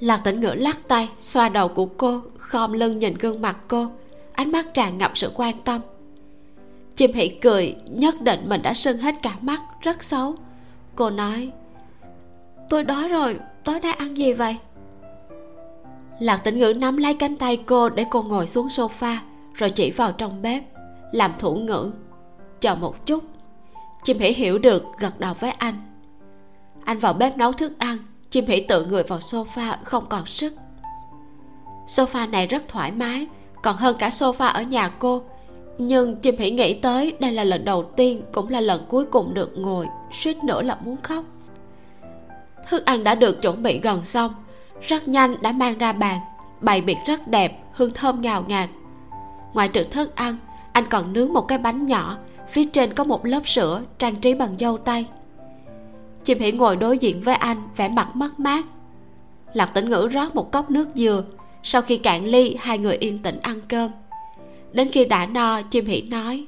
[0.00, 3.86] Lạc tĩnh ngữ lắc tay, xoa đầu của cô, khom lưng nhìn gương mặt cô,
[4.32, 5.80] ánh mắt tràn ngập sự quan tâm.
[6.96, 10.34] Chim hỉ cười, nhất định mình đã sưng hết cả mắt, rất xấu.
[10.96, 11.50] Cô nói,
[12.68, 14.56] tôi đói rồi, tối nay ăn gì vậy?
[16.20, 19.16] Lạc tĩnh ngữ nắm lấy cánh tay cô để cô ngồi xuống sofa
[19.58, 20.62] rồi chỉ vào trong bếp,
[21.12, 21.90] làm thủ ngữ.
[22.60, 23.24] Chờ một chút,
[24.02, 25.74] chim hỉ hiểu được gật đầu với anh.
[26.84, 27.98] Anh vào bếp nấu thức ăn,
[28.30, 30.54] chim hỉ tự người vào sofa, không còn sức.
[31.86, 33.26] Sofa này rất thoải mái,
[33.62, 35.22] còn hơn cả sofa ở nhà cô.
[35.78, 39.34] Nhưng chim hỉ nghĩ tới đây là lần đầu tiên, cũng là lần cuối cùng
[39.34, 41.24] được ngồi, suýt nữa là muốn khóc.
[42.68, 44.34] Thức ăn đã được chuẩn bị gần xong,
[44.80, 46.20] rất nhanh đã mang ra bàn,
[46.60, 48.68] bày biện rất đẹp, hương thơm ngào ngạt
[49.54, 50.36] ngoài trừ thức ăn,
[50.72, 52.18] anh còn nướng một cái bánh nhỏ,
[52.50, 55.06] phía trên có một lớp sữa trang trí bằng dâu tay
[56.28, 58.64] chim hỉ ngồi đối diện với anh, vẻ mặt mất mát.
[59.52, 61.24] Lạc tĩnh ngữ rót một cốc nước dừa,
[61.62, 63.90] sau khi cạn ly, hai người yên tĩnh ăn cơm.
[64.72, 66.46] Đến khi đã no chim hỉ nói,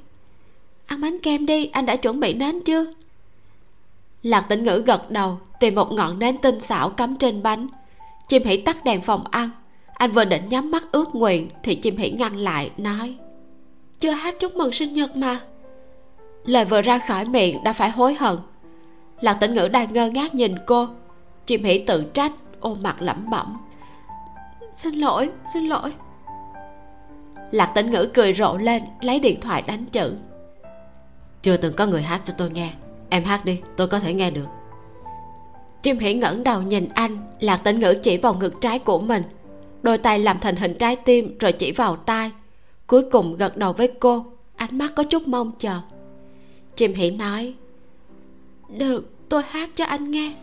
[0.86, 2.84] ăn bánh kem đi, anh đã chuẩn bị nến chưa?
[4.22, 7.66] Lạc tĩnh ngữ gật đầu, tìm một ngọn nến tinh xảo cắm trên bánh.
[8.28, 9.50] Chim hỉ tắt đèn phòng ăn
[10.00, 13.16] anh vừa định nhắm mắt ước nguyện thì chim hỉ ngăn lại, nói,
[14.00, 15.40] chưa hát chúc mừng sinh nhật mà.
[16.44, 18.36] Lời vừa ra khỏi miệng đã phải hối hận.
[19.20, 20.86] Lạc tĩnh ngữ đang ngơ ngác nhìn cô.
[21.46, 23.56] Chim hỉ tự trách, ôm mặt lẩm bẩm,
[24.72, 25.92] xin lỗi xin lỗi.
[27.50, 30.14] Lạc tĩnh ngữ cười rộ lên, lấy điện thoại đánh chữ,
[31.42, 32.72] chưa từng có người hát cho tôi nghe.
[33.08, 34.46] Em hát đi, tôi có thể nghe được.
[35.82, 39.22] Chim hỉ ngẩng đầu nhìn anh lạc tĩnh ngữ chỉ vào ngực trái của mình
[39.82, 42.30] đôi tay làm thành hình trái tim rồi chỉ vào tai.
[42.86, 44.26] Cuối cùng gật đầu với cô,
[44.56, 45.80] ánh mắt có chút mong chờ.
[46.76, 47.54] Chim hỉ nói,
[48.68, 50.34] được, tôi hát cho anh nghe.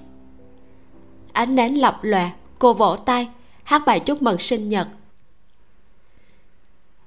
[1.34, 3.30] Ánh nến lập lòe, cô vỗ tay,
[3.64, 4.88] hát bài chúc mừng sinh nhật.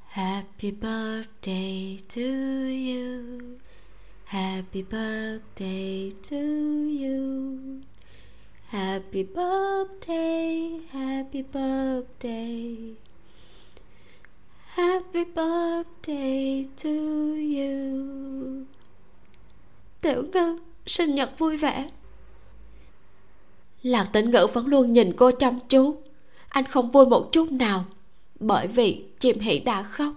[0.07, 2.23] Happy birthday to
[2.91, 3.41] you.
[4.25, 6.37] Happy birthday to
[7.03, 7.81] you.
[8.71, 12.95] Happy birthday, happy birthday.
[14.65, 16.91] Happy birthday to
[17.57, 18.65] you.
[20.01, 21.89] Tiểu ngân sinh nhật vui vẻ.
[23.83, 25.97] Lạc tĩnh ngữ vẫn luôn nhìn cô chăm chú.
[26.49, 27.85] Anh không vui một chút nào
[28.41, 30.13] Bởi vì chim hỷ đã khóc.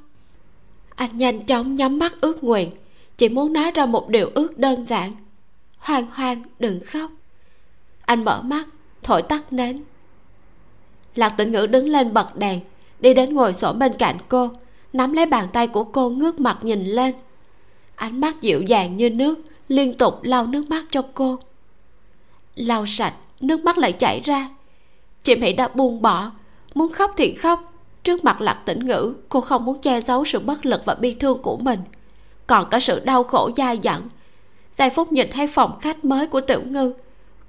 [0.95, 2.71] Anh nhanh chóng nhắm mắt ước nguyện
[3.17, 5.11] Chỉ muốn nói ra một điều ước đơn giản.
[5.77, 7.11] Hoang hoang đừng khóc.
[8.05, 8.67] Anh mở mắt,
[9.03, 9.83] Thổi tắt nến.
[11.15, 12.59] Lạc tĩnh ngữ đứng lên bật đèn,
[12.99, 14.49] Đi đến ngồi xổm bên cạnh cô,
[14.93, 17.13] Nắm lấy bàn tay của cô ngước mặt nhìn lên.
[17.95, 21.39] Ánh mắt dịu dàng như nước, Liên tục lau nước mắt cho cô.
[22.55, 24.49] Lau sạch, Nước mắt lại chảy ra.
[25.23, 26.31] Chị Mỹ đã buông bỏ,
[26.75, 27.73] Muốn khóc thì khóc.
[28.03, 31.11] Trước mặt lạc tĩnh ngữ, Cô không muốn che giấu sự bất lực và bi
[31.11, 31.79] thương của mình.
[32.47, 34.01] Còn cả sự đau khổ dai dẳng.
[34.73, 36.93] Giây phút nhìn thấy phòng khách mới của tiểu ngư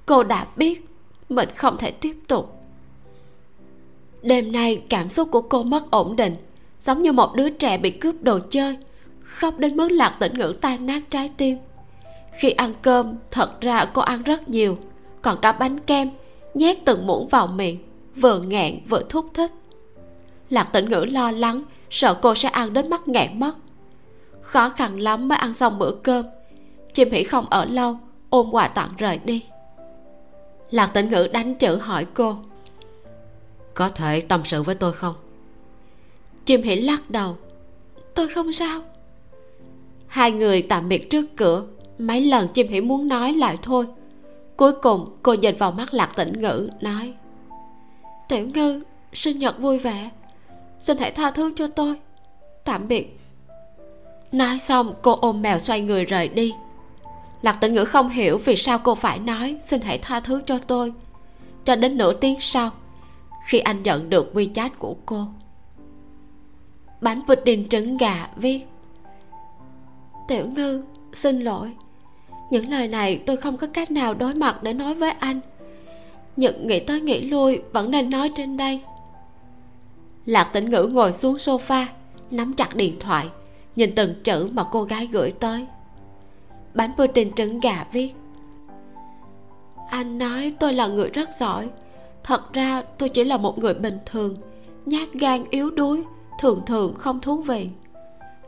[0.07, 0.87] cô đã biết
[1.29, 2.61] mình không thể tiếp tục.
[4.23, 6.37] Đêm nay, cảm xúc của cô mất ổn định,
[6.83, 8.77] giống như một đứa trẻ bị cướp đồ chơi,
[9.21, 11.59] khóc đến mức lạc tỉnh ngữ tan nát trái tim.
[12.39, 14.79] Khi ăn cơm, thật ra cô ăn rất nhiều,
[15.23, 16.11] còn cả bánh kem,
[16.55, 17.79] nhét từng muỗng vào miệng,
[18.17, 19.51] vừa nghẹn vừa thúc thích.
[20.51, 23.55] Lạc tỉnh ngữ lo lắng, sợ cô sẽ ăn đến mắt nghẹn mất.
[24.41, 26.25] Khó khăn lắm mới ăn xong bữa cơm.
[26.95, 27.99] Chim hỉ không ở lâu
[28.31, 29.43] ôm quà tặng rời đi
[30.71, 32.37] lạc tĩnh ngữ đánh chữ hỏi cô.
[33.75, 35.15] Có thể tâm sự với tôi không?
[36.45, 37.37] Chim hỉ lắc đầu.
[38.15, 38.81] Tôi không sao.
[40.07, 41.67] Hai người tạm biệt trước cửa.
[41.99, 43.87] Mấy lần chim hỉ muốn nói lại thôi.
[44.57, 47.15] Cuối cùng cô nhìn vào mắt lạc tĩnh ngữ nói,
[48.29, 48.83] tiểu ngư,
[49.13, 50.11] sinh nhật vui vẻ.
[50.81, 51.97] Xin hãy tha thứ cho tôi.
[52.65, 53.19] Tạm biệt.
[54.33, 56.55] Nói xong, cô ôm mèo xoay người rời đi
[57.45, 60.59] lạc tĩnh ngữ không hiểu vì sao cô phải nói, xin hãy tha thứ cho
[60.59, 60.93] tôi.
[61.65, 62.71] Cho đến nửa tiếng sau,
[63.47, 65.27] khi anh nhận được wechat của cô,
[67.01, 68.61] bánh pudding trứng gà viết,
[70.29, 71.73] tiểu ngư, xin lỗi.
[72.51, 75.41] Những lời này tôi không có cách nào đối mặt để nói với anh.
[76.37, 78.81] Nhưng nghĩ tới nghĩ lui vẫn nên nói trên đây.
[80.27, 81.87] Lạc tĩnh ngữ ngồi xuống sofa,
[82.31, 83.29] nắm chặt điện thoại,
[83.77, 85.67] nhìn từng chữ mà cô gái gửi tới
[86.75, 88.15] bản bánh trình trứng gà viết.
[89.91, 91.69] Anh nói tôi là người rất giỏi.
[92.23, 94.37] Thật ra tôi chỉ là một người bình thường,
[94.87, 96.03] nhát gan, yếu đuối,
[96.41, 97.69] thường thường không thú vị.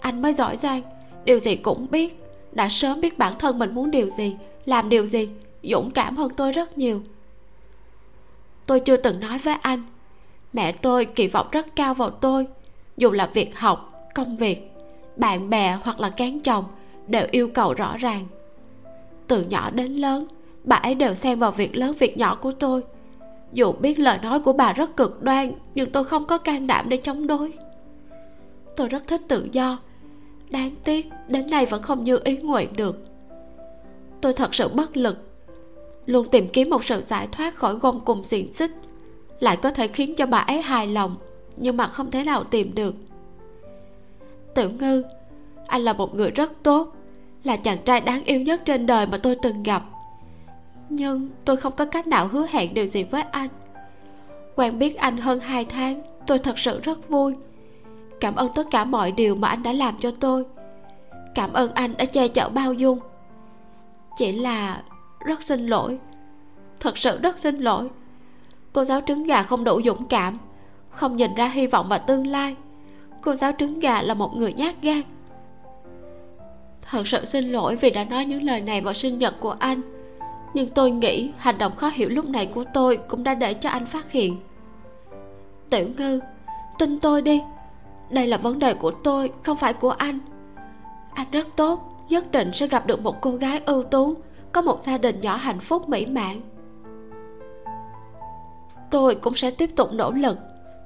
[0.01, 0.83] Anh mới giỏi giang,
[1.25, 2.23] điều gì cũng biết.
[2.53, 5.29] Đã sớm biết bản thân mình muốn điều gì, làm điều gì,
[5.63, 7.01] dũng cảm hơn tôi rất nhiều.
[8.67, 9.83] Tôi chưa từng nói với anh,
[10.53, 12.47] mẹ tôi kỳ vọng rất cao vào tôi,
[12.97, 14.71] dù là việc học, công việc,
[15.17, 16.65] bạn bè hoặc là cán chồng
[17.09, 18.27] đều yêu cầu rõ ràng.
[19.27, 20.27] Từ nhỏ đến lớn,
[20.65, 22.83] bà ấy đều xen vào việc lớn việc nhỏ của tôi.
[23.53, 26.89] Dù biết lời nói của bà rất cực đoan, nhưng tôi không có can đảm
[26.89, 27.53] để chống đối.
[28.77, 29.79] Tôi rất thích tự do.
[30.51, 33.05] Đáng tiếc, đến nay vẫn không như ý nguyện được.
[34.21, 35.19] Tôi thật sự bất lực.
[36.07, 38.71] Luôn tìm kiếm một sự giải thoát khỏi gông cùng xiềng xích,
[39.41, 41.17] lại có thể khiến cho bà ấy hài lòng,
[41.57, 42.95] nhưng mà không thể nào tìm được.
[44.55, 45.03] Tiểu ngư
[45.67, 46.93] anh là một người rất tốt,
[47.45, 49.83] là chàng trai đáng yêu nhất trên đời mà tôi từng gặp.
[50.89, 53.49] Nhưng tôi không có cách nào hứa hẹn điều gì với anh.
[54.57, 57.35] Quen biết anh hơn hai tháng, tôi thật sự rất vui.
[58.21, 60.45] Cảm ơn tất cả mọi điều mà anh đã làm cho tôi.
[61.35, 62.99] Cảm ơn anh đã che chở bao dung.
[64.17, 64.83] Chỉ là
[65.27, 65.99] rất xin lỗi.
[66.81, 67.89] Thật sự rất xin lỗi.
[68.73, 70.37] Cô giáo trứng gà không đủ dũng cảm,
[70.91, 72.57] không nhìn ra hy vọng vào tương lai.
[73.21, 75.03] Cô giáo trứng gà là một người nhát gan
[76.91, 79.81] thật sự xin lỗi vì đã nói những lời này vào sinh nhật của anh.
[80.55, 83.71] Nhưng tôi nghĩ hành động khó hiểu lúc này của tôi cũng đã để cho
[83.71, 84.37] anh phát hiện.
[85.71, 86.21] Tiểu ngư,
[86.79, 87.43] tin tôi đi.
[88.11, 90.19] Đây là vấn đề của tôi, không phải của anh.
[91.15, 94.15] Anh rất tốt, nhất định sẽ gặp được một cô gái ưu tú,
[94.53, 96.41] có một gia đình nhỏ hạnh phúc, mỹ mãn.
[98.91, 100.39] Tôi cũng sẽ tiếp tục nỗ lực,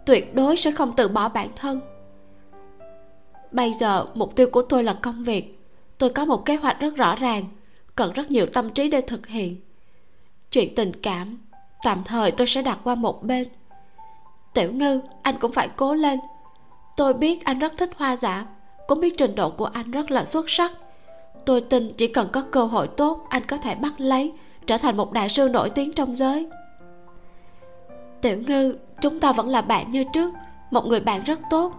[0.06, 1.81] tuyệt đối sẽ không từ bỏ bản thân.
[3.52, 5.60] Bây giờ mục tiêu của tôi là công việc
[6.01, 7.44] tôi có một kế hoạch rất rõ ràng,
[7.97, 9.60] cần rất nhiều tâm trí để thực hiện.
[10.51, 11.39] Chuyện tình cảm,
[11.82, 13.48] tạm thời tôi sẽ đặt qua một bên.
[14.55, 16.18] Tiểu ngư, anh cũng phải cố lên.
[16.97, 18.47] Tôi biết anh rất thích hoa giả,
[18.89, 20.72] cũng biết trình độ của anh rất là xuất sắc.
[21.44, 24.32] Tôi tin chỉ cần có cơ hội tốt, anh có thể bắt lấy,
[24.66, 26.48] trở thành một đại sư nổi tiếng trong giới.
[28.20, 30.35] Tiểu ngư, chúng ta vẫn là bạn như trước,
[30.70, 31.74] một người bạn rất tốt.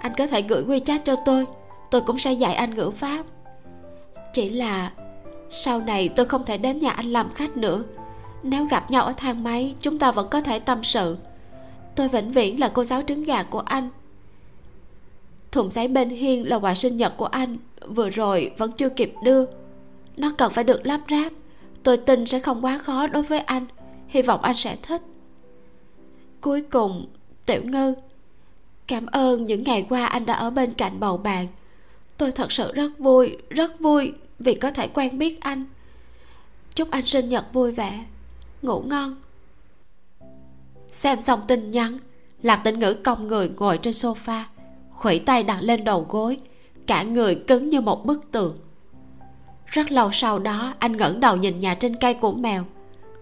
[0.00, 1.46] Anh có thể gửi quy chat cho tôi
[1.90, 3.24] tôi cũng sẽ dạy anh ngữ pháp
[4.34, 4.92] chỉ là,
[5.50, 7.84] sau này tôi không thể đến nhà anh làm khách nữa.
[8.42, 11.16] Nếu gặp nhau ở thang máy, chúng ta vẫn có thể tâm sự.
[11.96, 13.88] Tôi vĩnh viễn là cô giáo trứng gà của anh.
[15.52, 19.14] Thùng giấy bên hiên là quà sinh nhật của anh, vừa rồi vẫn chưa kịp
[19.22, 19.44] đưa.
[20.16, 21.32] Nó cần phải được lắp ráp.
[21.82, 23.66] Tôi tin sẽ không quá khó đối với anh.
[24.08, 25.02] Hy vọng anh sẽ thích.
[26.40, 27.06] Cuối cùng,
[27.46, 27.94] tiểu ngư,
[28.86, 31.48] cảm ơn những ngày qua anh đã ở bên cạnh bầu bạn.
[32.16, 34.12] Tôi thật sự rất vui rất vui
[34.44, 35.64] vì có thể quen biết anh.
[36.74, 38.04] Chúc anh sinh nhật vui vẻ.
[38.62, 39.16] Ngủ ngon.
[40.92, 41.98] Xem xong tin nhắn,
[42.42, 44.42] lạc tĩnh ngữ cong người ngồi trên sofa,
[44.90, 46.38] khuỷu tay đặt lên đầu gối,
[46.86, 48.56] cả người cứng như một bức tường.
[49.66, 52.64] Rất lâu sau đó, anh ngẩng đầu nhìn nhà trên cây của mèo.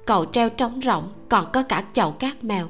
[0.07, 2.69] Cầu treo trống rỗng, còn có cả chậu cát mèo.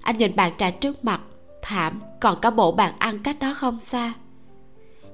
[0.00, 1.20] Anh nhìn bàn trà trước mặt,
[1.62, 4.12] thảm, còn có bộ bàn ăn cách đó không xa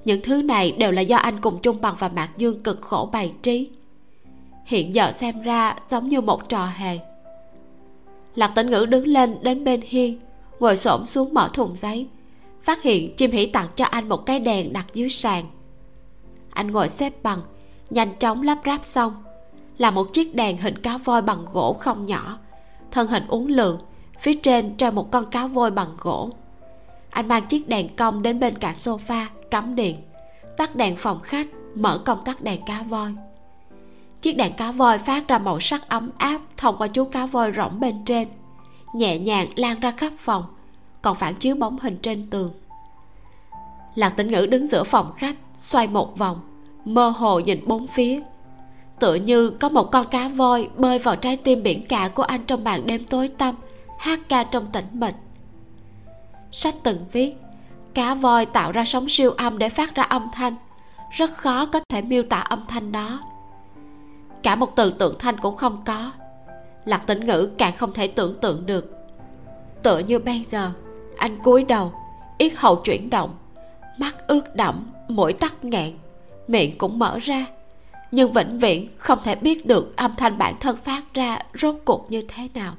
[0.05, 3.09] những thứ này đều là do anh cùng trung bằng và mạc dương cực khổ
[3.12, 3.70] bày trí.
[4.64, 6.98] Hiện giờ xem ra giống như một trò hề.
[8.35, 10.20] Lạc tĩnh ngữ đứng lên đến bên hiên,
[10.60, 12.06] ngồi xổm xuống mở thùng giấy,
[12.62, 15.44] phát hiện chim hỉ tặng cho anh một cái đèn đặt dưới sàn.
[16.51, 17.40] Anh ngồi xếp bằng,
[17.90, 19.22] nhanh chóng lắp ráp xong.
[19.78, 22.39] Là một chiếc đèn hình cá voi bằng gỗ không nhỏ,
[22.90, 23.78] thân hình uốn lượn,
[24.20, 26.31] phía trên treo một con cá voi bằng gỗ.
[27.10, 29.97] Anh mang chiếc đèn cong đến bên cạnh sofa cắm điện.
[30.56, 33.14] Tắt đèn phòng khách, mở công tắc đèn cá voi.
[34.22, 37.52] Chiếc đèn cá voi phát ra màu sắc ấm áp thông qua chú cá voi
[37.56, 38.28] rỗng bên trên,
[38.94, 40.44] nhẹ nhàng lan ra khắp phòng,
[41.02, 42.52] còn phản chiếu bóng hình trên tường.
[43.94, 46.40] Lạc tĩnh ngữ đứng giữa phòng khách, xoay một vòng,
[46.85, 48.20] mơ hồ nhìn bốn phía.
[48.98, 52.44] Tựa như có một con cá voi bơi vào trái tim biển cả của anh
[52.47, 53.55] trong màn đêm tối tăm,
[53.98, 55.14] hát ca trong tĩnh mịch.
[56.52, 57.36] Sách từng viết
[57.94, 60.56] cá voi tạo ra sóng siêu âm để phát ra âm thanh.
[61.10, 63.20] Rất khó có thể miêu tả âm thanh đó.
[64.42, 66.12] Cả một từ tượng thanh cũng không có.
[66.84, 68.96] Lạc tĩnh ngữ càng không thể tưởng tượng được.
[69.82, 70.72] Tựa như bây giờ,
[71.16, 71.92] anh cúi đầu,
[72.38, 73.36] yết hầu chuyển động.
[73.98, 75.92] Mắt ướt đẫm, mũi tắc nghẹn,
[76.48, 77.46] miệng cũng mở ra.
[78.10, 82.06] Nhưng vĩnh viễn không thể biết được âm thanh bản thân phát ra rốt cuộc
[82.10, 82.74] như thế nào.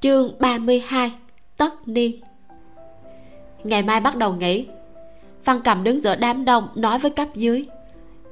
[0.00, 1.12] Chương 32
[1.56, 2.20] tất niên
[3.64, 4.66] ngày mai bắt đầu nghỉ.
[5.44, 7.66] Văn cầm đứng giữa đám đông nói với cấp dưới.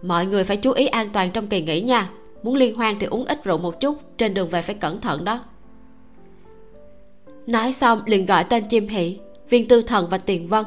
[0.03, 2.11] Mọi người phải chú ý an toàn trong kỳ nghỉ nha.
[2.43, 5.25] Muốn liên hoan thì uống ít rượu một chút, trên đường về phải cẩn thận
[5.25, 5.41] đó.
[7.47, 9.19] Nói xong, liền gọi tên chim hỷ
[9.49, 10.65] viên tư thần và tiền vân.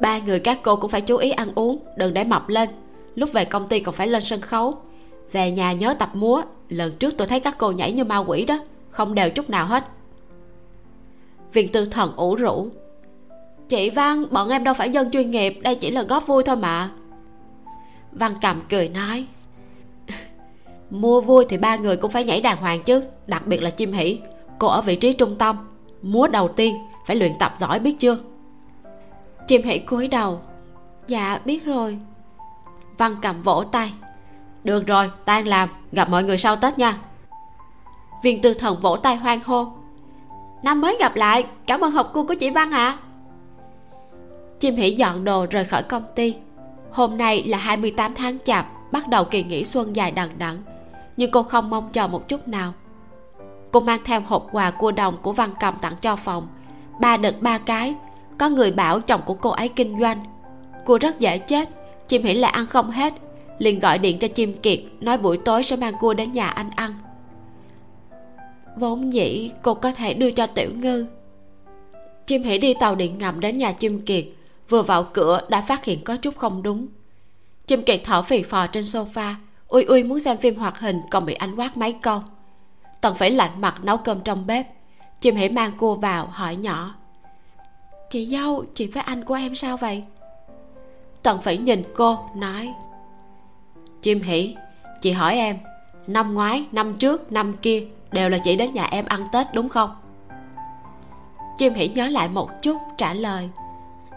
[0.00, 2.68] Ba người các cô cũng phải chú ý ăn uống, đừng để mập lên.
[3.14, 4.74] Lúc về công ty còn phải lên sân khấu.
[5.32, 6.42] Về nhà nhớ tập múa.
[6.68, 8.58] Lần trước tôi thấy các cô nhảy như ma quỷ đó,
[8.90, 9.84] không đều chút nào hết.
[11.52, 12.68] Viên tư thần ủ rũ
[13.68, 16.56] chị văn bọn em đâu phải dân chuyên nghiệp, đây chỉ là góp vui thôi
[16.56, 16.90] mà.
[18.12, 19.26] Văn cầm cười nói,
[20.90, 23.92] mua vui thì ba người cũng phải nhảy đàng hoàng chứ, đặc biệt là chim
[23.92, 24.20] hỷ.
[24.58, 25.56] Cô ở vị trí trung tâm,
[26.02, 28.18] múa đầu tiên, phải luyện tập giỏi biết chưa?
[29.46, 30.40] Chim hỷ cúi đầu
[31.06, 31.98] dạ biết rồi.
[32.98, 33.92] Văn cầm vỗ tay,
[34.64, 36.98] được rồi, tan làm, gặp mọi người sau tết nha.
[38.22, 39.72] Viên tư thần vỗ tay hoan hô,
[40.62, 42.86] năm mới gặp lại, cảm ơn học cô của chị văn ạ.
[42.86, 43.07] à
[44.60, 46.34] chim hỷ dọn đồ rời khỏi công ty.
[46.90, 50.58] Hôm nay là 28 tháng chạp, bắt đầu kỳ nghỉ xuân dài đằng đẵng,
[51.16, 52.72] nhưng cô không mong chờ một chút nào.
[53.72, 56.48] Cô mang theo hộp quà cua đồng của văn cầm tặng cho phòng.
[57.00, 57.94] Ba đợt ba cái,
[58.38, 60.24] có người bảo chồng của cô ấy kinh doanh.
[60.86, 61.68] Cô rất dễ chết,
[62.08, 63.14] chim hỉ lại ăn không hết,
[63.58, 66.70] liền gọi điện cho chim kiệt, nói buổi tối sẽ mang cua đến nhà anh
[66.76, 66.94] ăn.
[68.76, 71.06] Vốn dĩ cô có thể đưa cho tiểu ngư.
[72.26, 74.24] Chim hỉ đi tàu điện ngầm đến nhà chim kiệt
[74.68, 76.86] vừa vào cửa đã phát hiện có chút không đúng.
[77.66, 79.34] Chim kiệt thở phì phò trên sofa,
[79.68, 82.22] ui ui muốn xem phim hoạt hình còn bị anh quát mấy câu.
[83.00, 84.66] Tần phải lạnh mặt nấu cơm trong bếp.
[85.20, 86.94] Chim hãy mang cua vào, hỏi nhỏ.
[88.10, 90.04] Chị dâu chị với anh của em sao vậy?
[91.22, 92.74] Tần phải nhìn cô, nói.
[94.02, 94.56] Chim hỉ
[95.02, 95.58] chị hỏi em,
[96.06, 99.68] năm ngoái, năm trước, năm kia đều là chị đến nhà em ăn tết đúng
[99.68, 99.90] không?
[101.58, 103.50] Chim hỉ nhớ lại một chút, trả lời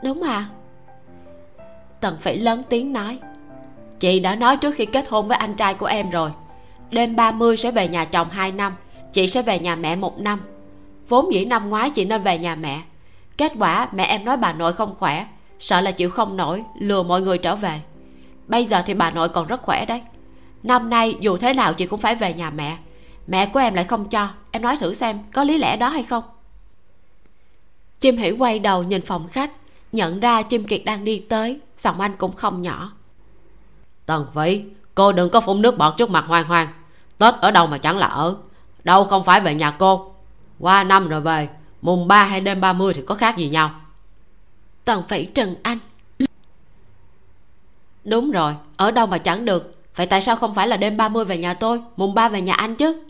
[0.04, 0.46] đúng à
[2.02, 3.20] tần phỉ lớn tiếng nói,
[4.00, 6.32] chị đã nói trước khi kết hôn với anh trai của em rồi.
[6.92, 8.76] Đêm 30 sẽ về nhà chồng 2 năm,
[9.14, 10.42] chị sẽ về nhà mẹ một năm.
[11.10, 12.82] Vốn dĩ năm ngoái chị nên về nhà mẹ.
[13.38, 15.26] Kết quả mẹ em nói bà nội không khỏe,
[15.60, 17.82] sợ là chịu không nổi, lừa mọi người trở về.
[18.48, 20.02] Bây giờ thì bà nội còn rất khỏe đấy.
[20.64, 22.78] Năm nay dù thế nào chị cũng phải về nhà mẹ.
[23.28, 24.28] Mẹ của em lại không cho.
[24.52, 26.24] Em nói thử xem có lý lẽ đó hay không?
[28.00, 29.52] Chim hỉ quay đầu nhìn phòng khách
[29.92, 32.92] nhận ra chim kiệt đang đi tới giọng anh cũng không nhỏ.
[34.06, 34.64] Tần vĩ
[34.96, 36.68] cô đừng có phun nước bọt trước mặt hoang hoang.
[37.18, 38.36] Tết ở đâu mà chẳng là ở.
[38.84, 40.12] Đâu không phải về nhà cô.
[40.60, 41.50] Qua năm rồi về
[41.82, 43.72] mùng ba hay đêm 30 thì có khác gì nhau.
[44.86, 45.78] Tần phỉ trần anh.
[48.04, 49.76] Đúng rồi ở đâu mà chẳng được.
[49.96, 52.54] Vậy tại sao không phải là đêm 30 về nhà tôi mùng ba về nhà
[52.54, 53.04] anh chứ?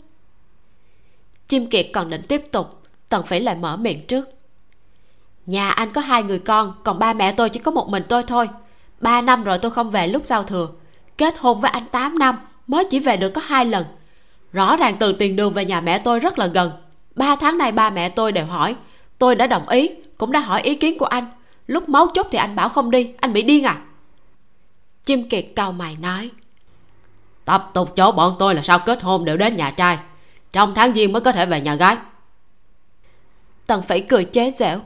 [1.48, 4.28] Chim kiệt còn định tiếp tục tần phỉ lại mở miệng trước
[5.46, 8.22] nhà anh có hai người con, còn ba mẹ tôi chỉ có một mình tôi
[8.22, 8.48] thôi.
[9.00, 10.68] Ba năm rồi tôi không về lúc giao thừa.
[11.18, 13.84] Kết hôn với anh 8 năm, mới chỉ về được có hai lần.
[14.52, 16.70] Rõ ràng từ tiền đường về nhà mẹ tôi rất là gần.
[17.14, 18.76] Ba tháng nay ba mẹ tôi đều hỏi.
[19.18, 21.24] Tôi đã đồng ý, cũng đã hỏi ý kiến của anh.
[21.66, 23.78] Lúc máu chốt thì anh bảo không đi, anh bị điên à?
[25.04, 26.30] Chim kiệt cau mày nói.
[27.44, 29.98] Tập tục chỗ bọn tôi là sao kết hôn đều đến nhà trai.
[30.52, 31.96] Trong tháng giêng mới có thể về nhà gái.
[33.66, 34.78] Tần phỉ cười chế giễu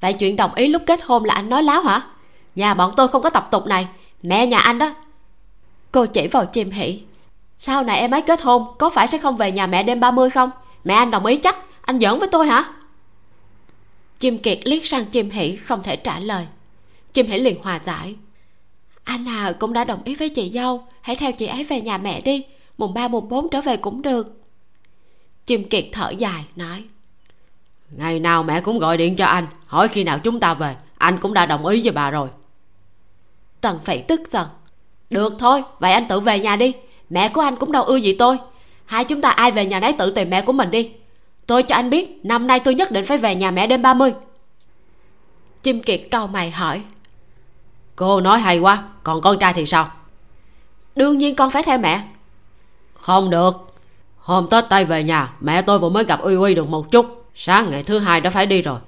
[0.00, 2.02] vậy chuyện đồng ý lúc kết hôn là anh nói láo hả?
[2.54, 3.88] Nhà bọn tôi không có tập tục này,
[4.22, 4.94] mẹ nhà anh đó.
[5.92, 7.00] Cô chỉ vào chim hỉ
[7.60, 10.30] sau này em ấy kết hôn, có phải sẽ không về nhà mẹ đêm 30
[10.30, 10.50] không?
[10.84, 12.72] Mẹ anh đồng ý chắc, anh giỡn với tôi hả?
[14.18, 16.46] Chim kiệt liếc sang chim hỉ không thể trả lời.
[17.12, 18.16] Chim hỉ liền hòa giải.
[19.04, 21.98] Anh à cũng đã đồng ý với chị dâu, hãy theo chị ấy về nhà
[21.98, 22.44] mẹ đi.
[22.78, 24.40] Mùng ba, mùng bốn trở về cũng được.
[25.46, 26.84] Chim kiệt thở dài, nói
[27.90, 31.18] ngày nào mẹ cũng gọi điện cho anh hỏi khi nào chúng ta về anh
[31.18, 32.28] cũng đã đồng ý với bà rồi.
[33.60, 34.48] Tần phỉ tức giận.
[35.10, 36.72] Được thôi vậy anh tự về nhà đi.
[37.10, 38.38] Mẹ của anh cũng đâu ưa gì tôi.
[38.86, 40.90] Hai chúng ta ai về nhà nấy tự tìm mẹ của mình đi.
[41.46, 44.12] Tôi cho anh biết năm nay tôi nhất định phải về nhà mẹ đêm 30
[45.62, 46.82] chim kiệt cau mày hỏi.
[47.96, 49.90] Cô nói hay quá còn con trai thì sao?
[50.96, 52.04] Đương nhiên con phải theo mẹ.
[52.94, 53.74] Không được.
[54.18, 57.19] Hôm tết tây về nhà mẹ tôi vừa mới gặp uy uy được một chút
[57.42, 58.80] sáng ngày thứ hai đã phải đi rồi.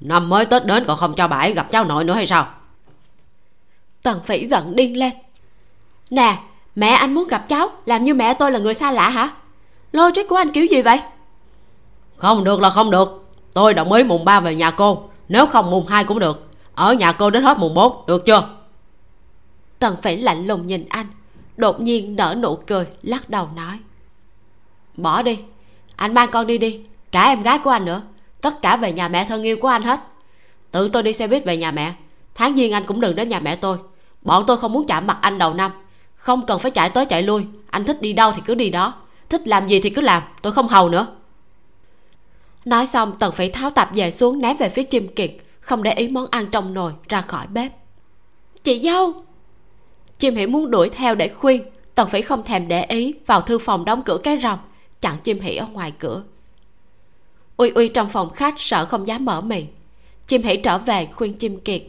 [0.00, 2.46] Năm mới tết đến còn không cho bà ấy gặp cháu nội nữa hay sao?
[4.02, 5.12] Tần phỉ giận điên lên.
[6.10, 6.38] Nè
[6.74, 9.30] mẹ anh muốn gặp cháu làm như mẹ tôi là người xa lạ hả?
[9.92, 11.00] Logic của anh kiểu gì vậy?
[12.16, 13.30] Không được là không được.
[13.52, 15.02] Tôi đồng ý mùng 3 về nhà cô.
[15.28, 16.48] Nếu không mùng 2 cũng được.
[16.74, 18.48] Ở nhà cô đến hết mùng 4 được chưa?
[19.78, 21.06] Tần phỉ lạnh lùng nhìn anh.
[21.56, 23.78] Đột nhiên nở nụ cười lắc đầu nói.
[24.96, 25.38] Bỏ đi.
[25.96, 28.02] Anh mang con đi đi cả em gái của anh nữa.
[28.40, 30.00] Tất cả về nhà mẹ thân yêu của anh hết.
[30.70, 31.92] Tự tôi đi xe buýt về nhà mẹ.
[32.34, 33.78] Tháng giêng anh cũng đừng đến nhà mẹ tôi.
[34.22, 35.72] Bọn tôi không muốn chạm mặt anh đầu năm.
[36.14, 37.46] Không cần phải chạy tới chạy lui.
[37.70, 38.94] Anh thích đi đâu thì cứ đi đó.
[39.28, 40.22] Thích làm gì thì cứ làm.
[40.42, 41.06] Tôi không hầu nữa.
[42.64, 45.30] Nói xong, tần phải tháo tạp về xuống, ném về phía chim kiệt,
[45.60, 47.72] không để ý món ăn trong nồi, ra khỏi bếp.
[48.64, 49.12] Chị dâu.
[50.18, 51.62] Chim hỉ muốn đuổi theo để khuyên.
[51.94, 54.58] Tần phải không thèm để ý, vào thư phòng đóng cửa cái rồng
[55.00, 56.22] chặn chim hỉ ở ngoài cửa
[57.58, 59.66] uy uy trong phòng khách sợ không dám mở miệng.
[60.26, 61.82] Chim hỉ trở về khuyên chim kiệt.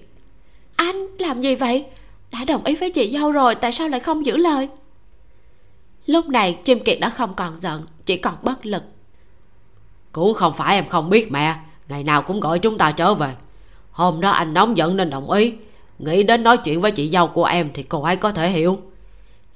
[0.75, 1.85] Anh, làm gì vậy?
[2.31, 4.69] Đã đồng ý với chị dâu rồi, tại sao lại không giữ lời?
[6.05, 8.83] Lúc này chim kiệt đã không còn giận, chỉ còn bất lực.
[10.11, 11.55] Cũng không phải em không biết mẹ,
[11.87, 13.33] ngày nào cũng gọi chúng ta trở về.
[13.91, 15.53] Hôm đó anh nóng giận nên đồng ý.
[15.99, 18.77] Nghĩ đến nói chuyện với chị dâu của em thì cô ấy có thể hiểu.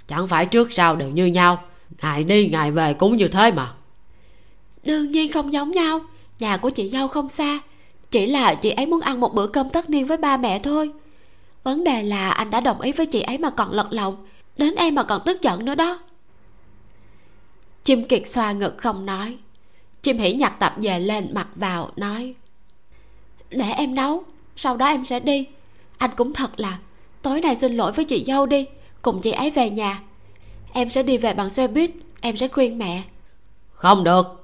[0.07, 1.63] Chẳng phải trước sau đều như nhau,
[2.01, 3.71] ngày đi ngày về cũng như thế mà
[4.83, 5.99] đương nhiên không giống nhau.
[6.39, 7.59] Nhà của chị dâu không xa.
[8.11, 10.91] Chỉ là chị ấy muốn ăn một bữa cơm tất niên với ba mẹ thôi.
[11.63, 14.27] Vấn đề là anh đã đồng ý với chị ấy mà còn lật lòng
[14.57, 15.99] đến em mà còn tức giận nữa đó.
[17.83, 19.37] Chim kiệt xoa ngực không nói.
[20.01, 22.33] Chim hỉ nhặt tập về lên mặc vào, nói,
[23.49, 24.23] để em nấu,
[24.55, 25.47] sau đó em sẽ đi.
[25.97, 26.79] Anh cũng thật là,
[27.21, 28.65] tối nay xin lỗi với chị dâu đi,
[29.01, 30.01] cùng chị ấy về nhà.
[30.73, 31.91] Em sẽ đi về bằng xe buýt,
[32.21, 33.03] em sẽ khuyên mẹ.
[33.71, 34.42] Không được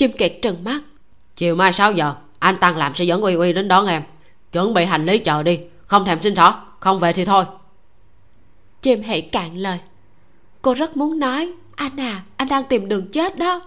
[0.00, 0.80] chim kiệt trừng mắt.
[1.36, 4.02] Chiều mai 6 giờ anh tăng làm sẽ dẫn uy uy đến đón em.
[4.52, 7.44] Chuẩn bị hành lý chờ đi không thèm xin xỏ không về thì thôi.
[8.82, 9.78] Chim hỉ cạn lời.
[10.62, 13.62] Cô rất muốn nói anh à anh đang tìm đường chết đó.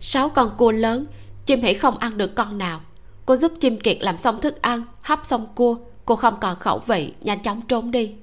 [0.00, 1.06] Sáu con cua lớn
[1.46, 2.80] chim hỉ không ăn được con nào.
[3.26, 5.76] Cô giúp chim kiệt làm xong thức ăn hấp xong cua.
[6.04, 8.14] Cô không còn khẩu vị nhanh chóng trốn đi.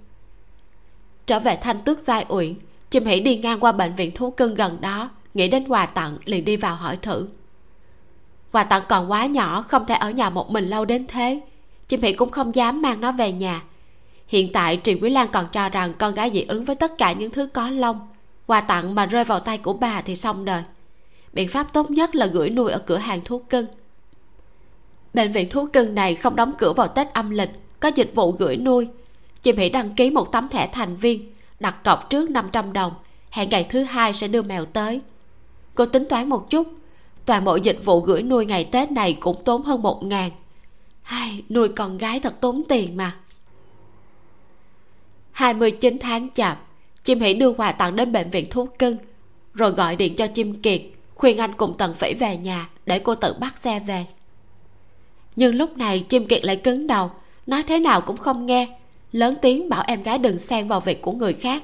[1.26, 2.54] Trở về thanh tước giai uyển
[2.92, 6.18] chim hỉ đi ngang qua bệnh viện thú cưng gần đó nghĩ đến quà tặng,
[6.26, 7.28] liền đi vào hỏi thử.
[8.52, 11.42] Quà tặng còn quá nhỏ, không thể ở nhà một mình lâu đến thế.
[11.88, 13.62] Chim hỷ cũng không dám mang nó về nhà.
[14.28, 17.14] Hiện tại, trì quý lan còn cho rằng con gái dị ứng với tất cả
[17.14, 18.00] những thứ có lông.
[18.48, 20.64] Quà tặng mà rơi vào tay của bà thì xong đời.
[21.34, 23.66] Biện pháp tốt nhất là gửi nuôi ở cửa hàng thuốc cưng.
[25.14, 28.32] Bệnh viện thuốc cưng này không đóng cửa vào tết âm lịch, có dịch vụ
[28.32, 28.88] gửi nuôi.
[29.42, 32.94] Chim hỉ đăng ký một tấm thẻ thành viên, đặt cọc trước 500 đồng.
[33.30, 35.02] Hẹn ngày thứ hai sẽ đưa mèo tới
[35.78, 36.68] cô tính toán một chút.
[37.26, 40.32] Toàn bộ dịch vụ gửi nuôi ngày tết này cũng tốn hơn một ngàn.
[41.02, 43.18] Hai, nuôi con gái thật tốn tiền mà.
[45.32, 46.64] 29 tháng chạp
[47.04, 48.98] chim hỷ đưa quà tặng đến bệnh viện thú cưng
[49.54, 50.82] rồi gọi điện cho chim kiệt.
[51.16, 54.06] Khuyên anh cùng tần phỉ về nhà để cô tự bắt xe về.
[55.36, 57.12] Nhưng lúc này chim kiệt lại cứng đầu
[57.48, 58.68] nói thế nào cũng không nghe.
[59.12, 61.64] Lớn tiếng bảo em gái đừng xen vào việc của người khác.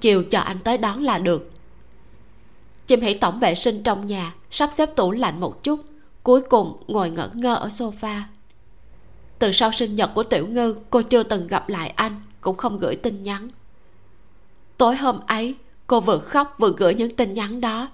[0.00, 1.50] Chiều chờ anh tới đón là được
[2.90, 5.80] chim hãy tổng vệ sinh trong nhà, sắp xếp tủ lạnh một chút,
[6.22, 8.20] cuối cùng ngồi ngẩn ngơ ở sofa.
[9.38, 12.78] Từ sau sinh nhật của tiểu ngư, cô chưa từng gặp lại anh, cũng không
[12.78, 13.48] gửi tin nhắn.
[14.76, 15.54] Tối hôm ấy,
[15.86, 17.88] cô vừa khóc vừa gửi những tin nhắn đó.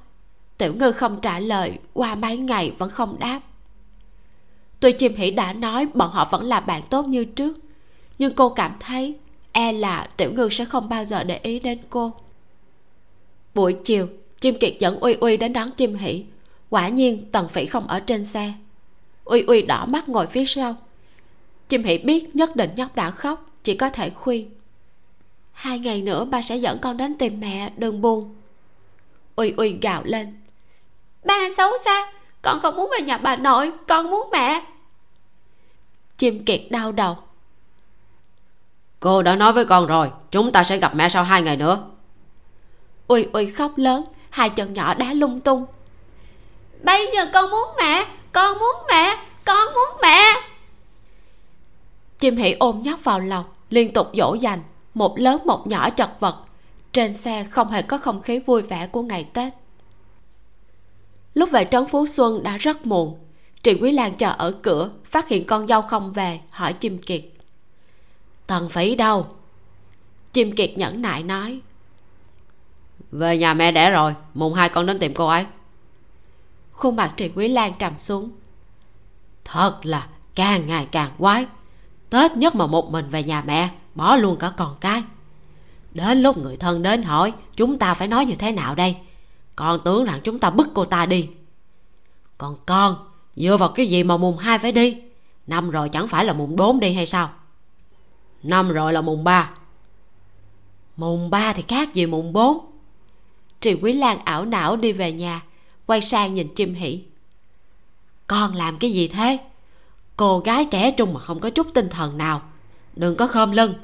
[0.59, 3.41] Tiểu ngư không trả lời, qua mấy ngày vẫn không đáp.
[4.81, 7.57] Tuy chim hỉ đã nói bọn họ vẫn là bạn tốt như trước,
[8.19, 9.19] nhưng cô cảm thấy
[9.53, 12.13] e là tiểu ngư sẽ không bao giờ để ý đến cô.
[13.55, 14.09] Buổi chiều
[14.41, 16.25] chim kiệt dẫn uy uy đến đón chim hỷ
[16.71, 18.53] quả nhiên tần phỉ không ở trên xe.
[19.25, 20.77] Uy uy đỏ mắt ngồi phía sau.
[21.69, 24.51] Chim hỷ biết nhất định nhóc đã khóc chỉ có thể khuyên.
[25.53, 28.35] Hai ngày nữa ba sẽ dẫn con đến tìm mẹ đừng buồn.
[29.37, 30.35] Uy uy gào lên.
[31.25, 34.63] Ba xấu xa con không muốn về nhà bà nội con muốn mẹ.
[36.19, 37.17] Chim kiệt đau đầu.
[39.01, 41.91] Cô đã nói với con rồi chúng ta sẽ gặp mẹ sau hai ngày nữa.
[43.07, 44.05] Uy uy khóc lớn
[44.37, 45.67] hai chân nhỏ đá lung tung.
[46.83, 50.23] Bây giờ con muốn mẹ, con muốn mẹ, con muốn mẹ.
[52.19, 54.63] Chim hỉ ôm nhóc vào lòng, liên tục dỗ dành,
[54.95, 56.37] một lớn một nhỏ chật vật.
[56.93, 59.53] Trên xe không hề có không khí vui vẻ của ngày tết.
[61.35, 63.19] Lúc về trấn phú xuân đã rất muộn.
[63.63, 67.23] Trì quý lan chờ ở cửa, phát hiện con dâu không về, hỏi chim kiệt.
[68.47, 69.27] Tần phỉ đâu?
[70.33, 71.61] Chim kiệt nhẫn nại nói
[73.13, 75.47] về nhà mẹ đẻ rồi, mùng hai con đến tìm cô ấy.
[76.73, 78.31] Khuôn mặt trì quý lan trầm xuống.
[79.45, 81.47] Thật là càng ngày càng quái.
[82.11, 85.03] Tết nhất mà một mình về nhà mẹ, bỏ luôn cả con cái.
[85.91, 88.97] Đến lúc người thân đến hỏi, chúng ta phải nói như thế nào đây?
[89.57, 91.29] Con tưởng rằng chúng ta bức cô ta đi.
[92.39, 92.97] Còn con,
[93.37, 95.03] dựa vào cái gì mà mùng hai phải đi?
[95.47, 97.31] Năm rồi chẳng phải là mùng bốn đi hay sao?
[98.43, 99.51] Năm rồi là mùng ba.
[100.97, 102.76] Mùng ba thì khác gì mùng bốn
[103.61, 105.43] trì quý lan ảo não đi về nhà,
[105.87, 107.03] quay sang nhìn chim hỷ.
[108.27, 109.39] Con làm cái gì thế?
[110.17, 112.43] Cô gái trẻ trung mà không có chút tinh thần nào.
[112.97, 113.75] Đừng có khom lưng.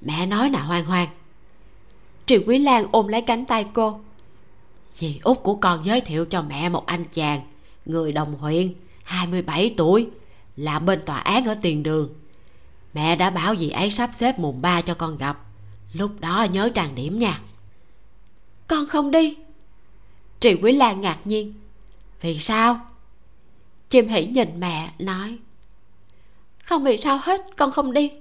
[0.00, 1.08] Mẹ nói nè hoang hoang
[2.26, 4.00] triệu quý lan ôm lấy cánh tay cô.
[4.98, 7.40] Dì út của con giới thiệu cho mẹ một anh chàng,
[7.86, 10.06] người đồng huyện 27 tuổi
[10.56, 12.14] làm bên tòa án ở tiền đường.
[12.94, 15.38] Mẹ đã bảo dì ấy sắp xếp mùng ba cho con gặp.
[15.92, 17.40] Lúc đó nhớ trang điểm nha
[18.68, 19.36] con không đi.
[20.40, 21.54] Trị quý lan ngạc nhiên.
[22.20, 22.80] Vì sao?
[23.90, 25.38] Chim hỉ nhìn mẹ, nói.
[26.64, 28.12] Không vì sao hết, con không đi.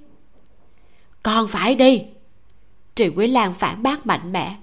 [1.23, 2.01] Con phải đi.
[2.95, 4.55] Trị quý lan phản bác mạnh mẽ.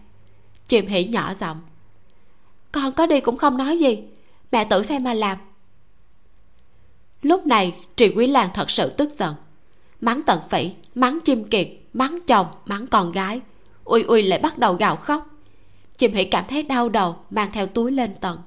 [0.68, 1.60] Chim hỉ nhỏ giọng.
[2.72, 4.02] Con có đi cũng không nói gì.
[4.52, 5.38] Mẹ tự xem mà làm.
[7.22, 9.34] Lúc này trị quý lan thật sự tức giận.
[10.00, 13.40] Mắng tận phỉ, mắng chim kiệt, mắng chồng, mắng con gái.
[13.84, 15.31] Ui ui lại bắt đầu gào khóc
[15.98, 18.38] chim hỉ cảm thấy đau đầu, mang theo túi lên tầng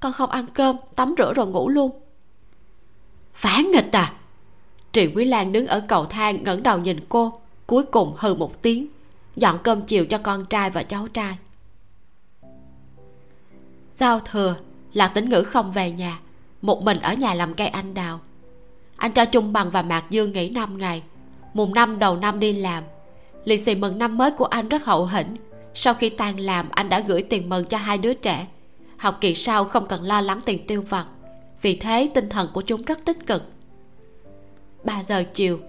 [0.00, 1.90] con không ăn cơm, tắm rửa rồi ngủ luôn.
[3.34, 4.12] Phản nghịch à?
[4.92, 8.62] Triệu quý lan đứng ở cầu thang, ngẩng đầu nhìn cô, cuối cùng hừ một
[8.62, 8.86] tiếng,
[9.36, 11.36] dọn cơm chiều cho con trai và cháu trai.
[13.94, 14.56] Giao thừa,
[14.92, 16.18] là tính ngữ không về nhà,
[16.62, 18.20] một mình ở nhà làm cây anh đào.
[18.96, 21.02] Anh cho trung bằng và mạc dương nghỉ năm ngày,
[21.54, 22.84] mùng năm đầu năm đi làm.
[23.44, 25.36] Lì xì mừng năm mới của anh rất hậu hĩnh
[25.80, 28.46] sau khi tan làm, anh đã gửi tiền mừng cho hai đứa trẻ.
[28.96, 31.06] Học kỳ sau không cần lo lắng tiền tiêu vặt,
[31.62, 33.42] vì thế tinh thần của chúng rất tích cực.
[34.84, 35.60] 3 giờ chiều,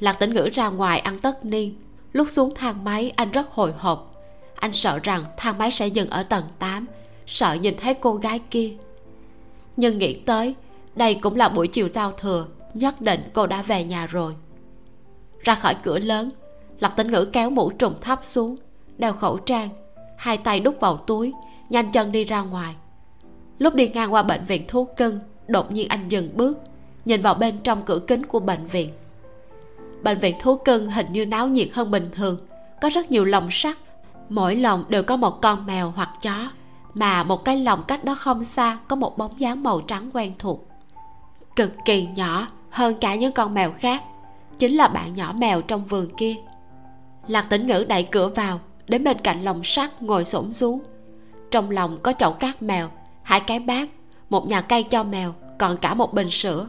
[0.00, 1.74] lạc tĩnh ngữ ra ngoài ăn tất niên.
[2.12, 4.12] Lúc xuống thang máy, anh rất hồi hộp.
[4.54, 6.86] Anh sợ rằng thang máy sẽ dừng ở tầng 8
[7.26, 8.72] sợ nhìn thấy cô gái kia.
[9.76, 10.54] Nhưng nghĩ tới,
[10.96, 14.34] đây cũng là buổi chiều giao thừa, nhất định cô đã về nhà rồi.
[15.40, 16.30] Ra khỏi cửa lớn,
[16.80, 18.56] lạc tĩnh ngữ kéo mũ trùng thấp xuống
[18.98, 19.68] đeo khẩu trang,
[20.16, 21.32] hai tay đút vào túi,
[21.68, 22.74] nhanh chân đi ra ngoài.
[23.58, 26.58] Lúc đi ngang qua bệnh viện thú cưng, đột nhiên anh dừng bước,
[27.04, 28.90] nhìn vào bên trong cửa kính của bệnh viện.
[30.02, 32.38] Bệnh viện thú cưng hình như náo nhiệt hơn bình thường,
[32.80, 33.76] có rất nhiều lồng sắt,
[34.28, 36.50] mỗi lồng đều có một con mèo hoặc chó,
[36.94, 40.32] mà một cái lồng cách đó không xa có một bóng dáng màu trắng quen
[40.38, 40.68] thuộc.
[41.56, 44.02] Cực kỳ nhỏ, hơn cả những con mèo khác,
[44.58, 46.34] chính là bạn nhỏ mèo trong vườn kia.
[47.26, 50.80] Lạc tĩnh ngữ đẩy cửa vào đến bên cạnh lồng sắt ngồi xổm xuống.
[51.50, 52.88] Trong lòng có chậu cát mèo,
[53.22, 53.88] hai cái bát,
[54.30, 56.66] một nhà cây cho mèo, còn cả một bình sữa.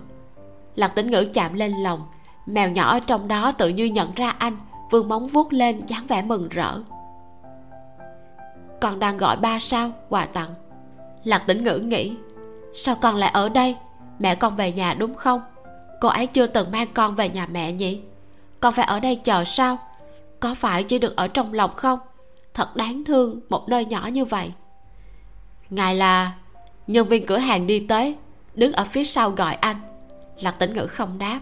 [0.75, 2.07] Lạc tĩnh ngữ chạm lên lòng,
[2.45, 4.57] mèo nhỏ ở trong đó tự như nhận ra anh
[4.89, 6.79] vươn móng vuốt lên dáng vẻ mừng rỡ.
[8.81, 9.91] Con đang gọi ba sao?
[10.09, 10.49] Quà tặng.
[11.23, 12.15] Lạc tĩnh ngữ nghĩ,
[12.75, 13.75] sao con lại ở đây?
[14.19, 15.41] Mẹ con về nhà đúng không?
[16.01, 18.01] Cô ấy chưa từng mang con về nhà mẹ nhỉ?
[18.59, 19.77] Con phải ở đây chờ sao?
[20.39, 21.99] Có phải chỉ được ở trong lòng không?
[22.59, 24.51] Thật đáng thương một nơi nhỏ như vậy.
[25.69, 26.33] Ngài là
[26.87, 28.15] nhân viên cửa hàng đi tới,
[28.55, 29.77] đứng ở phía sau gọi anh.
[30.41, 31.39] Lạc tĩnh ngữ không đáp.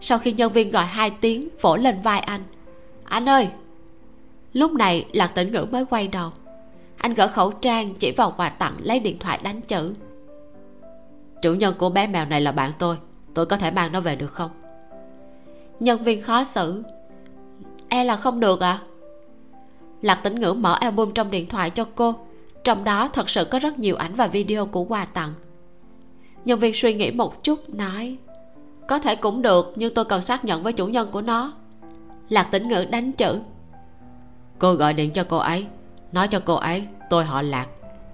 [0.00, 2.40] Sau khi nhân viên gọi hai tiếng, vỗ lên vai anh.
[3.04, 3.48] Anh ơi!
[4.52, 6.30] Lúc này, lạc tĩnh ngữ mới quay đầu.
[6.96, 9.94] Anh gỡ khẩu trang, chỉ vào quà tặng, lấy điện thoại đánh chữ.
[11.42, 12.96] Chủ nhân của bé mèo này là bạn tôi
[13.34, 14.50] tôi có thể mang nó về được không?
[15.80, 16.82] Nhân viên khó xử.
[17.88, 18.84] E là không được ạ à?
[20.02, 22.14] Lạc tĩnh ngữ mở album trong điện thoại cho cô.
[22.64, 25.32] Trong đó thật sự có rất nhiều ảnh và video của quà tặng.
[26.44, 28.16] Nhân viên suy nghĩ một chút, nói,
[28.88, 31.52] có thể cũng được, nhưng tôi cần xác nhận với chủ nhân của nó.
[32.28, 33.40] Lạc tĩnh ngữ đánh chữ,
[34.58, 35.66] cô gọi điện cho cô ấy.
[36.12, 37.66] Nói cho cô ấy, tôi họ lạc,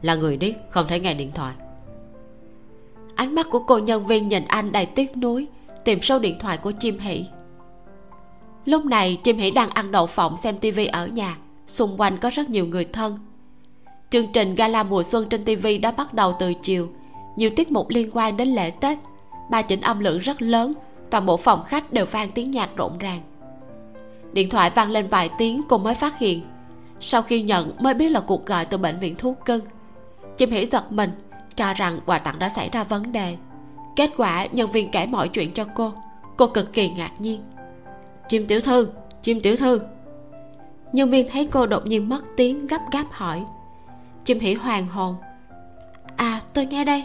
[0.03, 1.55] là người điếc, không thể nghe điện thoại.
[3.15, 5.47] Ánh mắt của cô nhân viên nhìn anh đầy tiếc nuối,
[5.85, 7.27] tìm số điện thoại của chim hỷ.
[8.65, 11.37] Lúc này, chim hỷ đang ăn đậu phộng xem tivi ở nhà
[11.67, 13.19] xung quanh có rất nhiều người thân.
[14.11, 16.89] Chương trình gala mùa xuân trên TV đã bắt đầu từ chiều.
[17.37, 18.99] Nhiều tiết mục liên quan đến lễ tết
[19.51, 20.73] ba chỉnh âm lượng rất lớn,
[21.11, 23.21] toàn bộ phòng khách đều vang tiếng nhạc rộn ràng.
[24.33, 26.43] Điện thoại vang lên vài tiếng cô mới phát hiện.
[27.01, 29.61] Sau khi nhận, mới biết là cuộc gọi từ bệnh viện thú cưng.
[30.37, 31.11] Chim hỉ giật mình,
[31.57, 33.37] cho rằng quà tặng đã xảy ra vấn đề.
[33.97, 35.93] Kết quả, nhân viên kể mọi chuyện cho cô.
[36.37, 37.41] Cô cực kỳ ngạc nhiên.
[38.29, 38.89] Chim tiểu thư,
[39.23, 39.81] chim tiểu thư
[40.95, 43.45] nhân viên thấy cô đột nhiên mất tiếng gấp gáp hỏi.
[44.25, 45.17] Chim hỉ hoàng hồn.
[46.17, 47.05] À tôi nghe đây.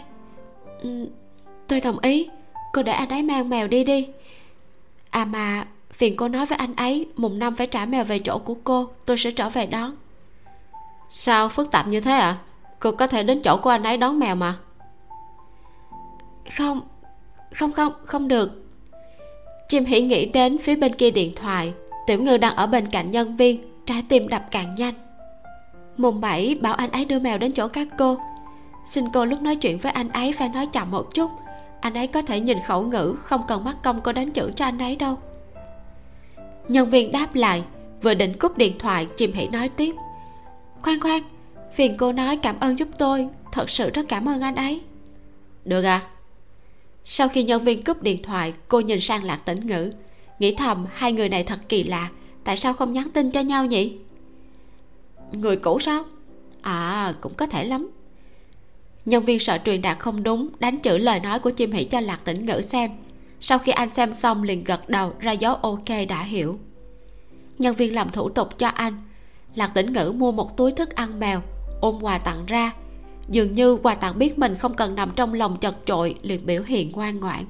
[0.82, 1.08] Ừ,
[1.68, 2.28] tôi đồng ý.
[2.72, 4.08] Cô để anh ấy mang mèo đi đi.
[5.10, 8.38] À mà phiền cô nói với anh ấy mùng năm phải trả mèo về chỗ
[8.38, 9.94] của cô tôi sẽ trở về đón.
[11.08, 12.18] Sao phức tạp như thế ạ?
[12.18, 12.38] À?
[12.78, 14.54] cô có thể đến chỗ của anh ấy đón mèo mà.
[16.56, 16.80] Không
[17.54, 18.64] không không không được.
[19.68, 21.72] Chim hỉ nghĩ đến phía bên kia điện thoại.
[22.06, 24.94] Tiểu ngư đang ở bên cạnh nhân viên trái tim đập càng nhanh.
[25.96, 28.18] Mùng bảy, bảo anh ấy đưa mèo đến chỗ các cô.
[28.86, 31.30] Xin cô lúc nói chuyện với anh ấy phải nói chậm một chút.
[31.80, 34.64] Anh ấy có thể nhìn khẩu ngữ, không cần mắc công cô đánh chữ cho
[34.64, 35.18] anh ấy đâu.
[36.68, 37.64] Nhân viên đáp lại,
[38.02, 39.94] vừa định cúp điện thoại chim hỉ nói tiếp.
[40.82, 41.22] Khoan khoan,
[41.74, 44.80] phiền cô nói cảm ơn giúp tôi, thật sự rất cảm ơn anh ấy.
[45.64, 46.02] Được à?
[47.04, 49.90] Sau khi nhân viên cúp điện thoại, cô nhìn sang lạc tĩnh ngữ.
[50.38, 52.08] Nghĩ thầm, hai người này thật kỳ lạ
[52.50, 53.98] tại sao không nhắn tin cho nhau nhỉ?
[55.32, 56.04] Người cũ sao?
[56.60, 57.90] À cũng có thể lắm.
[59.04, 62.00] Nhân viên sợ truyền đạt không đúng, đánh chữ lời nói của chim hỉ cho
[62.00, 62.90] lạc tĩnh ngữ xem.
[63.40, 66.58] Sau khi anh xem xong liền gật đầu, ra dấu ok đã hiểu.
[67.58, 68.94] Nhân viên làm thủ tục cho anh.
[69.54, 71.42] Lạc tĩnh ngữ mua một túi thức ăn mèo,
[71.80, 72.72] ôm quà tặng ra.
[73.28, 76.62] Dường như quà tặng biết mình không cần nằm trong lòng chật chội, liền biểu
[76.62, 77.44] hiện ngoan ngoãn.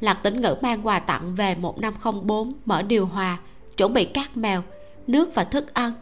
[0.00, 3.38] Lạc tĩnh ngữ mang quà tặng về một năm không bốn, mở điều hòa
[3.80, 4.62] chuẩn bị cát mèo
[5.06, 5.92] nước và thức ăn.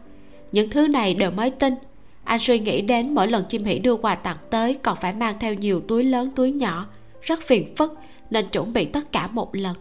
[0.51, 1.75] Những thứ này đều mới tin
[2.23, 5.39] anh suy nghĩ đến mỗi lần chim hỉ đưa quà tặng tới còn phải mang
[5.39, 6.87] theo nhiều túi lớn, túi nhỏ.
[7.21, 7.97] Rất phiền phức,
[8.29, 9.75] nên chuẩn bị tất cả một lần.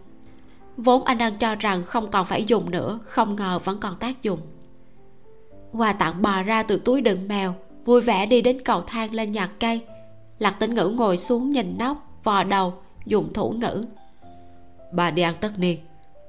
[0.76, 4.22] Vốn anh đang cho rằng không còn phải dùng nữa, không ngờ vẫn còn tác
[4.22, 4.40] dụng.
[5.72, 7.54] Quà tặng bò ra từ túi đựng mèo,
[7.84, 9.80] vui vẻ đi đến cầu thang lên nhặt cây.
[10.38, 12.74] Lạc tĩnh ngữ ngồi xuống nhìn nóc, vò đầu,
[13.06, 13.84] dùng thủ ngữ.
[14.92, 15.78] Bà đi ăn tất niên,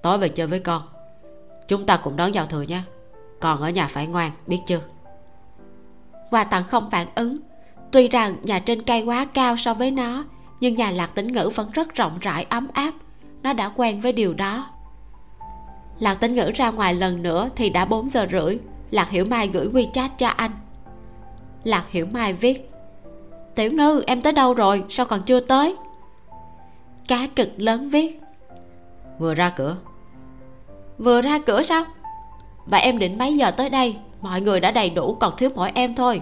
[0.02, 0.82] tối về chơi với con
[1.70, 2.84] chúng ta cũng đón giao thừa nha.
[3.40, 4.82] Còn ở nhà phải ngoan, biết chưa?
[6.30, 7.38] Quà tặng không phản ứng.
[7.92, 10.26] Tuy rằng nhà trên cây quá cao so với nó,
[10.60, 12.94] nhưng nhà lạc tĩnh ngữ vẫn rất rộng rãi, ấm áp.
[13.44, 14.70] Nó đã quen với điều đó.
[16.00, 18.58] Lạc tĩnh ngữ ra ngoài lần nữa thì đã 4 giờ rưỡi.
[18.92, 20.52] Lạc hiểu mai gửi quy chat cho anh.
[21.64, 22.72] Lạc hiểu mai viết,
[23.56, 24.84] tiểu ngư, em tới đâu rồi?
[24.90, 25.76] Sao còn chưa tới?
[27.08, 28.22] Cá cực lớn viết,
[29.20, 29.78] vừa ra cửa
[31.00, 31.84] vừa ra cửa sao?
[32.66, 33.96] Vậy em định mấy giờ tới đây?
[34.22, 36.22] Mọi người đã đầy đủ còn thiếu mỗi em thôi.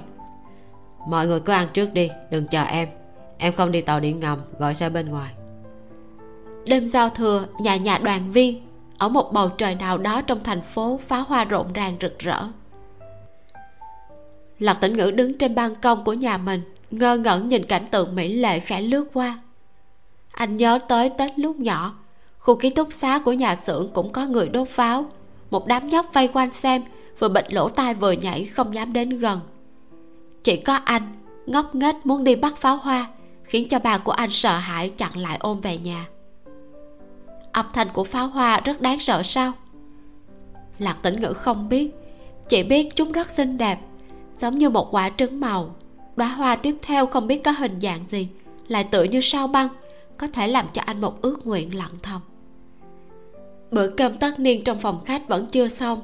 [1.07, 2.87] Mọi người cứ ăn trước đi đừng chờ em.
[3.37, 5.33] Em không đi tàu điện ngầm gọi xe bên ngoài.
[6.65, 8.67] Đêm giao thừa nhà nhà đoàn viên
[8.97, 12.43] ở một bầu trời nào đó trong thành phố pháo hoa rộn ràng rực rỡ.
[14.59, 18.15] Lạc tĩnh ngữ đứng trên ban công của nhà mình ngơ ngẩn nhìn cảnh tượng
[18.15, 19.39] mỹ lệ khẽ lướt qua.
[20.31, 21.95] Anh nhớ tới tết lúc nhỏ
[22.47, 25.05] khu ký túc xá của nhà xưởng cũng có người đốt pháo.
[25.51, 26.83] Một đám nhóc vây quanh xem,
[27.19, 29.39] vừa bịt lỗ tai vừa nhảy không dám đến gần.
[30.43, 31.03] Chỉ có anh
[31.45, 33.07] ngốc nghếch muốn đi bắt pháo hoa,
[33.43, 36.07] khiến cho bà của anh sợ hãi chặn lại ôm về nhà.
[37.51, 39.51] Âm thanh của pháo hoa rất đáng sợ sao?
[40.79, 41.91] Lạc tĩnh ngữ không biết,
[42.49, 43.79] chỉ biết chúng rất xinh đẹp,
[44.37, 45.75] giống như một quả trứng màu.
[46.15, 48.27] Đóa hoa tiếp theo không biết có hình dạng gì,
[48.67, 49.69] lại tựa như sao băng,
[50.17, 52.21] có thể làm cho anh một ước nguyện lặng thầm
[53.72, 55.99] bữa cơm tất niên trong phòng khách vẫn chưa xong.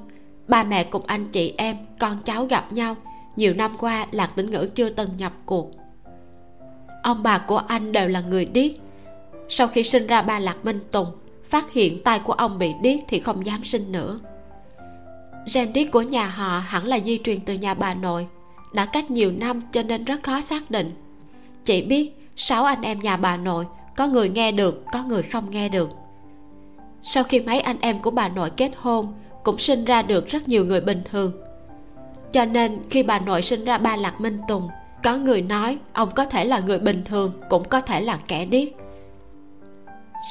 [0.47, 2.95] Ba mẹ cùng anh chị em, con cháu gặp nhau.
[3.35, 5.71] Nhiều năm qua, lạc tĩnh ngữ chưa từng nhập cuộc.
[7.03, 8.71] Ông bà của anh đều là người điếc.
[9.49, 11.07] Sau khi sinh ra ba lạc minh tùng,
[11.49, 14.19] phát hiện tai của ông bị điếc thì không dám sinh nữa.
[15.53, 18.27] Gen điếc của nhà họ hẳn là di truyền từ nhà bà nội.
[18.73, 20.91] Đã cách nhiều năm cho nên rất khó xác định.
[21.65, 23.65] Chỉ biết, sáu anh em nhà bà nội,
[23.97, 25.89] có người nghe được, có người không nghe được
[27.03, 29.13] sau khi mấy anh em của bà nội kết hôn,
[29.43, 31.31] cũng sinh ra được rất nhiều người bình thường.
[32.31, 34.69] Cho nên, khi bà nội sinh ra ba lạc minh tùng,
[35.03, 38.45] có người nói ông có thể là người bình thường, cũng có thể là kẻ
[38.45, 38.69] điếc.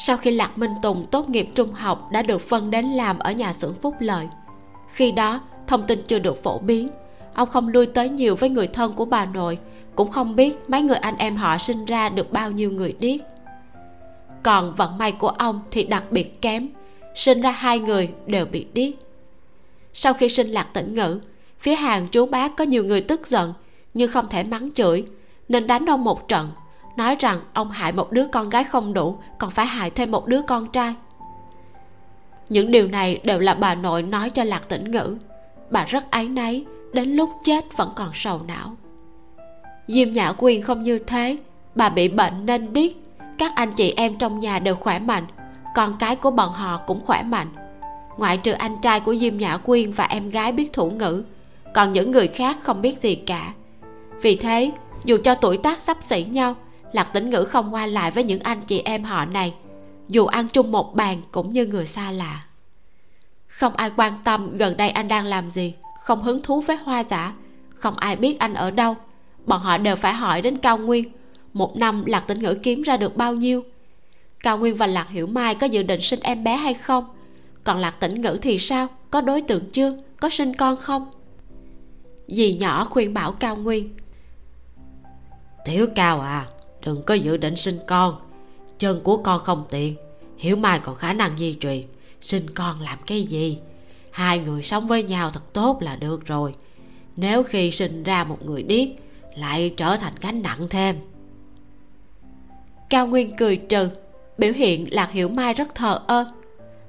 [0.01, 3.33] Sau khi lạc minh tùng tốt nghiệp trung học đã được phân đến làm ở
[3.33, 4.29] nhà xưởng phúc lợi,
[4.95, 6.89] khi đó thông tin chưa được phổ biến.
[7.35, 9.59] Ông không lui tới nhiều với người thân của bà nội,
[9.95, 13.21] cũng không biết mấy người anh em họ sinh ra được bao nhiêu người điếc
[14.43, 16.69] còn vận may của ông thì đặc biệt kém.
[17.15, 18.95] Sinh ra hai người đều bị điếc.
[19.95, 21.21] Sau khi sinh lạc tỉnh ngữ,
[21.59, 23.55] phía hàng chú bác có nhiều người tức giận,
[23.95, 25.05] nhưng không thể mắng chửi,
[25.49, 26.51] nên đánh ông một trận,
[26.97, 30.27] nói rằng ông hại một đứa con gái không đủ, còn phải hại thêm một
[30.27, 30.95] đứa con trai.
[32.49, 35.17] Những điều này đều là bà nội nói cho lạc tĩnh ngữ.
[35.71, 38.77] Bà rất áy náy, đến lúc chết vẫn còn sầu não.
[39.89, 41.37] Diêm nhã quyên không như thế,
[41.75, 42.93] bà bị bệnh nên điếc
[43.43, 45.27] các anh chị em trong nhà đều khỏe mạnh,
[45.75, 47.49] con cái của bọn họ cũng khỏe mạnh.
[48.17, 51.25] Ngoại trừ anh trai của diêm nhã quyên và em gái biết thủ ngữ,
[51.75, 53.53] còn những người khác không biết gì cả.
[54.23, 54.73] Vì thế,
[55.05, 56.57] dù cho tuổi tác sắp xỉ nhau,
[56.93, 59.55] lạc tĩnh ngữ không qua lại với những anh chị em họ này,
[60.09, 62.45] dù ăn chung một bàn cũng như người xa lạ.
[63.47, 67.05] Không ai quan tâm gần đây anh đang làm gì, không hứng thú với hoa
[67.05, 67.33] giả,
[67.75, 68.97] không ai biết anh ở đâu.
[69.47, 71.05] Bọn họ đều phải hỏi đến cao nguyên
[71.53, 73.65] một năm lạc tĩnh ngữ kiếm ra được bao nhiêu?
[74.41, 77.05] Cao nguyên và lạc hiểu mai có dự định sinh em bé hay không?
[77.65, 78.89] Còn lạc tĩnh ngữ thì sao?
[79.11, 79.97] Có đối tượng chưa?
[80.21, 81.11] Có sinh con không?
[82.29, 83.97] Dì nhỏ khuyên bảo cao nguyên.
[85.65, 86.47] Tiểu cao à
[86.85, 88.15] đừng có dự định sinh con.
[88.79, 89.97] Chân của con không tiện.
[90.37, 91.83] Hiểu mai còn khả năng di truyền.
[92.21, 93.59] Sinh con làm cái gì?
[94.11, 96.55] Hai người sống với nhau thật tốt là được rồi.
[97.17, 98.89] Nếu khi sinh ra một người điếc,
[99.37, 100.97] lại trở thành gánh nặng thêm
[102.93, 103.89] cao nguyên cười trừ,
[104.39, 106.25] biểu hiện lạc hiểu mai rất thờ ơ.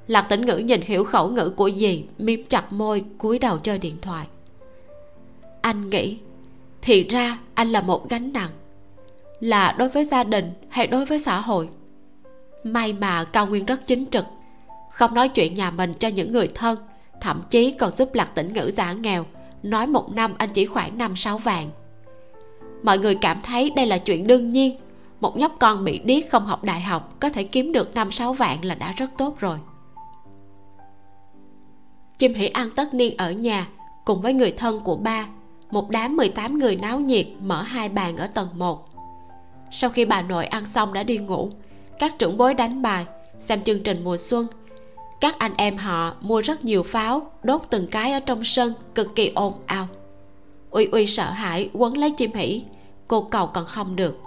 [0.07, 3.77] Lạc tĩnh ngữ nhìn hiểu khẩu ngữ của dì mím chặt môi, cúi đầu chơi
[3.77, 4.27] điện thoại.
[5.61, 6.17] Anh nghĩ,
[6.81, 8.49] thì ra anh là một gánh nặng,
[9.39, 11.69] là đối với gia đình hay đối với xã hội.
[12.63, 14.25] May mà cao nguyên rất chính trực,
[14.91, 16.77] không nói chuyện nhà mình cho những người thân,
[17.21, 19.25] thậm chí còn giúp lạc tĩnh ngữ giả nghèo,
[19.63, 21.69] nói một năm anh chỉ khoảng năm sáu vạn.
[22.84, 24.77] mọi người cảm thấy đây là chuyện đương nhiên
[25.23, 28.33] một nhóc con bị điếc không học đại học, có thể kiếm được năm sáu
[28.33, 29.57] vạn là đã rất tốt rồi.
[32.17, 33.67] Chim hỉ ăn tất niên ở nhà,
[34.05, 35.27] cùng với người thân của ba,
[35.71, 38.89] một đám 18 người náo nhiệt mở hai bàn ở tầng 1
[39.71, 41.49] sau khi bà nội ăn xong đã đi ngủ,
[41.99, 43.05] các trưởng bối đánh bài,
[43.39, 44.47] xem chương trình mùa xuân.
[45.21, 49.15] Các anh em họ mua rất nhiều pháo, đốt từng cái ở trong sân, cực
[49.15, 49.87] kỳ ồn ào.
[50.69, 52.63] Uy uy sợ hãi quấn lấy chim hỉ
[53.07, 54.19] cô cầu còn không được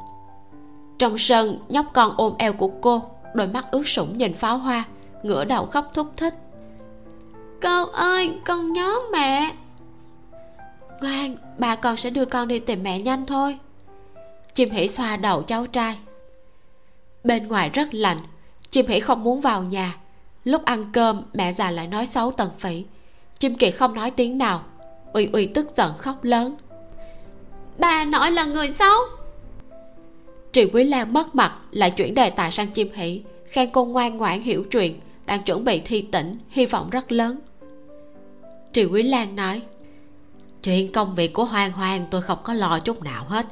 [0.99, 3.03] trong sân, nhóc con ôm eo của cô,
[3.35, 4.85] đôi mắt ướt sũng nhìn pháo hoa,
[5.23, 6.35] ngửa đầu khóc thúc thích.
[7.63, 9.53] Con ơi, con nhớ mẹ.
[11.01, 13.59] Ngoan bà con sẽ đưa con đi tìm mẹ nhanh thôi.
[14.55, 15.99] Chim hỉ xoa đầu cháu trai.
[17.25, 18.19] Bên ngoài rất lạnh,
[18.71, 19.97] chim hỉ không muốn vào nhà.
[20.45, 22.85] Lúc ăn cơm, mẹ già lại nói xấu tần phỉ.
[23.39, 24.63] Chim kỳ không nói tiếng nào,
[25.13, 26.57] uy uy tức giận khóc lớn.
[27.79, 29.01] Bà nói là người xấu.
[30.57, 33.23] Triệu Quý Lan mất mặt lại chuyển đề tài sang chim hỷ.
[33.47, 37.39] Khen cô ngoan ngoãn hiểu chuyện, đang chuẩn bị thi tỉnh, hy vọng rất lớn.
[38.73, 39.63] Triệu Quý Lan nói,
[40.63, 43.47] chuyện công việc của Hoang Hoang tôi không có lo chút nào hết.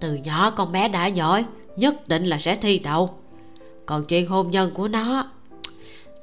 [0.00, 1.44] Từ nhỏ con bé đã giỏi,
[1.76, 3.14] nhất định là sẽ thi đậu.
[3.86, 5.30] Còn chuyện hôn nhân của nó,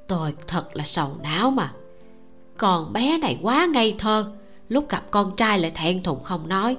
[0.08, 1.72] tôi thật là sầu não mà.
[2.58, 4.32] Còn bé này quá ngây thơ,
[4.70, 6.78] lúc gặp con trai lại thẹn thùng không nói.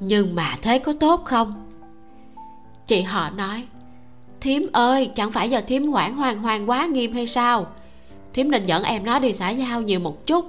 [0.00, 1.67] Nhưng mà thế có tốt không?
[2.88, 3.64] Chị họ nói,
[4.40, 7.66] thím ơi, chẳng phải giờ thím quản hoàng hoàng quá nghiêm hay sao?
[8.34, 10.44] Thím nên dẫn em nó đi xã giao nhiều một chút,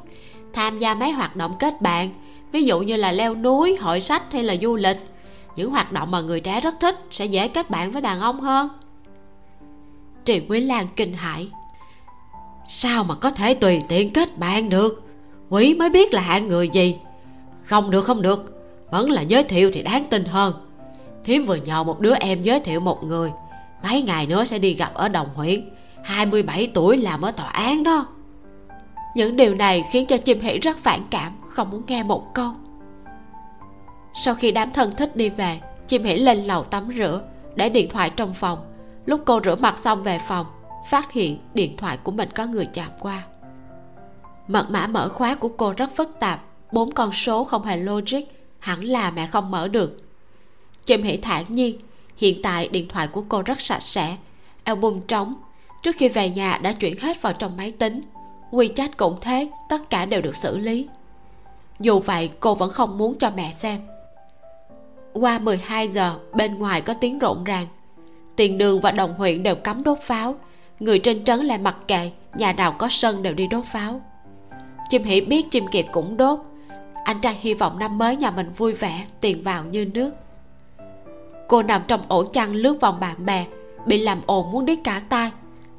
[0.53, 2.09] tham gia mấy hoạt động kết bạn,
[2.51, 4.97] ví dụ như là leo núi, hội sách hay là du lịch.
[5.55, 8.41] Những hoạt động mà người trẻ rất thích sẽ dễ kết bạn với đàn ông
[8.41, 8.69] hơn.
[10.25, 11.47] Trì quý lan kinh hãi,
[12.67, 15.03] sao mà có thể tùy tiện kết bạn được?
[15.49, 16.95] Quý mới biết là hạng người gì.
[17.63, 18.61] Không được không được,
[18.91, 20.53] vẫn là giới thiệu thì đáng tin hơn.
[21.23, 23.31] Thiếm vừa nhờ một đứa em giới thiệu một người.
[23.83, 25.69] Mấy ngày nữa sẽ đi gặp ở đồng huyện
[26.03, 28.07] 27 tuổi làm ở tòa án đó.
[29.15, 32.51] Những điều này khiến cho chim hỷ rất phản cảm, Không muốn nghe một câu.
[34.13, 37.21] Sau khi đám thân thích đi về, Chim hỷ lên lầu tắm rửa,
[37.55, 38.59] Để điện thoại trong phòng.
[39.05, 40.45] Lúc cô rửa mặt xong về phòng,
[40.89, 43.23] Phát hiện điện thoại của mình có người chạm qua.
[44.47, 48.19] Mật mã mở khóa của cô rất phức tạp, Bốn con số không hề logic,
[48.59, 50.08] Hẳn là mẹ không mở được.
[50.85, 51.79] Chim hỷ thản nhiên,
[52.17, 54.17] Hiện tại điện thoại của cô rất sạch sẽ.
[54.63, 55.33] Album trống.
[55.83, 58.01] Trước khi về nhà đã chuyển hết vào trong máy tính.
[58.51, 60.87] WeChat cũng thế, Tất cả đều được xử lý.
[61.79, 63.81] Dù vậy, cô vẫn không muốn cho mẹ xem.
[65.13, 67.67] Qua 12 giờ, bên ngoài có tiếng rộn ràng.
[68.35, 70.35] Tiền đường và đồng huyện đều cấm đốt pháo.
[70.79, 74.01] Người trên trấn lại mặc kệ, nhà nào có sân đều đi đốt pháo.
[74.89, 76.39] Chim hỉ biết chim kiệt cũng đốt.
[77.03, 80.11] Anh trai hy vọng năm mới nhà mình vui vẻ, tiền vào như nước
[81.49, 83.47] cô nằm trong ổ chăn lướt vòng bạn bè,
[83.85, 85.31] bị làm ồn muốn điếc cả tai.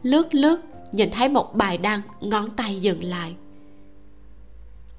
[0.02, 0.60] Lướt lướt,
[0.92, 3.34] nhìn thấy một bài đăng, ngón tay dừng lại.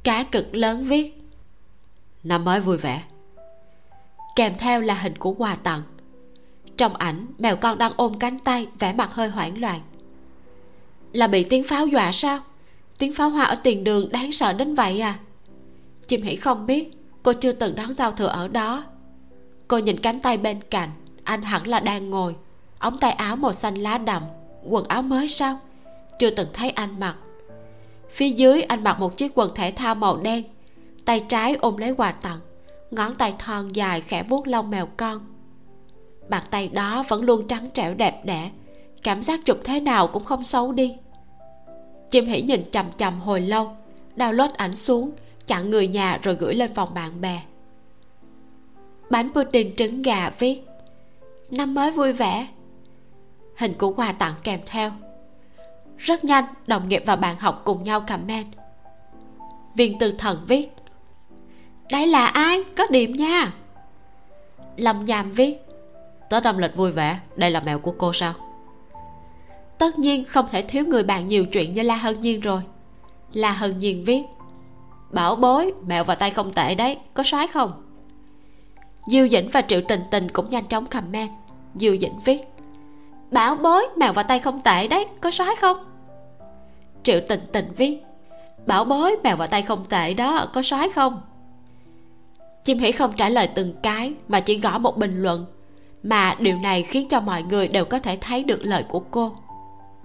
[0.04, 1.22] Cá cực lớn viết,
[2.24, 3.04] năm mới vui vẻ.
[4.36, 5.82] Kèm theo là hình của quà tặng.
[6.78, 9.82] Trong ảnh, mèo con đang ôm cánh tay, vẻ mặt hơi hoảng loạn.
[11.14, 12.40] Là bị tiếng pháo dọa sao?
[12.98, 15.20] Tiếng pháo hoa ở tiền đường đáng sợ đến vậy à?
[16.08, 16.92] Chim hỉ không biết,
[17.24, 18.84] cô chưa từng đón giao thừa ở đó
[19.72, 20.90] cô nhìn cánh tay bên cạnh.
[21.24, 22.36] Anh hẳn là đang ngồi.
[22.80, 24.24] Ống tay áo màu xanh lá đậm.
[24.64, 25.60] Quần áo mới sao?
[26.20, 27.16] Chưa từng thấy anh mặc.
[28.10, 30.44] Phía dưới, anh mặc một chiếc quần thể thao màu đen.
[31.06, 32.40] Tay trái ôm lấy quà tặng.
[32.92, 35.22] Ngón tay thon dài khẽ vuốt lông mèo con.
[36.30, 38.52] Bàn tay đó vẫn luôn trắng trẻo đẹp đẽ.
[39.04, 40.96] Cảm giác chụp thế nào cũng không xấu đi.
[42.12, 43.76] Chim hỉ nhìn chằm chằm hồi lâu.
[44.18, 45.12] Download ảnh xuống.
[45.48, 47.42] Chặn người nhà rồi gửi lên phòng bạn bè
[49.12, 50.62] bánh pudding trứng gà viết
[51.52, 52.48] năm mới vui vẻ.
[53.58, 54.92] Hình của quà tặng kèm theo.
[55.98, 58.48] Rất nhanh, đồng nghiệp và bạn học cùng nhau comment.
[59.76, 60.70] Viên từ thần viết.
[61.92, 62.64] Đây là ai?
[62.78, 63.54] Có điểm nha.
[64.78, 65.66] Lâm nhàm viết.
[66.30, 68.34] Tết âm lịch vui vẻ, đây là mèo của cô sao?
[69.78, 72.62] Tất nhiên không thể thiếu người bạn nhiều chuyện như la hân nhiên rồi.
[73.34, 74.22] La hân nhiên viết.
[75.12, 77.91] Bảo bối mèo và tay không tệ đấy, có soái không?
[79.08, 81.30] Diêu dĩnh và triệu tình tình cũng nhanh chóng comment.
[81.76, 82.42] Diêu dĩnh viết,
[83.32, 85.78] bảo bối, mèo vào tay không tệ đấy, có soái không?
[87.04, 88.04] Triệu tình tình viết,
[88.66, 91.22] bảo bối, mèo vào tay không tệ đó, có soái không?
[92.64, 95.46] Chim hỉ không trả lời từng cái, mà chỉ gõ một bình luận.
[96.04, 99.32] Mà điều này khiến cho mọi người đều có thể thấy được lời của cô.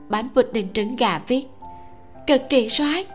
[0.08, 1.46] Bánh pudding trứng gà viết,
[2.26, 3.06] cực kỳ soái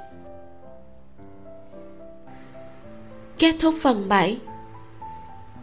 [3.41, 4.38] kết thúc phần 7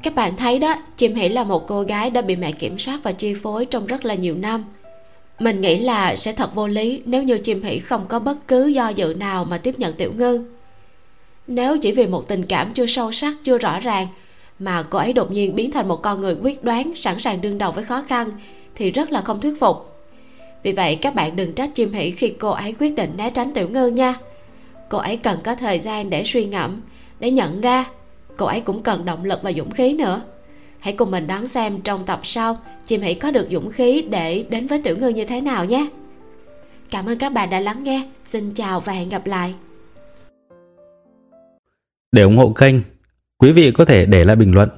[0.03, 3.01] các bạn thấy đó, chim hỉ là một cô gái đã bị mẹ kiểm soát
[3.03, 4.65] và chi phối trong rất là nhiều năm.
[5.39, 8.67] Mình nghĩ là sẽ thật vô lý nếu như chim hỉ không có bất cứ
[8.67, 10.45] do dự nào mà tiếp nhận tiểu ngư.
[11.47, 14.07] Nếu chỉ vì một tình cảm chưa sâu sắc, chưa rõ ràng,
[14.59, 17.59] mà cô ấy đột nhiên biến thành một con người quyết đoán, sẵn sàng đương
[17.59, 18.31] đầu với khó khăn,
[18.75, 19.77] thì rất là không thuyết phục.
[20.63, 23.55] Vì vậy, các bạn đừng trách chim hỉ khi cô ấy quyết định né tránh
[23.55, 24.15] tiểu ngư nha.
[24.89, 26.77] Cô ấy cần có thời gian để suy ngẫm,
[27.21, 27.85] để nhận ra
[28.39, 30.23] cô ấy cũng cần động lực và dũng khí nữa.
[30.79, 34.45] Hãy cùng mình đón xem trong tập sau, chim hỉ có được dũng khí để
[34.49, 35.89] đến với tiểu ngư như thế nào nhé.
[36.91, 38.09] Cảm ơn các bạn đã lắng nghe.
[38.27, 39.55] Xin chào và hẹn gặp lại.
[42.13, 42.75] Để ủng hộ kênh,
[43.39, 44.69] quý vị có thể để lại bình luận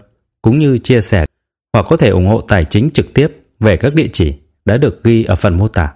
[0.42, 1.24] cũng như chia sẻ
[1.72, 3.28] hoặc có thể ủng hộ tài chính trực tiếp
[3.60, 4.34] về các địa chỉ
[4.64, 5.92] đã được ghi ở phần mô tả.